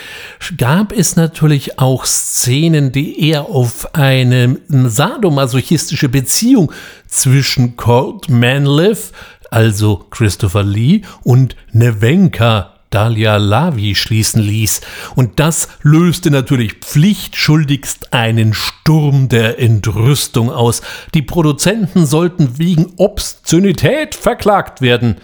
gab 0.58 0.92
es 0.92 1.16
natürlich 1.16 1.80
auch 1.80 2.06
Szenen, 2.06 2.92
die 2.92 3.28
eher 3.28 3.50
auf 3.50 3.96
eine 3.96 4.58
sadomasochistische 4.70 6.08
Beziehung 6.08 6.72
zwischen 7.08 7.76
Colt 7.76 8.30
Manliff, 8.30 9.12
also 9.50 10.06
Christopher 10.12 10.64
Lee, 10.64 11.02
und 11.24 11.56
Nevenka 11.72 12.75
Dalia 12.96 13.36
Lavi 13.36 13.93
schließen 13.93 14.41
ließ. 14.41 14.80
Und 15.16 15.41
das 15.41 15.68
löste 15.82 16.32
natürlich 16.32 16.76
pflichtschuldigst 16.76 18.14
einen 18.14 18.54
Sturm 18.54 19.28
der 19.28 19.60
Entrüstung 19.60 20.50
aus. 20.50 20.82
Die 21.14 21.22
Produzenten 21.22 22.06
sollten 22.06 22.58
wegen 22.58 22.93
Obszönität 22.96 24.16
verklagt 24.16 24.80
werden. 24.80 25.18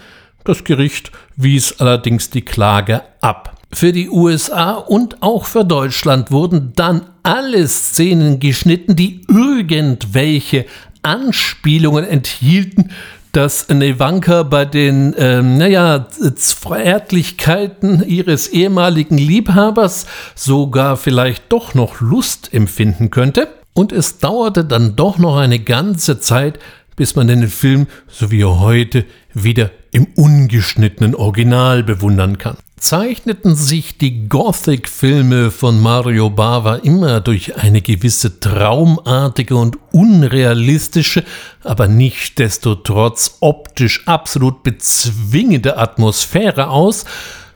Das 0.44 0.64
Gericht 0.64 1.12
wies 1.36 1.80
allerdings 1.80 2.28
die 2.28 2.42
Klage 2.42 3.00
ab. 3.22 3.56
Für 3.72 3.92
die 3.92 4.10
USA 4.10 4.72
und 4.72 5.22
auch 5.22 5.46
für 5.46 5.64
Deutschland 5.64 6.30
wurden 6.30 6.74
dann 6.76 7.06
alle 7.22 7.66
Szenen 7.68 8.38
geschnitten, 8.38 8.96
die 8.96 9.24
irgendwelche 9.28 10.66
Anspielungen 11.02 12.04
enthielten 12.04 12.90
dass 13.32 13.68
Nevanka 13.68 14.42
bei 14.42 14.64
den, 14.66 15.14
ähm, 15.16 15.58
naja, 15.58 16.06
Zärtlichkeiten 16.36 18.06
ihres 18.06 18.48
ehemaligen 18.48 19.18
Liebhabers 19.18 20.06
sogar 20.34 20.96
vielleicht 20.96 21.50
doch 21.50 21.74
noch 21.74 22.00
Lust 22.00 22.52
empfinden 22.52 23.10
könnte. 23.10 23.48
Und 23.72 23.90
es 23.90 24.18
dauerte 24.18 24.64
dann 24.66 24.96
doch 24.96 25.16
noch 25.16 25.38
eine 25.38 25.58
ganze 25.58 26.20
Zeit, 26.20 26.58
bis 26.94 27.16
man 27.16 27.26
den 27.26 27.48
Film, 27.48 27.86
so 28.06 28.30
wie 28.30 28.42
er 28.42 28.60
heute, 28.60 29.06
wieder 29.32 29.70
im 29.92 30.06
ungeschnittenen 30.14 31.14
Original 31.14 31.82
bewundern 31.82 32.36
kann 32.36 32.58
zeichneten 32.82 33.54
sich 33.54 33.96
die 33.96 34.28
Gothic-Filme 34.28 35.52
von 35.52 35.80
Mario 35.80 36.30
Bava 36.30 36.74
immer 36.74 37.20
durch 37.20 37.56
eine 37.56 37.80
gewisse 37.80 38.40
traumartige 38.40 39.54
und 39.54 39.78
unrealistische, 39.92 41.22
aber 41.62 41.86
nichtdestotrotz 41.86 43.36
optisch 43.38 44.04
absolut 44.08 44.64
bezwingende 44.64 45.78
Atmosphäre 45.78 46.70
aus, 46.70 47.04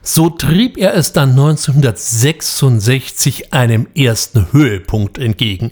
So 0.01 0.29
trieb 0.29 0.77
er 0.77 0.95
es 0.95 1.11
dann 1.11 1.31
1966 1.31 3.53
einem 3.53 3.87
ersten 3.93 4.53
Höhepunkt 4.53 5.17
entgegen. 5.17 5.71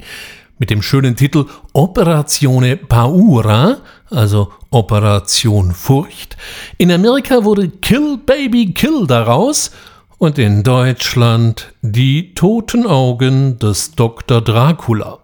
Mit 0.58 0.70
dem 0.70 0.82
schönen 0.82 1.18
Titel 1.18 1.46
Operazione 1.74 2.78
Paura, 2.78 3.78
also 4.10 4.54
Operation 4.72 5.74
Furcht. 5.74 6.38
In 6.78 6.92
Amerika 6.92 7.44
wurde 7.44 7.68
Kill 7.68 8.18
Baby 8.18 8.74
Kill 8.74 9.06
daraus 9.06 9.72
und 10.18 10.40
in 10.40 10.64
Deutschland 10.64 11.74
Die 11.82 12.34
toten 12.34 12.88
Augen 12.88 13.60
des 13.60 13.92
Dr. 13.92 14.40
Dracula. 14.40 15.20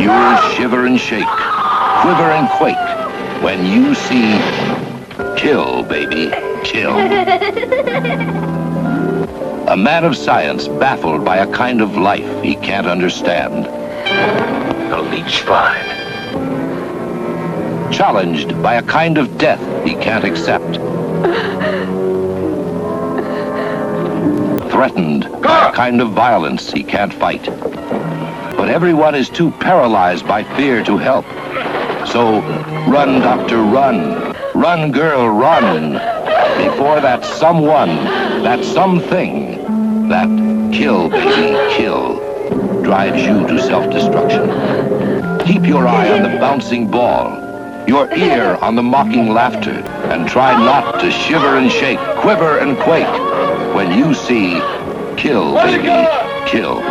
You 0.00 0.10
shiver 0.56 0.84
and 0.84 1.00
shake, 1.00 1.26
quiver 2.02 2.32
and 2.32 2.48
quake 2.58 2.76
when 3.40 3.64
you 3.64 3.94
see 3.94 4.34
Kill, 5.36 5.82
baby, 5.84 6.30
kill. 6.64 6.90
A 9.68 9.76
man 9.76 10.04
of 10.04 10.16
science 10.16 10.68
baffled 10.68 11.24
by 11.24 11.38
a 11.38 11.46
kind 11.52 11.80
of 11.80 11.96
life 11.96 12.42
he 12.42 12.56
can't 12.56 12.86
understand. 12.86 13.68
The 14.90 15.02
leech 15.02 15.40
spine. 15.40 15.90
Challenged 17.92 18.62
by 18.62 18.74
a 18.74 18.82
kind 18.82 19.18
of 19.18 19.38
death 19.38 19.60
he 19.84 19.94
can't 19.94 20.24
accept. 20.24 20.76
Threatened 24.70 25.28
by 25.42 25.68
a 25.68 25.72
kind 25.72 26.00
of 26.00 26.10
violence 26.10 26.72
he 26.72 26.82
can't 26.82 27.12
fight. 27.12 27.44
But 28.56 28.68
everyone 28.68 29.14
is 29.14 29.28
too 29.28 29.50
paralyzed 29.50 30.26
by 30.26 30.44
fear 30.56 30.82
to 30.84 30.96
help. 30.96 31.26
So 32.06 32.40
run, 32.88 33.20
doctor, 33.20 33.62
run. 33.62 34.34
Run, 34.54 34.92
girl, 34.92 35.28
run. 35.28 35.92
Before 36.58 37.00
that 37.00 37.24
someone, 37.24 37.96
that 38.44 38.64
something, 38.64 40.08
that 40.08 40.28
kill, 40.72 41.08
baby, 41.08 41.74
kill, 41.74 42.21
drives 42.82 43.22
you 43.22 43.46
to 43.46 43.60
self-destruction. 43.60 44.48
Keep 45.46 45.66
your 45.66 45.86
eye 45.86 46.10
on 46.10 46.22
the 46.22 46.38
bouncing 46.38 46.90
ball, 46.90 47.38
your 47.86 48.12
ear 48.14 48.56
on 48.60 48.74
the 48.74 48.82
mocking 48.82 49.32
laughter, 49.32 49.78
and 50.10 50.28
try 50.28 50.52
not 50.52 51.00
to 51.00 51.10
shiver 51.10 51.56
and 51.56 51.70
shake, 51.70 51.98
quiver 52.16 52.58
and 52.58 52.76
quake 52.78 53.06
when 53.74 53.96
you 53.98 54.14
see 54.14 54.60
kill, 55.16 55.54
baby, 55.54 56.06
kill. 56.46 56.82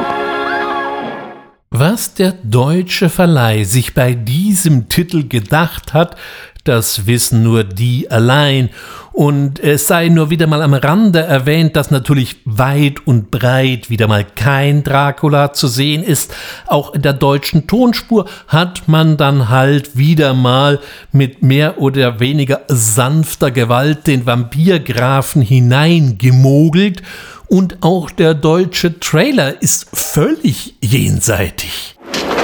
Was 1.73 2.13
der 2.13 2.33
deutsche 2.43 3.09
Verleih 3.09 3.63
sich 3.63 3.93
bei 3.93 4.13
diesem 4.13 4.89
Titel 4.89 5.27
gedacht 5.27 5.93
hat, 5.93 6.17
das 6.64 7.07
wissen 7.07 7.43
nur 7.43 7.64
die 7.64 8.09
allein. 8.12 8.70
Und 9.14 9.59
es 9.59 9.88
sei 9.88 10.07
nur 10.07 10.30
wieder 10.30 10.47
mal 10.47 10.62
am 10.62 10.74
Rande 10.74 11.20
erwähnt, 11.20 11.76
dass 11.76 11.91
natürlich 11.91 12.38
weit 12.45 13.05
und 13.05 13.30
breit 13.30 13.89
wieder 13.89 14.07
mal 14.07 14.24
kein 14.24 14.84
Dracula 14.84 15.51
zu 15.51 15.68
sehen 15.68 16.01
ist. 16.01 16.34
Auch 16.68 16.93
in 16.93 17.01
der 17.01 17.14
deutschen 17.14 17.68
Tonspur 17.68 18.26
hat 18.47 18.88
man 18.88 19.18
dann 19.18 19.49
halt 19.49 19.97
wieder 19.97 20.34
mal 20.34 20.80
mit 21.12 21.43
mehr 21.43 21.80
oder 21.82 22.20
weniger 22.22 22.62
sanfter 22.68 23.51
Gewalt 23.51 24.07
den 24.07 24.26
Vampirgrafen 24.26 25.41
hineingemogelt. 25.41 27.01
Und 27.47 27.80
auch 27.82 28.12
der 28.12 28.34
deutsche 28.34 29.01
Trailer 29.01 29.62
ist 29.62 29.89
völlig 29.91 30.76
jenseitig. 30.80 31.97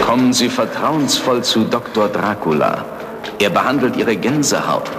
Kommen 0.05 0.33
Sie 0.33 0.49
vertrauensvoll 0.49 1.43
zu 1.43 1.63
Dr. 1.63 2.09
Dracula. 2.09 2.96
Er 3.39 3.51
behandelt 3.51 3.95
Ihre 3.95 4.15
Gänsehaut. 4.15 4.89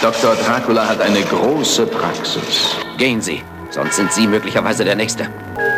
Dr. 0.00 0.34
Dracula 0.36 0.88
hat 0.88 1.00
eine 1.02 1.20
große 1.20 1.86
Praxis. 1.86 2.76
Gehen 2.96 3.20
Sie, 3.20 3.42
sonst 3.70 3.96
sind 3.96 4.10
Sie 4.10 4.26
möglicherweise 4.26 4.84
der 4.84 4.96
Nächste. 4.96 5.28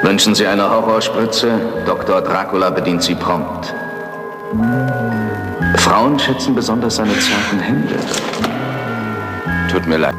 Wünschen 0.02 0.36
Sie 0.36 0.46
eine 0.46 0.70
Horrorspritze? 0.70 1.60
Dr. 1.84 2.20
Dracula 2.20 2.70
bedient 2.70 3.02
Sie 3.02 3.16
prompt. 3.16 3.74
Frauen 5.78 6.18
schätzen 6.18 6.54
besonders 6.54 6.96
seine 6.96 7.18
zarten 7.18 7.58
Hände. 7.58 7.96
Tut 9.70 9.86
mir 9.86 9.98
leid. 9.98 10.14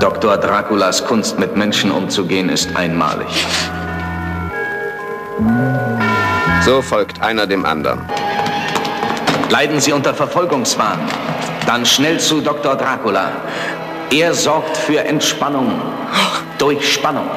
Dr. 0.00 0.36
Draculas 0.36 1.04
Kunst, 1.04 1.38
mit 1.38 1.56
Menschen 1.56 1.90
umzugehen, 1.90 2.50
ist 2.50 2.76
einmalig. 2.76 3.46
So 6.62 6.82
folgt 6.82 7.22
einer 7.22 7.46
dem 7.46 7.64
anderen. 7.64 8.00
Leiden 9.50 9.80
Sie 9.80 9.92
unter 9.92 10.12
Verfolgungswahn? 10.12 10.98
Dann 11.66 11.86
schnell 11.86 12.20
zu 12.20 12.42
Dr. 12.42 12.76
Dracula. 12.76 13.32
Er 14.10 14.34
sorgt 14.34 14.76
für 14.76 15.00
Entspannung 15.00 15.80
durch 16.58 16.92
Spannung. 16.92 17.30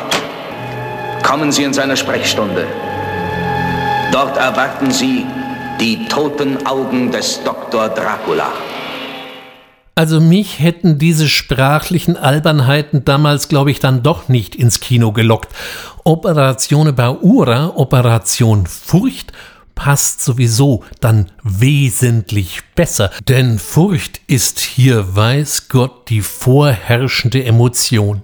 Kommen 1.23 1.53
Sie 1.53 1.63
in 1.63 1.73
seine 1.73 1.95
Sprechstunde. 1.95 2.67
Dort 4.11 4.35
erwarten 4.35 4.91
Sie 4.91 5.25
die 5.79 6.05
toten 6.07 6.65
Augen 6.67 7.11
des 7.11 7.41
Dr. 7.45 7.87
Dracula. 7.87 8.51
Also 9.95 10.19
mich 10.19 10.59
hätten 10.59 10.97
diese 10.97 11.29
sprachlichen 11.29 12.17
Albernheiten 12.17 13.05
damals, 13.05 13.47
glaube 13.47 13.71
ich, 13.71 13.79
dann 13.79 14.03
doch 14.03 14.27
nicht 14.27 14.55
ins 14.55 14.81
Kino 14.81 15.13
gelockt. 15.13 15.53
Operation 16.03 16.93
Baura, 16.93 17.71
Operation 17.75 18.65
Furcht 18.65 19.31
passt 19.81 20.21
sowieso 20.21 20.83
dann 20.99 21.31
wesentlich 21.41 22.59
besser, 22.75 23.09
denn 23.27 23.57
Furcht 23.57 24.21
ist 24.27 24.59
hier, 24.59 25.15
weiß 25.15 25.69
Gott, 25.69 26.07
die 26.09 26.21
vorherrschende 26.21 27.43
Emotion. 27.43 28.21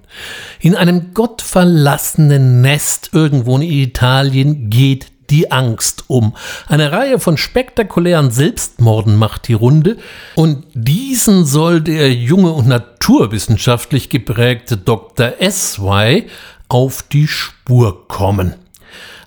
In 0.59 0.75
einem 0.75 1.15
gottverlassenen 1.15 2.61
Nest 2.61 3.09
irgendwo 3.11 3.55
in 3.55 3.63
Italien 3.63 4.69
geht 4.69 5.07
die 5.31 5.51
Angst 5.51 6.03
um. 6.09 6.35
Eine 6.67 6.91
Reihe 6.91 7.17
von 7.17 7.37
spektakulären 7.37 8.29
Selbstmorden 8.29 9.15
macht 9.15 9.47
die 9.47 9.53
Runde 9.53 9.97
und 10.35 10.63
diesen 10.75 11.43
soll 11.43 11.81
der 11.81 12.13
junge 12.13 12.51
und 12.51 12.67
naturwissenschaftlich 12.67 14.11
geprägte 14.11 14.77
Dr. 14.77 15.33
S.Y. 15.39 16.21
auf 16.69 17.01
die 17.01 17.27
Spur 17.27 18.07
kommen. 18.07 18.53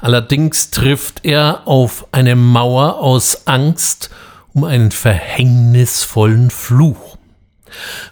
Allerdings 0.00 0.70
trifft 0.70 1.24
er 1.24 1.66
auf 1.66 2.06
eine 2.12 2.36
Mauer 2.36 2.98
aus 3.00 3.46
Angst 3.46 4.10
um 4.52 4.64
einen 4.64 4.90
verhängnisvollen 4.90 6.50
Fluch. 6.50 7.16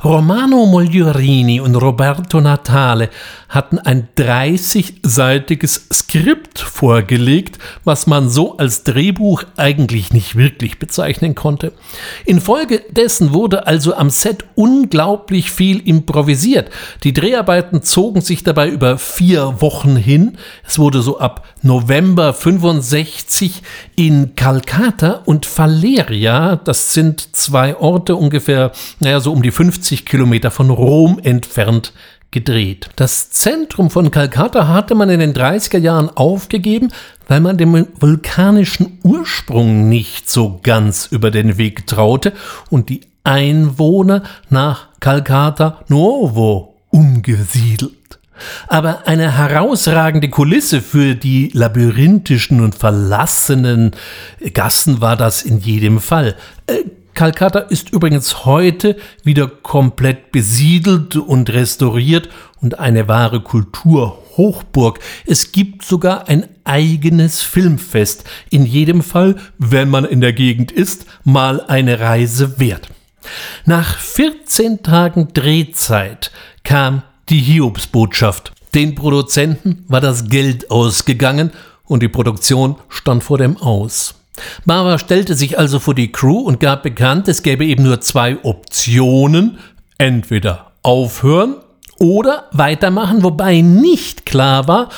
Romano 0.04 0.66
Mogliorini 0.66 1.60
und 1.60 1.74
Roberto 1.74 2.40
Natale 2.40 3.10
hatten 3.48 3.78
ein 3.78 4.08
30-seitiges 4.16 5.92
Skript 5.92 6.58
vorgelegt, 6.58 7.58
was 7.84 8.06
man 8.06 8.28
so 8.28 8.56
als 8.58 8.84
Drehbuch 8.84 9.44
eigentlich 9.56 10.12
nicht 10.12 10.36
wirklich 10.36 10.78
bezeichnen 10.78 11.34
konnte. 11.34 11.72
Infolgedessen 12.26 13.32
wurde 13.32 13.66
also 13.66 13.94
am 13.94 14.10
Set 14.10 14.44
unglaublich 14.54 15.50
viel 15.50 15.86
improvisiert. 15.86 16.70
Die 17.04 17.12
Dreharbeiten 17.14 17.82
zogen 17.82 18.20
sich 18.20 18.44
dabei 18.44 18.68
über 18.68 18.98
vier 18.98 19.60
Wochen 19.60 19.96
hin. 19.96 20.36
Es 20.66 20.78
wurde 20.78 21.00
so 21.00 21.18
ab 21.18 21.46
November 21.62 22.34
65 22.34 23.62
in 23.96 24.34
Calcata 24.34 25.22
und 25.24 25.46
Valeria, 25.58 26.56
das 26.56 26.92
sind 26.92 27.34
zwei 27.34 27.76
Orte 27.76 28.16
ungefähr, 28.16 28.72
naja, 29.00 29.20
so 29.20 29.32
um 29.32 29.42
die 29.42 29.50
50 29.50 30.04
Kilometer 30.06 30.50
von 30.50 30.70
Rom 30.70 31.18
entfernt, 31.22 31.92
gedreht. 32.30 32.90
Das 32.96 33.30
Zentrum 33.30 33.90
von 33.90 34.10
Calcutta 34.10 34.68
hatte 34.68 34.94
man 34.94 35.08
in 35.10 35.20
den 35.20 35.32
30er 35.32 35.78
Jahren 35.78 36.10
aufgegeben, 36.10 36.92
weil 37.26 37.40
man 37.40 37.56
dem 37.56 37.86
vulkanischen 37.98 38.98
Ursprung 39.02 39.88
nicht 39.88 40.28
so 40.28 40.60
ganz 40.62 41.06
über 41.10 41.30
den 41.30 41.58
Weg 41.58 41.86
traute 41.86 42.32
und 42.70 42.88
die 42.90 43.00
Einwohner 43.24 44.22
nach 44.50 44.88
Calcutta 45.00 45.84
Nuovo 45.88 46.74
umgesiedelt. 46.90 47.92
Aber 48.68 49.06
eine 49.06 49.36
herausragende 49.36 50.28
Kulisse 50.28 50.80
für 50.80 51.14
die 51.14 51.50
labyrinthischen 51.52 52.60
und 52.60 52.74
verlassenen 52.74 53.92
Gassen 54.54 55.00
war 55.00 55.16
das 55.16 55.42
in 55.42 55.58
jedem 55.58 56.00
Fall. 56.00 56.36
Kalkata 57.14 57.58
ist 57.58 57.90
übrigens 57.90 58.44
heute 58.44 58.96
wieder 59.24 59.48
komplett 59.48 60.30
besiedelt 60.30 61.16
und 61.16 61.50
restauriert 61.50 62.28
und 62.60 62.78
eine 62.78 63.08
wahre 63.08 63.40
Kulturhochburg. 63.40 65.00
Es 65.26 65.52
gibt 65.52 65.84
sogar 65.84 66.28
ein 66.28 66.48
eigenes 66.64 67.42
Filmfest. 67.42 68.24
In 68.50 68.64
jedem 68.64 69.02
Fall, 69.02 69.36
wenn 69.58 69.88
man 69.88 70.04
in 70.04 70.20
der 70.20 70.32
Gegend 70.32 70.70
ist, 70.70 71.06
mal 71.24 71.60
eine 71.62 72.00
Reise 72.00 72.60
wert. 72.60 72.88
Nach 73.64 73.98
14 73.98 74.82
Tagen 74.82 75.28
Drehzeit 75.32 76.30
kam 76.62 77.02
die 77.28 77.40
Hiobsbotschaft. 77.40 78.52
Den 78.74 78.94
Produzenten 78.94 79.84
war 79.88 80.00
das 80.00 80.28
Geld 80.28 80.70
ausgegangen 80.70 81.50
und 81.84 82.02
die 82.02 82.08
Produktion 82.08 82.76
stand 82.88 83.24
vor 83.24 83.38
dem 83.38 83.56
Aus. 83.56 84.14
Mara 84.64 84.98
stellte 84.98 85.34
sich 85.34 85.58
also 85.58 85.78
vor 85.78 85.94
die 85.94 86.12
Crew 86.12 86.38
und 86.38 86.60
gab 86.60 86.82
bekannt, 86.82 87.28
es 87.28 87.42
gäbe 87.42 87.64
eben 87.64 87.84
nur 87.84 88.00
zwei 88.00 88.42
Optionen, 88.44 89.58
entweder 89.98 90.72
aufhören 90.82 91.56
oder 91.98 92.44
weitermachen, 92.52 93.22
wobei 93.22 93.60
nicht 93.60 94.26
klar 94.26 94.68
war, 94.68 94.88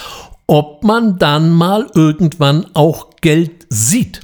ob 0.47 0.84
man 0.84 1.18
dann 1.18 1.51
mal 1.51 1.86
irgendwann 1.95 2.66
auch 2.74 3.11
Geld 3.20 3.66
sieht. 3.68 4.20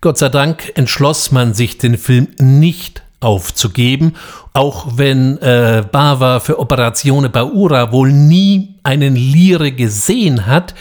Gott 0.00 0.18
sei 0.18 0.28
Dank 0.28 0.72
entschloss 0.76 1.32
man 1.32 1.54
sich, 1.54 1.78
den 1.78 1.98
Film 1.98 2.28
nicht 2.38 3.02
aufzugeben, 3.20 4.14
auch 4.52 4.96
wenn 4.96 5.38
äh, 5.38 5.84
Bava 5.90 6.38
für 6.40 6.58
Operazione 6.60 7.28
Baura 7.28 7.90
wohl 7.90 8.12
nie 8.12 8.76
einen 8.84 9.16
Lire 9.16 9.72
gesehen 9.72 10.46
hat, 10.46 10.74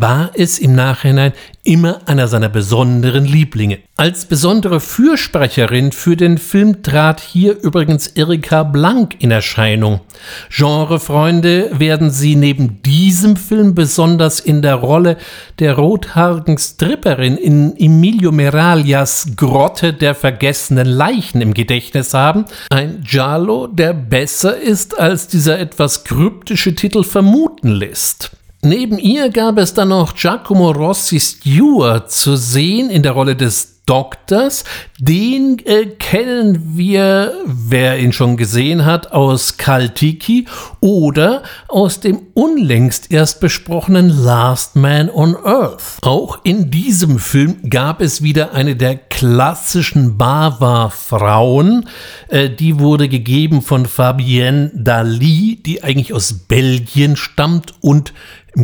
war 0.00 0.30
es 0.34 0.58
im 0.58 0.74
Nachhinein 0.74 1.32
immer 1.62 2.00
einer 2.06 2.26
seiner 2.26 2.48
besonderen 2.48 3.26
Lieblinge. 3.26 3.80
Als 3.96 4.24
besondere 4.24 4.80
Fürsprecherin 4.80 5.92
für 5.92 6.16
den 6.16 6.38
Film 6.38 6.82
trat 6.82 7.20
hier 7.20 7.60
übrigens 7.60 8.06
Erika 8.06 8.62
Blank 8.62 9.16
in 9.18 9.30
Erscheinung. 9.30 10.00
Genrefreunde 10.48 11.78
werden 11.78 12.10
sie 12.10 12.34
neben 12.34 12.80
diesem 12.82 13.36
Film 13.36 13.74
besonders 13.74 14.40
in 14.40 14.62
der 14.62 14.76
Rolle 14.76 15.18
der 15.58 15.74
rothaarigen 15.74 16.56
Stripperin 16.56 17.36
in 17.36 17.76
Emilio 17.76 18.32
Meraglias 18.32 19.32
Grotte 19.36 19.92
der 19.92 20.14
vergessenen 20.14 20.86
Leichen 20.86 21.42
im 21.42 21.52
Gedächtnis 21.52 22.14
haben. 22.14 22.46
Ein 22.70 23.02
Giallo, 23.06 23.66
der 23.66 23.92
besser 23.92 24.58
ist, 24.58 24.98
als 24.98 25.28
dieser 25.28 25.58
etwas 25.58 26.04
kryptische 26.04 26.74
Titel 26.74 27.02
vermuten 27.02 27.68
lässt. 27.68 28.30
Neben 28.62 28.98
ihr 28.98 29.30
gab 29.30 29.56
es 29.56 29.72
dann 29.72 29.88
noch 29.88 30.14
Giacomo 30.14 30.70
Rossi 30.72 31.18
Stewart 31.18 32.10
zu 32.10 32.36
sehen 32.36 32.90
in 32.90 33.02
der 33.02 33.12
Rolle 33.12 33.34
des 33.34 33.79
Doktors. 33.86 34.64
Den 34.98 35.58
äh, 35.64 35.86
kennen 35.86 36.76
wir, 36.76 37.32
wer 37.44 37.98
ihn 37.98 38.12
schon 38.12 38.36
gesehen 38.36 38.84
hat, 38.84 39.12
aus 39.12 39.56
Kaltiki 39.56 40.46
oder 40.80 41.42
aus 41.68 42.00
dem 42.00 42.20
unlängst 42.34 43.10
erst 43.10 43.40
besprochenen 43.40 44.08
Last 44.08 44.76
Man 44.76 45.10
on 45.10 45.36
Earth. 45.44 45.98
Auch 46.02 46.38
in 46.44 46.70
diesem 46.70 47.18
Film 47.18 47.68
gab 47.68 48.00
es 48.00 48.22
wieder 48.22 48.52
eine 48.52 48.76
der 48.76 48.96
klassischen 48.96 50.16
Bava-Frauen. 50.16 51.88
Äh, 52.28 52.50
die 52.50 52.78
wurde 52.78 53.08
gegeben 53.08 53.60
von 53.62 53.86
Fabienne 53.86 54.70
Dali, 54.74 55.60
die 55.64 55.82
eigentlich 55.82 56.14
aus 56.14 56.32
Belgien 56.32 57.16
stammt 57.16 57.74
und 57.80 58.12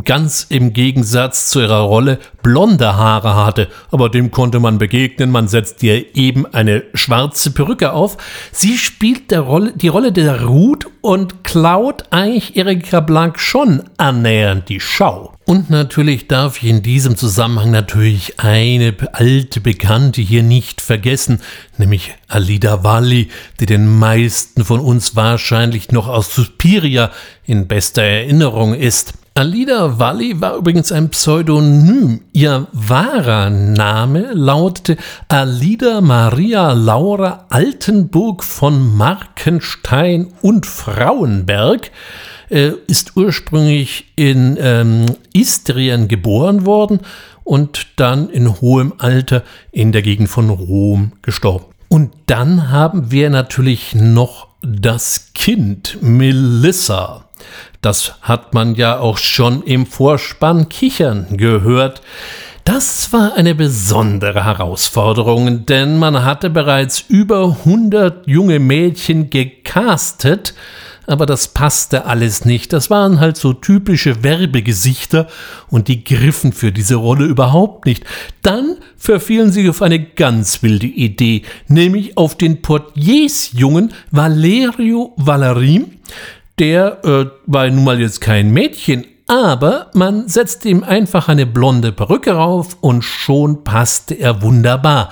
ganz 0.04 0.46
im 0.48 0.72
Gegensatz 0.72 1.50
zu 1.50 1.60
ihrer 1.60 1.80
Rolle 1.80 2.18
blonde 2.42 2.96
Haare 2.96 3.36
hatte, 3.36 3.68
aber 3.90 4.08
dem 4.08 4.30
konnte 4.30 4.60
man 4.60 4.78
begegnen, 4.78 5.15
man 5.30 5.48
setzt 5.48 5.82
ihr 5.82 6.14
eben 6.14 6.46
eine 6.46 6.82
schwarze 6.94 7.50
Perücke 7.50 7.92
auf. 7.92 8.18
Sie 8.52 8.76
spielt 8.76 9.32
Rolle, 9.32 9.72
die 9.74 9.88
Rolle 9.88 10.12
der 10.12 10.44
Ruth 10.44 10.86
und 11.00 11.44
klaut 11.44 12.04
eigentlich 12.10 12.56
Erika 12.56 13.00
Blank 13.00 13.38
schon 13.38 13.84
annähernd 13.96 14.68
die 14.68 14.80
Schau. 14.80 15.32
Und 15.46 15.70
natürlich 15.70 16.26
darf 16.26 16.62
ich 16.62 16.68
in 16.68 16.82
diesem 16.82 17.16
Zusammenhang 17.16 17.70
natürlich 17.70 18.40
eine 18.40 18.94
alte 19.12 19.60
Bekannte 19.60 20.20
hier 20.20 20.42
nicht 20.42 20.80
vergessen, 20.80 21.40
nämlich 21.78 22.14
Alida 22.26 22.82
Valli, 22.82 23.28
die 23.60 23.66
den 23.66 23.98
meisten 23.98 24.64
von 24.64 24.80
uns 24.80 25.14
wahrscheinlich 25.14 25.92
noch 25.92 26.08
aus 26.08 26.34
Suspiria 26.34 27.12
in 27.44 27.68
bester 27.68 28.02
Erinnerung 28.02 28.74
ist. 28.74 29.14
Alida 29.36 29.98
Valli 29.98 30.40
war 30.40 30.56
übrigens 30.56 30.92
ein 30.92 31.10
Pseudonym. 31.10 32.22
Ihr 32.32 32.68
wahrer 32.72 33.50
Name 33.50 34.30
lautete 34.32 34.96
Alida 35.28 36.00
Maria 36.00 36.72
Laura 36.72 37.44
Altenburg 37.50 38.42
von 38.42 38.96
Markenstein 38.96 40.28
und 40.40 40.64
Frauenberg, 40.64 41.90
äh, 42.48 42.70
ist 42.86 43.18
ursprünglich 43.18 44.06
in 44.16 44.56
ähm, 44.58 45.04
Istrien 45.34 46.08
geboren 46.08 46.64
worden 46.64 47.00
und 47.44 47.88
dann 47.96 48.30
in 48.30 48.62
hohem 48.62 48.94
Alter 48.96 49.42
in 49.70 49.92
der 49.92 50.00
Gegend 50.00 50.30
von 50.30 50.48
Rom 50.48 51.12
gestorben. 51.20 51.66
Und 51.88 52.14
dann 52.24 52.70
haben 52.70 53.10
wir 53.10 53.28
natürlich 53.28 53.94
noch 53.94 54.46
das 54.62 55.32
Kind 55.34 55.98
Melissa. 56.00 57.25
Das 57.80 58.14
hat 58.22 58.54
man 58.54 58.74
ja 58.74 58.98
auch 58.98 59.18
schon 59.18 59.62
im 59.62 59.86
Vorspann 59.86 60.68
kichern 60.68 61.36
gehört. 61.36 62.02
Das 62.66 63.12
war 63.12 63.34
eine 63.34 63.54
besondere 63.54 64.44
Herausforderung, 64.44 65.66
denn 65.66 65.98
man 65.98 66.24
hatte 66.24 66.50
bereits 66.50 67.04
über 67.08 67.56
100 67.60 68.26
junge 68.26 68.58
Mädchen 68.58 69.30
gecastet, 69.30 70.52
aber 71.06 71.26
das 71.26 71.46
passte 71.46 72.06
alles 72.06 72.44
nicht. 72.44 72.72
Das 72.72 72.90
waren 72.90 73.20
halt 73.20 73.36
so 73.36 73.52
typische 73.52 74.24
Werbegesichter 74.24 75.28
und 75.68 75.86
die 75.86 76.02
griffen 76.02 76.52
für 76.52 76.72
diese 76.72 76.96
Rolle 76.96 77.26
überhaupt 77.26 77.86
nicht. 77.86 78.04
Dann 78.42 78.78
verfielen 78.96 79.52
sie 79.52 79.68
auf 79.68 79.80
eine 79.80 80.00
ganz 80.00 80.64
wilde 80.64 80.88
Idee, 80.88 81.42
nämlich 81.68 82.18
auf 82.18 82.36
den 82.36 82.62
Portiersjungen 82.62 83.92
Valerio 84.10 85.12
Valerim, 85.16 85.92
der 86.58 87.04
äh, 87.04 87.26
war 87.46 87.68
nun 87.68 87.84
mal 87.84 88.00
jetzt 88.00 88.20
kein 88.20 88.50
Mädchen, 88.50 89.04
aber 89.26 89.90
man 89.92 90.28
setzte 90.28 90.68
ihm 90.68 90.84
einfach 90.84 91.28
eine 91.28 91.46
blonde 91.46 91.92
Perücke 91.92 92.32
rauf 92.32 92.76
und 92.80 93.02
schon 93.02 93.64
passte 93.64 94.14
er 94.14 94.42
wunderbar. 94.42 95.10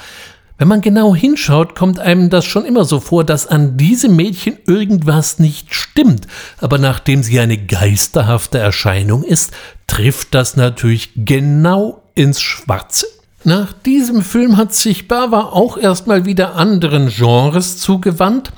Wenn 0.56 0.68
man 0.68 0.80
genau 0.80 1.16
hinschaut, 1.16 1.74
kommt 1.74 1.98
einem 1.98 2.30
das 2.30 2.44
schon 2.44 2.64
immer 2.64 2.84
so 2.84 3.00
vor, 3.00 3.24
dass 3.24 3.48
an 3.48 3.76
diesem 3.76 4.14
Mädchen 4.14 4.56
irgendwas 4.66 5.40
nicht 5.40 5.74
stimmt. 5.74 6.28
Aber 6.60 6.78
nachdem 6.78 7.24
sie 7.24 7.40
eine 7.40 7.58
geisterhafte 7.58 8.58
Erscheinung 8.58 9.24
ist, 9.24 9.52
trifft 9.88 10.32
das 10.32 10.56
natürlich 10.56 11.10
genau 11.16 12.02
ins 12.14 12.40
Schwarze. 12.40 13.06
Nach 13.42 13.72
diesem 13.72 14.22
Film 14.22 14.56
hat 14.56 14.72
sich 14.72 15.08
Bava 15.08 15.40
auch 15.40 15.76
erstmal 15.76 16.24
wieder 16.24 16.54
anderen 16.54 17.08
Genres 17.08 17.78
zugewandt 17.78 18.52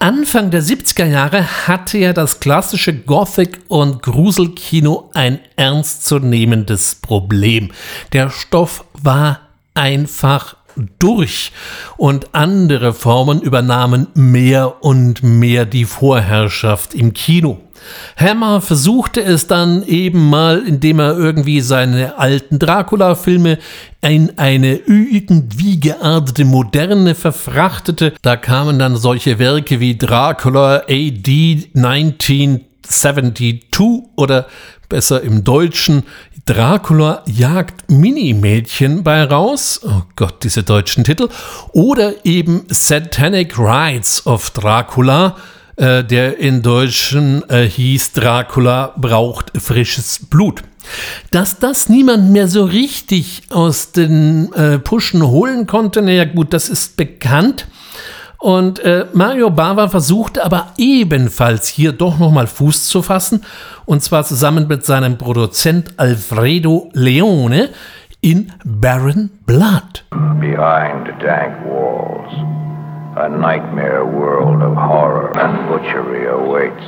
Anfang 0.00 0.50
der 0.50 0.62
70er 0.62 1.06
Jahre 1.06 1.68
hatte 1.68 1.98
ja 1.98 2.12
das 2.12 2.40
klassische 2.40 2.92
Gothic- 2.92 3.60
und 3.68 4.02
Gruselkino 4.02 5.10
ein 5.14 5.38
ernstzunehmendes 5.54 6.96
Problem. 6.96 7.70
Der 8.12 8.30
Stoff 8.30 8.84
war 8.94 9.42
einfach 9.74 10.56
durch 10.98 11.52
und 11.96 12.34
andere 12.34 12.92
Formen 12.92 13.40
übernahmen 13.40 14.08
mehr 14.14 14.82
und 14.82 15.22
mehr 15.22 15.66
die 15.66 15.84
Vorherrschaft 15.84 16.94
im 16.94 17.14
Kino. 17.14 17.60
Hammer 18.16 18.60
versuchte 18.60 19.22
es 19.22 19.46
dann 19.46 19.84
eben 19.84 20.28
mal, 20.30 20.66
indem 20.66 20.98
er 21.00 21.16
irgendwie 21.16 21.60
seine 21.60 22.18
alten 22.18 22.58
Dracula-Filme 22.58 23.58
in 24.00 24.38
eine 24.38 24.76
irgendwie 24.76 25.80
geartete 25.80 26.44
Moderne 26.44 27.14
verfrachtete. 27.14 28.14
Da 28.22 28.36
kamen 28.36 28.78
dann 28.78 28.96
solche 28.96 29.38
Werke 29.38 29.80
wie 29.80 29.96
Dracula 29.96 30.82
AD 30.88 31.68
1972 31.74 33.84
oder 34.16 34.46
besser 34.88 35.22
im 35.22 35.44
Deutschen 35.44 36.02
Dracula 36.46 37.22
jagt 37.24 37.90
Minimädchen 37.90 39.02
bei 39.02 39.24
raus. 39.24 39.80
Oh 39.82 40.02
Gott, 40.14 40.44
diese 40.44 40.62
deutschen 40.62 41.02
Titel. 41.02 41.30
Oder 41.72 42.26
eben 42.26 42.66
Satanic 42.68 43.58
Rites 43.58 44.26
of 44.26 44.50
Dracula 44.50 45.36
äh, 45.76 46.04
der 46.04 46.38
in 46.38 46.62
Deutschen 46.62 47.48
äh, 47.48 47.68
hieß 47.68 48.12
Dracula 48.12 48.94
braucht 48.96 49.52
frisches 49.60 50.26
Blut. 50.28 50.62
Dass 51.30 51.58
das 51.58 51.88
niemand 51.88 52.30
mehr 52.30 52.48
so 52.48 52.64
richtig 52.64 53.42
aus 53.50 53.92
den 53.92 54.52
äh, 54.52 54.78
Puschen 54.78 55.26
holen 55.26 55.66
konnte, 55.66 56.02
naja 56.02 56.24
gut, 56.24 56.52
das 56.52 56.68
ist 56.68 56.96
bekannt. 56.96 57.66
Und 58.38 58.80
äh, 58.80 59.06
Mario 59.14 59.48
Bava 59.48 59.88
versuchte 59.88 60.44
aber 60.44 60.72
ebenfalls 60.76 61.66
hier 61.66 61.92
doch 61.92 62.18
nochmal 62.18 62.46
Fuß 62.46 62.88
zu 62.88 63.00
fassen, 63.00 63.42
und 63.86 64.02
zwar 64.02 64.24
zusammen 64.24 64.68
mit 64.68 64.84
seinem 64.84 65.16
Produzent 65.16 65.94
Alfredo 65.96 66.90
Leone 66.92 67.70
in 68.20 68.52
Baron 68.64 69.30
Blood. 69.46 70.04
Behind 70.40 71.08
dank 71.22 71.54
walls. 71.64 72.63
A 73.16 73.28
nightmare 73.28 74.04
world 74.04 74.60
of 74.60 74.74
horror 74.74 75.30
and 75.38 75.68
butchery 75.68 76.26
awaits. 76.26 76.84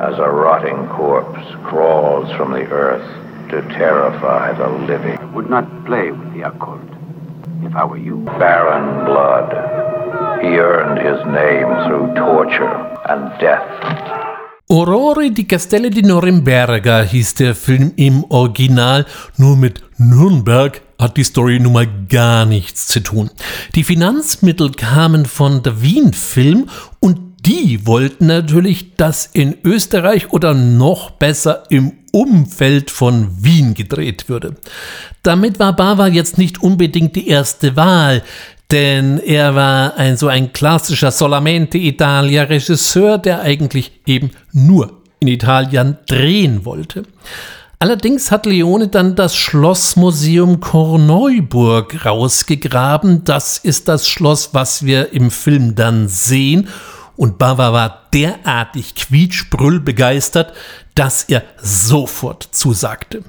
As 0.00 0.18
a 0.18 0.30
rotting 0.30 0.88
corpse 0.88 1.44
crawls 1.68 2.32
from 2.34 2.52
the 2.52 2.64
earth 2.72 3.04
to 3.50 3.60
terrify 3.76 4.56
the 4.56 4.68
living. 4.86 5.18
I 5.18 5.26
would 5.34 5.50
not 5.50 5.68
play 5.84 6.12
with 6.12 6.32
the 6.32 6.48
occult 6.48 6.80
if 7.62 7.76
I 7.76 7.84
were 7.84 7.98
you. 7.98 8.24
Baron 8.40 9.04
Blood. 9.04 9.52
He 10.40 10.56
earned 10.56 10.96
his 10.96 11.20
name 11.26 11.68
through 11.84 12.14
torture 12.16 12.72
and 13.04 13.28
death. 13.38 13.68
Aurore 14.70 15.30
di 15.30 15.44
Castelli 15.44 15.90
di 15.90 16.00
Norimberga 16.00 17.02
hieß 17.02 17.34
der 17.34 17.54
Film 17.54 17.92
im 17.96 18.24
Original, 18.30 19.04
nur 19.36 19.56
mit 19.56 19.82
Nürnberg 19.98 20.80
hat 20.98 21.16
die 21.16 21.24
Story 21.24 21.60
nun 21.60 21.74
mal 21.74 21.88
gar 22.08 22.44
nichts 22.44 22.88
zu 22.88 23.00
tun. 23.00 23.30
Die 23.74 23.84
Finanzmittel 23.84 24.72
kamen 24.72 25.26
von 25.26 25.62
der 25.62 25.80
Wien 25.80 26.12
Film 26.12 26.68
und 26.98 27.20
die 27.46 27.86
wollten 27.86 28.26
natürlich, 28.26 28.96
dass 28.96 29.26
in 29.26 29.56
Österreich 29.62 30.32
oder 30.32 30.54
noch 30.54 31.10
besser 31.10 31.62
im 31.70 31.92
Umfeld 32.10 32.90
von 32.90 33.28
Wien 33.42 33.74
gedreht 33.74 34.28
würde. 34.28 34.56
Damit 35.22 35.58
war 35.60 35.76
Bava 35.76 36.08
jetzt 36.08 36.36
nicht 36.36 36.62
unbedingt 36.62 37.14
die 37.14 37.28
erste 37.28 37.76
Wahl, 37.76 38.22
denn 38.72 39.18
er 39.18 39.54
war 39.54 39.96
ein 39.96 40.16
so 40.16 40.26
ein 40.26 40.52
klassischer 40.52 41.12
Solamente 41.12 41.78
Italia 41.78 42.42
Regisseur, 42.42 43.18
der 43.18 43.40
eigentlich 43.40 43.92
eben 44.04 44.32
nur 44.52 45.00
in 45.20 45.28
Italien 45.28 45.96
drehen 46.06 46.64
wollte. 46.64 47.04
Allerdings 47.80 48.32
hat 48.32 48.44
Leone 48.44 48.88
dann 48.88 49.14
das 49.14 49.36
Schlossmuseum 49.36 50.58
Korneuburg 50.58 52.04
rausgegraben. 52.04 53.22
Das 53.22 53.58
ist 53.58 53.86
das 53.86 54.08
Schloss, 54.08 54.50
was 54.52 54.84
wir 54.84 55.12
im 55.12 55.30
Film 55.30 55.76
dann 55.76 56.08
sehen. 56.08 56.68
Und 57.16 57.38
Bava 57.38 57.72
war 57.72 58.08
derartig 58.12 58.96
quietschbrüll 58.96 59.78
begeistert, 59.78 60.54
dass 60.96 61.22
er 61.22 61.44
sofort 61.62 62.48
zusagte. 62.50 63.22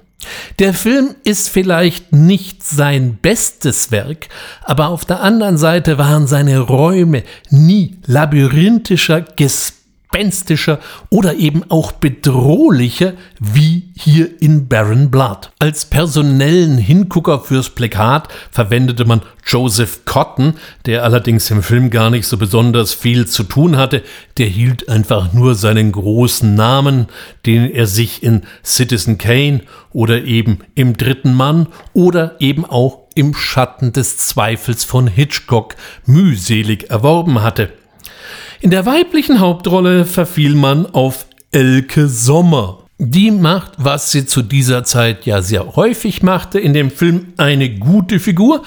Der 0.57 0.73
Film 0.73 1.15
ist 1.23 1.49
vielleicht 1.49 2.11
nicht 2.11 2.63
sein 2.63 3.19
bestes 3.21 3.91
Werk, 3.91 4.29
aber 4.63 4.89
auf 4.89 5.05
der 5.05 5.21
anderen 5.21 5.57
Seite 5.57 5.97
waren 5.97 6.25
seine 6.27 6.59
Räume 6.59 7.23
nie 7.51 7.97
labyrinthischer, 8.05 9.21
gesprächig 9.21 9.78
gespenstischer 10.11 10.79
oder 11.09 11.35
eben 11.35 11.63
auch 11.69 11.91
bedrohlicher 11.91 13.13
wie 13.39 13.91
hier 13.95 14.41
in 14.41 14.67
Baron 14.67 15.11
Blood. 15.11 15.51
Als 15.59 15.85
personellen 15.85 16.77
Hingucker 16.77 17.39
fürs 17.39 17.69
Plakat 17.69 18.27
verwendete 18.51 19.05
man 19.05 19.21
Joseph 19.45 20.05
Cotton, 20.05 20.53
der 20.85 21.03
allerdings 21.03 21.49
im 21.51 21.63
Film 21.63 21.89
gar 21.89 22.09
nicht 22.09 22.27
so 22.27 22.37
besonders 22.37 22.93
viel 22.93 23.27
zu 23.27 23.43
tun 23.43 23.77
hatte. 23.77 24.03
Der 24.37 24.47
hielt 24.47 24.89
einfach 24.89 25.33
nur 25.33 25.55
seinen 25.55 25.91
großen 25.91 26.55
Namen, 26.55 27.07
den 27.45 27.71
er 27.71 27.85
sich 27.85 28.23
in 28.23 28.43
Citizen 28.63 29.17
Kane 29.17 29.61
oder 29.91 30.23
eben 30.23 30.59
im 30.75 30.97
Dritten 30.97 31.33
Mann 31.33 31.67
oder 31.93 32.35
eben 32.39 32.65
auch 32.65 33.07
im 33.15 33.35
Schatten 33.35 33.91
des 33.91 34.17
Zweifels 34.17 34.83
von 34.83 35.07
Hitchcock 35.07 35.75
mühselig 36.05 36.89
erworben 36.89 37.41
hatte. 37.41 37.69
In 38.61 38.71
der 38.71 38.85
weiblichen 38.85 39.39
Hauptrolle 39.39 40.05
verfiel 40.05 40.53
man 40.53 40.85
auf 40.85 41.27
Elke 41.51 42.09
Sommer. 42.09 42.79
Die 42.97 43.31
macht, 43.31 43.71
was 43.77 44.11
sie 44.11 44.25
zu 44.25 44.41
dieser 44.41 44.83
Zeit 44.83 45.25
ja 45.25 45.41
sehr 45.41 45.77
häufig 45.77 46.23
machte, 46.23 46.59
in 46.59 46.73
dem 46.73 46.91
Film 46.91 47.31
eine 47.37 47.69
gute 47.69 48.19
Figur, 48.19 48.63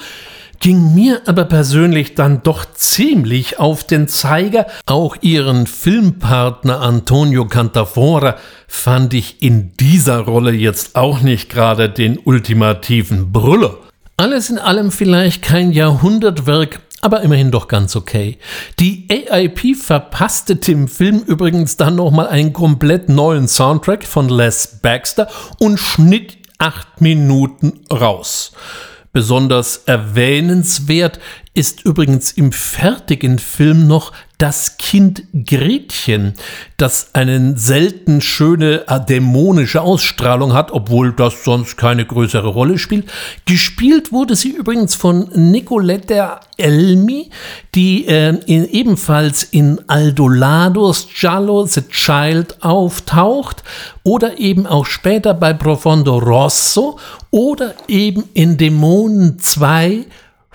ging 0.59 0.95
mir 0.95 1.21
aber 1.27 1.45
persönlich 1.45 2.15
dann 2.15 2.41
doch 2.41 2.65
ziemlich 2.73 3.59
auf 3.59 3.83
den 3.83 4.07
Zeiger. 4.07 4.65
Auch 4.87 5.15
ihren 5.21 5.67
Filmpartner 5.67 6.81
Antonio 6.81 7.45
Cantafora 7.45 8.37
fand 8.67 9.13
ich 9.13 9.43
in 9.43 9.73
dieser 9.79 10.21
Rolle 10.21 10.53
jetzt 10.53 10.95
auch 10.95 11.21
nicht 11.21 11.51
gerade 11.51 11.87
den 11.87 12.17
ultimativen 12.17 13.31
Brüller. 13.31 13.77
Alles 14.17 14.49
in 14.49 14.57
allem 14.57 14.91
vielleicht 14.91 15.43
kein 15.43 15.71
Jahrhundertwerk, 15.71 16.79
aber 17.03 17.21
immerhin 17.21 17.51
doch 17.51 17.67
ganz 17.67 17.95
okay. 17.95 18.37
Die 18.79 19.07
AIP 19.09 19.75
verpasste 19.75 20.55
dem 20.55 20.87
Film 20.87 21.19
übrigens 21.19 21.75
dann 21.75 21.95
nochmal 21.95 22.27
einen 22.27 22.53
komplett 22.53 23.09
neuen 23.09 23.47
Soundtrack 23.47 24.05
von 24.05 24.29
Les 24.29 24.79
Baxter 24.81 25.27
und 25.59 25.77
schnitt 25.77 26.37
acht 26.59 27.01
Minuten 27.01 27.81
raus. 27.91 28.53
Besonders 29.11 29.83
erwähnenswert 29.85 31.19
ist 31.53 31.85
übrigens 31.85 32.31
im 32.31 32.51
fertigen 32.51 33.37
Film 33.37 33.85
noch 33.85 34.11
das 34.39 34.77
Kind 34.77 35.23
Gretchen, 35.45 36.33
das 36.77 37.11
eine 37.13 37.57
selten 37.57 38.19
schöne 38.19 38.85
äh, 38.87 38.99
dämonische 38.99 39.81
Ausstrahlung 39.81 40.53
hat, 40.53 40.71
obwohl 40.71 41.13
das 41.13 41.43
sonst 41.43 41.77
keine 41.77 42.05
größere 42.05 42.47
Rolle 42.47 42.77
spielt. 42.79 43.05
Gespielt 43.45 44.11
wurde 44.11 44.35
sie 44.35 44.49
übrigens 44.49 44.95
von 44.95 45.29
Nicoletta 45.33 46.41
Elmi, 46.57 47.29
die 47.75 48.07
äh, 48.07 48.35
in, 48.47 48.67
ebenfalls 48.67 49.43
in 49.43 49.79
Aldolados 49.87 51.07
Giallo 51.17 51.65
The 51.65 51.83
Child 51.87 52.63
auftaucht 52.63 53.63
oder 54.01 54.39
eben 54.39 54.65
auch 54.65 54.87
später 54.87 55.35
bei 55.35 55.53
Profondo 55.53 56.17
Rosso 56.17 56.99
oder 57.29 57.75
eben 57.87 58.23
in 58.33 58.57
Dämonen 58.57 59.39
2 59.39 60.05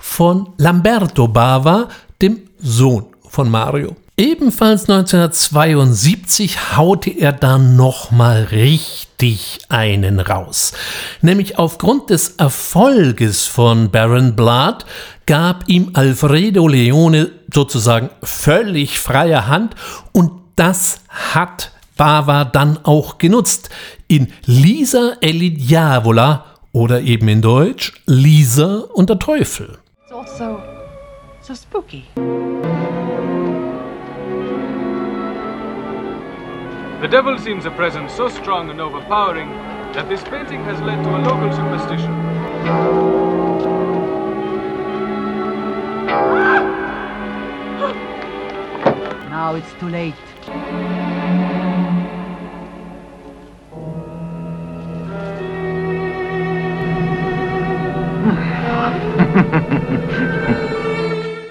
von 0.08 0.48
Lamberto 0.56 1.28
Bava, 1.28 1.88
dem 2.20 2.40
Sohn 2.58 3.04
von 3.28 3.48
Mario. 3.48 3.94
Ebenfalls 4.16 4.88
1972 4.88 6.76
haute 6.76 7.10
er 7.10 7.32
dann 7.32 7.76
nochmal 7.76 8.48
richtig 8.50 9.60
einen 9.68 10.18
raus. 10.18 10.72
Nämlich 11.22 11.56
aufgrund 11.56 12.10
des 12.10 12.30
Erfolges 12.30 13.46
von 13.46 13.92
Baron 13.92 14.34
Blood 14.34 14.86
gab 15.26 15.68
ihm 15.68 15.90
Alfredo 15.92 16.66
Leone 16.66 17.30
sozusagen 17.54 18.10
völlig 18.24 18.98
freie 18.98 19.46
Hand 19.46 19.76
und 20.12 20.32
das 20.56 21.02
hat 21.08 21.70
Bava 21.96 22.44
dann 22.44 22.78
auch 22.82 23.18
genutzt 23.18 23.70
in 24.08 24.32
Lisa 24.46 25.12
e 25.20 25.30
il 25.30 25.50
Diavola 25.50 26.44
oder 26.72 27.02
eben 27.02 27.28
in 27.28 27.42
Deutsch 27.42 27.92
Lisa 28.06 28.78
und 28.94 29.10
der 29.10 29.20
Teufel. 29.20 29.78
It's 30.20 30.32
also 30.32 30.60
so 31.40 31.54
spooky. 31.54 32.08
The 37.00 37.08
devil 37.08 37.38
seems 37.38 37.66
a 37.66 37.70
presence 37.70 38.12
so 38.14 38.28
strong 38.28 38.68
and 38.70 38.80
overpowering 38.80 39.50
that 39.92 40.08
this 40.08 40.20
painting 40.24 40.64
has 40.64 40.80
led 40.80 41.04
to 41.04 41.16
a 41.16 41.20
local 41.22 41.52
superstition. 41.52 42.12
Now 49.30 49.54
it's 49.54 49.72
too 49.74 49.88
late. 49.88 50.27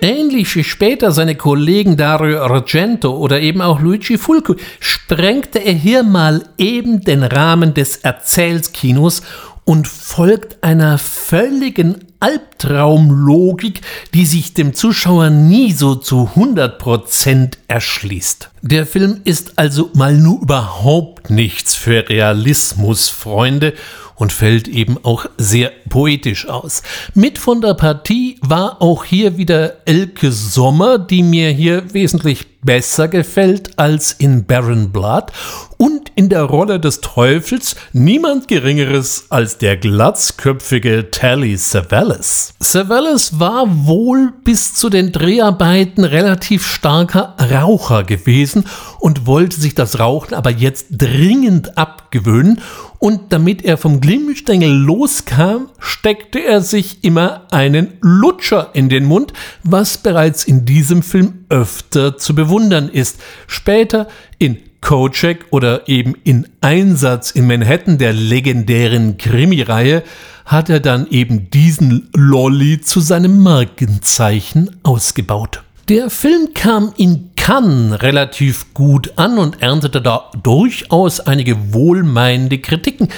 Ähnlich 0.01 0.55
wie 0.55 0.63
später 0.63 1.11
seine 1.11 1.35
Kollegen 1.35 1.97
Dario 1.97 2.41
Argento 2.41 3.17
oder 3.17 3.41
eben 3.41 3.61
auch 3.61 3.81
Luigi 3.81 4.17
Fulco 4.17 4.55
sprengte 4.79 5.59
er 5.59 5.73
hier 5.73 6.03
mal 6.03 6.43
eben 6.57 7.01
den 7.01 7.23
Rahmen 7.23 7.73
des 7.73 7.97
Erzählskinos 7.97 9.23
und 9.65 9.85
folgt 9.87 10.63
einer 10.63 10.97
völligen 10.97 11.97
Albtraumlogik, 12.21 13.81
die 14.13 14.25
sich 14.25 14.53
dem 14.53 14.73
Zuschauer 14.73 15.29
nie 15.29 15.73
so 15.73 15.95
zu 15.95 16.29
100% 16.35 17.57
erschließt. 17.67 18.49
Der 18.61 18.85
Film 18.85 19.19
ist 19.25 19.59
also 19.59 19.89
mal 19.93 20.15
nur 20.15 20.41
überhaupt 20.41 21.29
nichts 21.29 21.75
für 21.75 22.07
Realismus, 22.07 23.09
Freunde, 23.09 23.73
und 24.17 24.33
fällt 24.33 24.67
eben 24.67 24.97
auch 25.03 25.27
sehr 25.37 25.71
poetisch 25.89 26.47
aus. 26.47 26.83
Mit 27.13 27.37
von 27.37 27.61
der 27.61 27.75
Partie 27.75 28.37
war 28.41 28.81
auch 28.81 29.05
hier 29.05 29.37
wieder 29.37 29.77
Elke 29.85 30.31
Sommer, 30.31 30.99
die 30.99 31.23
mir 31.23 31.51
hier 31.51 31.93
wesentlich 31.93 32.59
besser 32.61 33.07
gefällt 33.07 33.79
als 33.79 34.11
in 34.11 34.45
Baron 34.45 34.91
Blood 34.91 35.31
und 35.77 36.06
in 36.17 36.29
der 36.29 36.41
Rolle 36.41 36.79
des 36.79 36.99
Teufels 36.99 37.75
niemand 37.93 38.47
Geringeres 38.47 39.27
als 39.29 39.59
der 39.59 39.77
glatzköpfige 39.77 41.11
Tally 41.11 41.55
Savalas. 41.57 42.55
Savalas 42.59 43.39
war 43.39 43.85
wohl 43.85 44.33
bis 44.43 44.73
zu 44.73 44.89
den 44.89 45.11
Dreharbeiten 45.11 46.03
relativ 46.03 46.65
starker 46.65 47.35
Raucher 47.39 48.03
gewesen 48.03 48.65
und 48.99 49.27
wollte 49.27 49.61
sich 49.61 49.75
das 49.75 49.99
Rauchen 49.99 50.33
aber 50.33 50.49
jetzt 50.49 50.87
dringend 50.89 51.77
abgewöhnen 51.77 52.61
und 52.97 53.31
damit 53.31 53.63
er 53.63 53.77
vom 53.77 54.01
Glimmstängel 54.01 54.71
loskam, 54.71 55.69
steckte 55.77 56.43
er 56.43 56.61
sich 56.61 57.03
immer 57.03 57.43
einen 57.51 57.93
Lutscher 58.01 58.71
in 58.73 58.89
den 58.89 59.05
Mund, 59.05 59.33
was 59.61 59.99
bereits 59.99 60.45
in 60.45 60.65
diesem 60.65 61.03
Film 61.03 61.45
öfter 61.49 62.17
zu 62.17 62.33
bewundern 62.33 62.89
ist. 62.89 63.19
Später 63.45 64.07
in 64.39 64.57
Kojak 64.87 65.47
oder 65.49 65.89
eben 65.89 66.15
in 66.23 66.47
Einsatz 66.61 67.31
in 67.31 67.45
Manhattan 67.45 67.97
der 67.97 68.13
legendären 68.13 69.17
Krimireihe 69.17 70.01
hat 70.45 70.69
er 70.69 70.79
dann 70.79 71.07
eben 71.09 71.49
diesen 71.49 72.07
Lolly 72.13 72.79
zu 72.79 73.01
seinem 73.01 73.43
Markenzeichen 73.43 74.77
ausgebaut. 74.83 75.61
Der 75.89 76.09
Film 76.09 76.53
kam 76.53 76.93
in 76.95 77.31
Cannes 77.35 78.01
relativ 78.01 78.73
gut 78.73 79.11
an 79.17 79.37
und 79.37 79.61
erntete 79.61 80.01
da 80.01 80.31
durchaus 80.41 81.19
einige 81.19 81.73
wohlmeinende 81.73 82.59
Kritiken, 82.59 83.09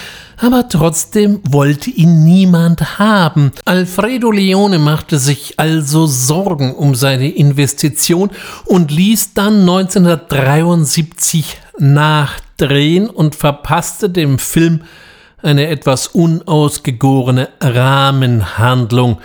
aber 0.42 0.70
trotzdem 0.70 1.42
wollte 1.48 1.90
ihn 1.90 2.24
niemand 2.24 3.00
haben. 3.00 3.52
Alfredo 3.66 4.32
Leone 4.32 4.80
machte 4.80 5.20
sich 5.20 5.60
also 5.60 6.08
Sorgen 6.08 6.74
um 6.76 6.96
seine 6.96 7.30
Investition 7.30 8.32
und 8.66 8.92
ließ 8.92 9.34
dann 9.34 9.62
1973 9.62 11.58
nachdrehen 11.78 13.10
und 13.10 13.36
verpasste 13.36 14.10
dem 14.10 14.40
Film 14.40 14.82
eine 15.42 15.68
etwas 15.68 16.08
unausgegorene 16.08 17.50
Rahmenhandlung 17.62 19.20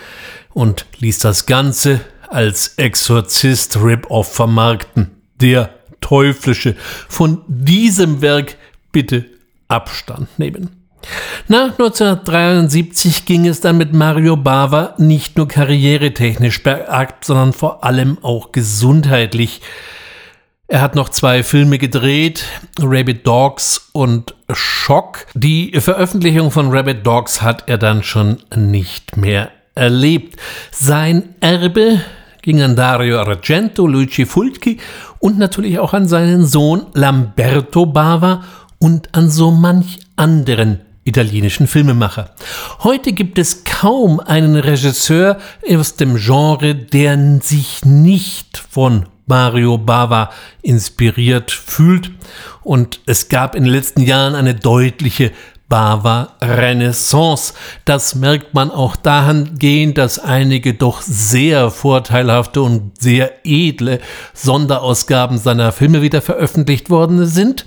und 0.52 0.86
ließ 0.98 1.20
das 1.20 1.46
Ganze 1.46 2.00
als 2.28 2.74
Exorzist 2.76 3.76
Rip-Off 3.76 4.32
vermarkten. 4.32 5.10
Der 5.40 5.70
teuflische. 6.00 6.76
Von 7.08 7.42
diesem 7.48 8.20
Werk 8.22 8.56
bitte 8.92 9.24
Abstand 9.68 10.38
nehmen. 10.38 10.83
Nach 11.48 11.70
1973 11.70 13.26
ging 13.26 13.46
es 13.46 13.60
dann 13.60 13.78
mit 13.78 13.92
Mario 13.92 14.36
Bava 14.36 14.94
nicht 14.98 15.36
nur 15.36 15.48
karrieretechnisch 15.48 16.62
bergab, 16.62 17.24
sondern 17.24 17.52
vor 17.52 17.84
allem 17.84 18.18
auch 18.22 18.52
gesundheitlich. 18.52 19.60
Er 20.66 20.80
hat 20.80 20.94
noch 20.94 21.10
zwei 21.10 21.42
Filme 21.42 21.78
gedreht, 21.78 22.46
Rabbit 22.80 23.26
Dogs 23.26 23.90
und 23.92 24.34
Schock. 24.50 25.26
Die 25.34 25.78
Veröffentlichung 25.78 26.50
von 26.50 26.70
Rabbit 26.70 27.06
Dogs 27.06 27.42
hat 27.42 27.68
er 27.68 27.76
dann 27.76 28.02
schon 28.02 28.38
nicht 28.56 29.16
mehr 29.16 29.50
erlebt. 29.74 30.40
Sein 30.70 31.34
Erbe 31.40 32.00
ging 32.40 32.62
an 32.62 32.76
Dario 32.76 33.18
Argento, 33.18 33.86
Luigi 33.86 34.24
Fulci 34.24 34.78
und 35.18 35.38
natürlich 35.38 35.78
auch 35.78 35.92
an 35.92 36.08
seinen 36.08 36.46
Sohn 36.46 36.86
Lamberto 36.94 37.86
Bava 37.86 38.44
und 38.78 39.14
an 39.14 39.30
so 39.30 39.50
manch 39.50 39.98
anderen 40.16 40.80
italienischen 41.04 41.66
Filmemacher. 41.66 42.30
Heute 42.82 43.12
gibt 43.12 43.38
es 43.38 43.64
kaum 43.64 44.20
einen 44.20 44.56
Regisseur 44.56 45.38
aus 45.70 45.96
dem 45.96 46.16
Genre, 46.16 46.74
der 46.74 47.40
sich 47.42 47.84
nicht 47.84 48.58
von 48.58 49.06
Mario 49.26 49.78
Bava 49.78 50.30
inspiriert 50.62 51.50
fühlt. 51.50 52.10
Und 52.62 53.00
es 53.06 53.28
gab 53.28 53.54
in 53.54 53.64
den 53.64 53.72
letzten 53.72 54.02
Jahren 54.02 54.34
eine 54.34 54.54
deutliche 54.54 55.32
Bava 55.68 56.34
Renaissance. 56.42 57.54
Das 57.84 58.14
merkt 58.14 58.54
man 58.54 58.70
auch 58.70 58.96
dahingehend, 58.96 59.98
dass 59.98 60.18
einige 60.18 60.74
doch 60.74 61.00
sehr 61.00 61.70
vorteilhafte 61.70 62.62
und 62.62 62.92
sehr 63.00 63.32
edle 63.44 64.00
Sonderausgaben 64.34 65.38
seiner 65.38 65.72
Filme 65.72 66.02
wieder 66.02 66.20
veröffentlicht 66.20 66.90
worden 66.90 67.26
sind. 67.26 67.64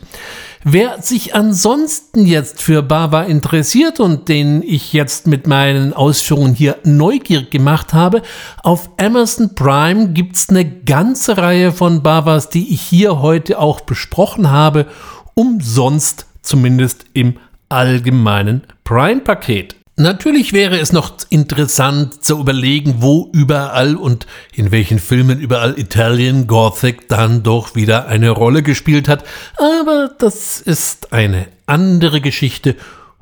Wer 0.64 1.01
sich 1.01 1.36
ansonsten 1.36 2.26
jetzt 2.26 2.62
für 2.62 2.82
Bava 2.82 3.24
interessiert 3.24 3.99
und 3.99 4.28
den 4.28 4.64
ich 4.64 4.91
jetzt 4.91 5.28
mit 5.28 5.45
meinen 5.47 5.93
Ausführungen 5.93 6.53
hier 6.53 6.78
neugierig 6.84 7.51
gemacht 7.51 7.93
habe, 7.93 8.22
auf 8.64 8.89
Amazon 8.97 9.53
Prime 9.53 10.10
gibt 10.10 10.36
es 10.36 10.49
eine 10.49 10.66
ganze 10.66 11.38
Reihe 11.38 11.72
von 11.72 12.01
Bavas, 12.01 12.49
die 12.49 12.74
ich 12.74 12.82
hier 12.82 13.22
heute 13.22 13.60
auch 13.60 13.82
besprochen 13.82 14.49
habe, 14.49 14.88
umsonst 15.36 16.26
zumindest 16.41 17.05
im 17.14 17.38
allgemeinen 17.70 18.64
Prime-Paket. 18.84 19.76
Natürlich 19.99 20.53
wäre 20.53 20.77
es 20.77 20.93
noch 20.93 21.11
interessant 21.31 22.23
zu 22.23 22.39
überlegen, 22.39 22.97
wo 22.99 23.31
überall 23.33 23.95
und 23.95 24.27
in 24.53 24.71
welchen 24.71 24.99
Filmen 24.99 25.39
überall 25.39 25.73
Italian 25.79 26.45
Gothic 26.45 27.09
dann 27.09 27.41
doch 27.41 27.73
wieder 27.73 28.07
eine 28.07 28.29
Rolle 28.29 28.61
gespielt 28.61 29.07
hat, 29.07 29.23
aber 29.57 30.11
das 30.19 30.61
ist 30.61 31.13
eine 31.13 31.47
andere 31.65 32.21
Geschichte 32.21 32.75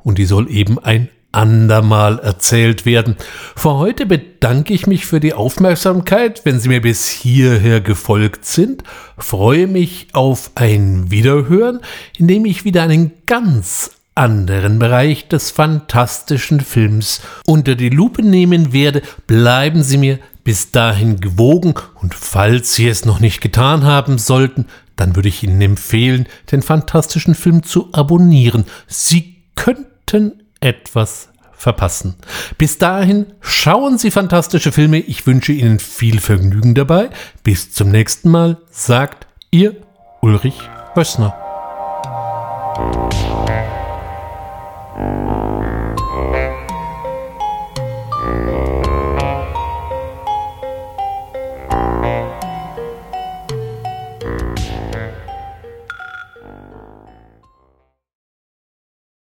und 0.04 0.18
die 0.18 0.26
soll 0.26 0.50
eben 0.50 0.78
ein 0.78 1.08
andermal 1.32 2.18
erzählt 2.18 2.84
werden. 2.84 3.16
Für 3.56 3.76
heute 3.76 4.04
bedanke 4.04 4.74
ich 4.74 4.86
mich 4.86 5.06
für 5.06 5.18
die 5.20 5.32
Aufmerksamkeit, 5.32 6.42
wenn 6.44 6.60
Sie 6.60 6.68
mir 6.68 6.82
bis 6.82 7.08
hierher 7.08 7.80
gefolgt 7.80 8.44
sind, 8.44 8.84
freue 9.16 9.66
mich 9.66 10.08
auf 10.12 10.50
ein 10.56 11.10
Wiederhören, 11.10 11.80
indem 12.18 12.44
ich 12.44 12.66
wieder 12.66 12.82
einen 12.82 13.12
ganz 13.24 13.95
anderen 14.16 14.78
Bereich 14.78 15.28
des 15.28 15.50
fantastischen 15.50 16.60
Films 16.60 17.20
unter 17.46 17.74
die 17.74 17.90
Lupe 17.90 18.22
nehmen 18.22 18.72
werde, 18.72 19.02
bleiben 19.26 19.82
Sie 19.82 19.98
mir 19.98 20.18
bis 20.44 20.70
dahin 20.70 21.20
gewogen 21.20 21.74
und 21.96 22.14
falls 22.14 22.74
Sie 22.74 22.88
es 22.88 23.04
noch 23.04 23.20
nicht 23.20 23.40
getan 23.40 23.84
haben 23.84 24.18
sollten, 24.18 24.66
dann 24.96 25.14
würde 25.16 25.28
ich 25.28 25.42
Ihnen 25.42 25.60
empfehlen, 25.60 26.26
den 26.50 26.62
fantastischen 26.62 27.34
Film 27.34 27.62
zu 27.62 27.88
abonnieren. 27.92 28.64
Sie 28.86 29.42
könnten 29.54 30.42
etwas 30.60 31.28
verpassen. 31.52 32.14
Bis 32.58 32.78
dahin 32.78 33.26
schauen 33.40 33.98
Sie 33.98 34.10
fantastische 34.10 34.72
Filme. 34.72 34.98
Ich 34.98 35.26
wünsche 35.26 35.52
Ihnen 35.52 35.78
viel 35.78 36.20
Vergnügen 36.20 36.74
dabei. 36.74 37.10
Bis 37.42 37.72
zum 37.72 37.90
nächsten 37.90 38.30
Mal, 38.30 38.58
sagt 38.70 39.26
Ihr 39.50 39.76
Ulrich 40.20 40.58
Wössner. 40.94 41.34
Thank 44.96 45.60
you. 45.60 45.65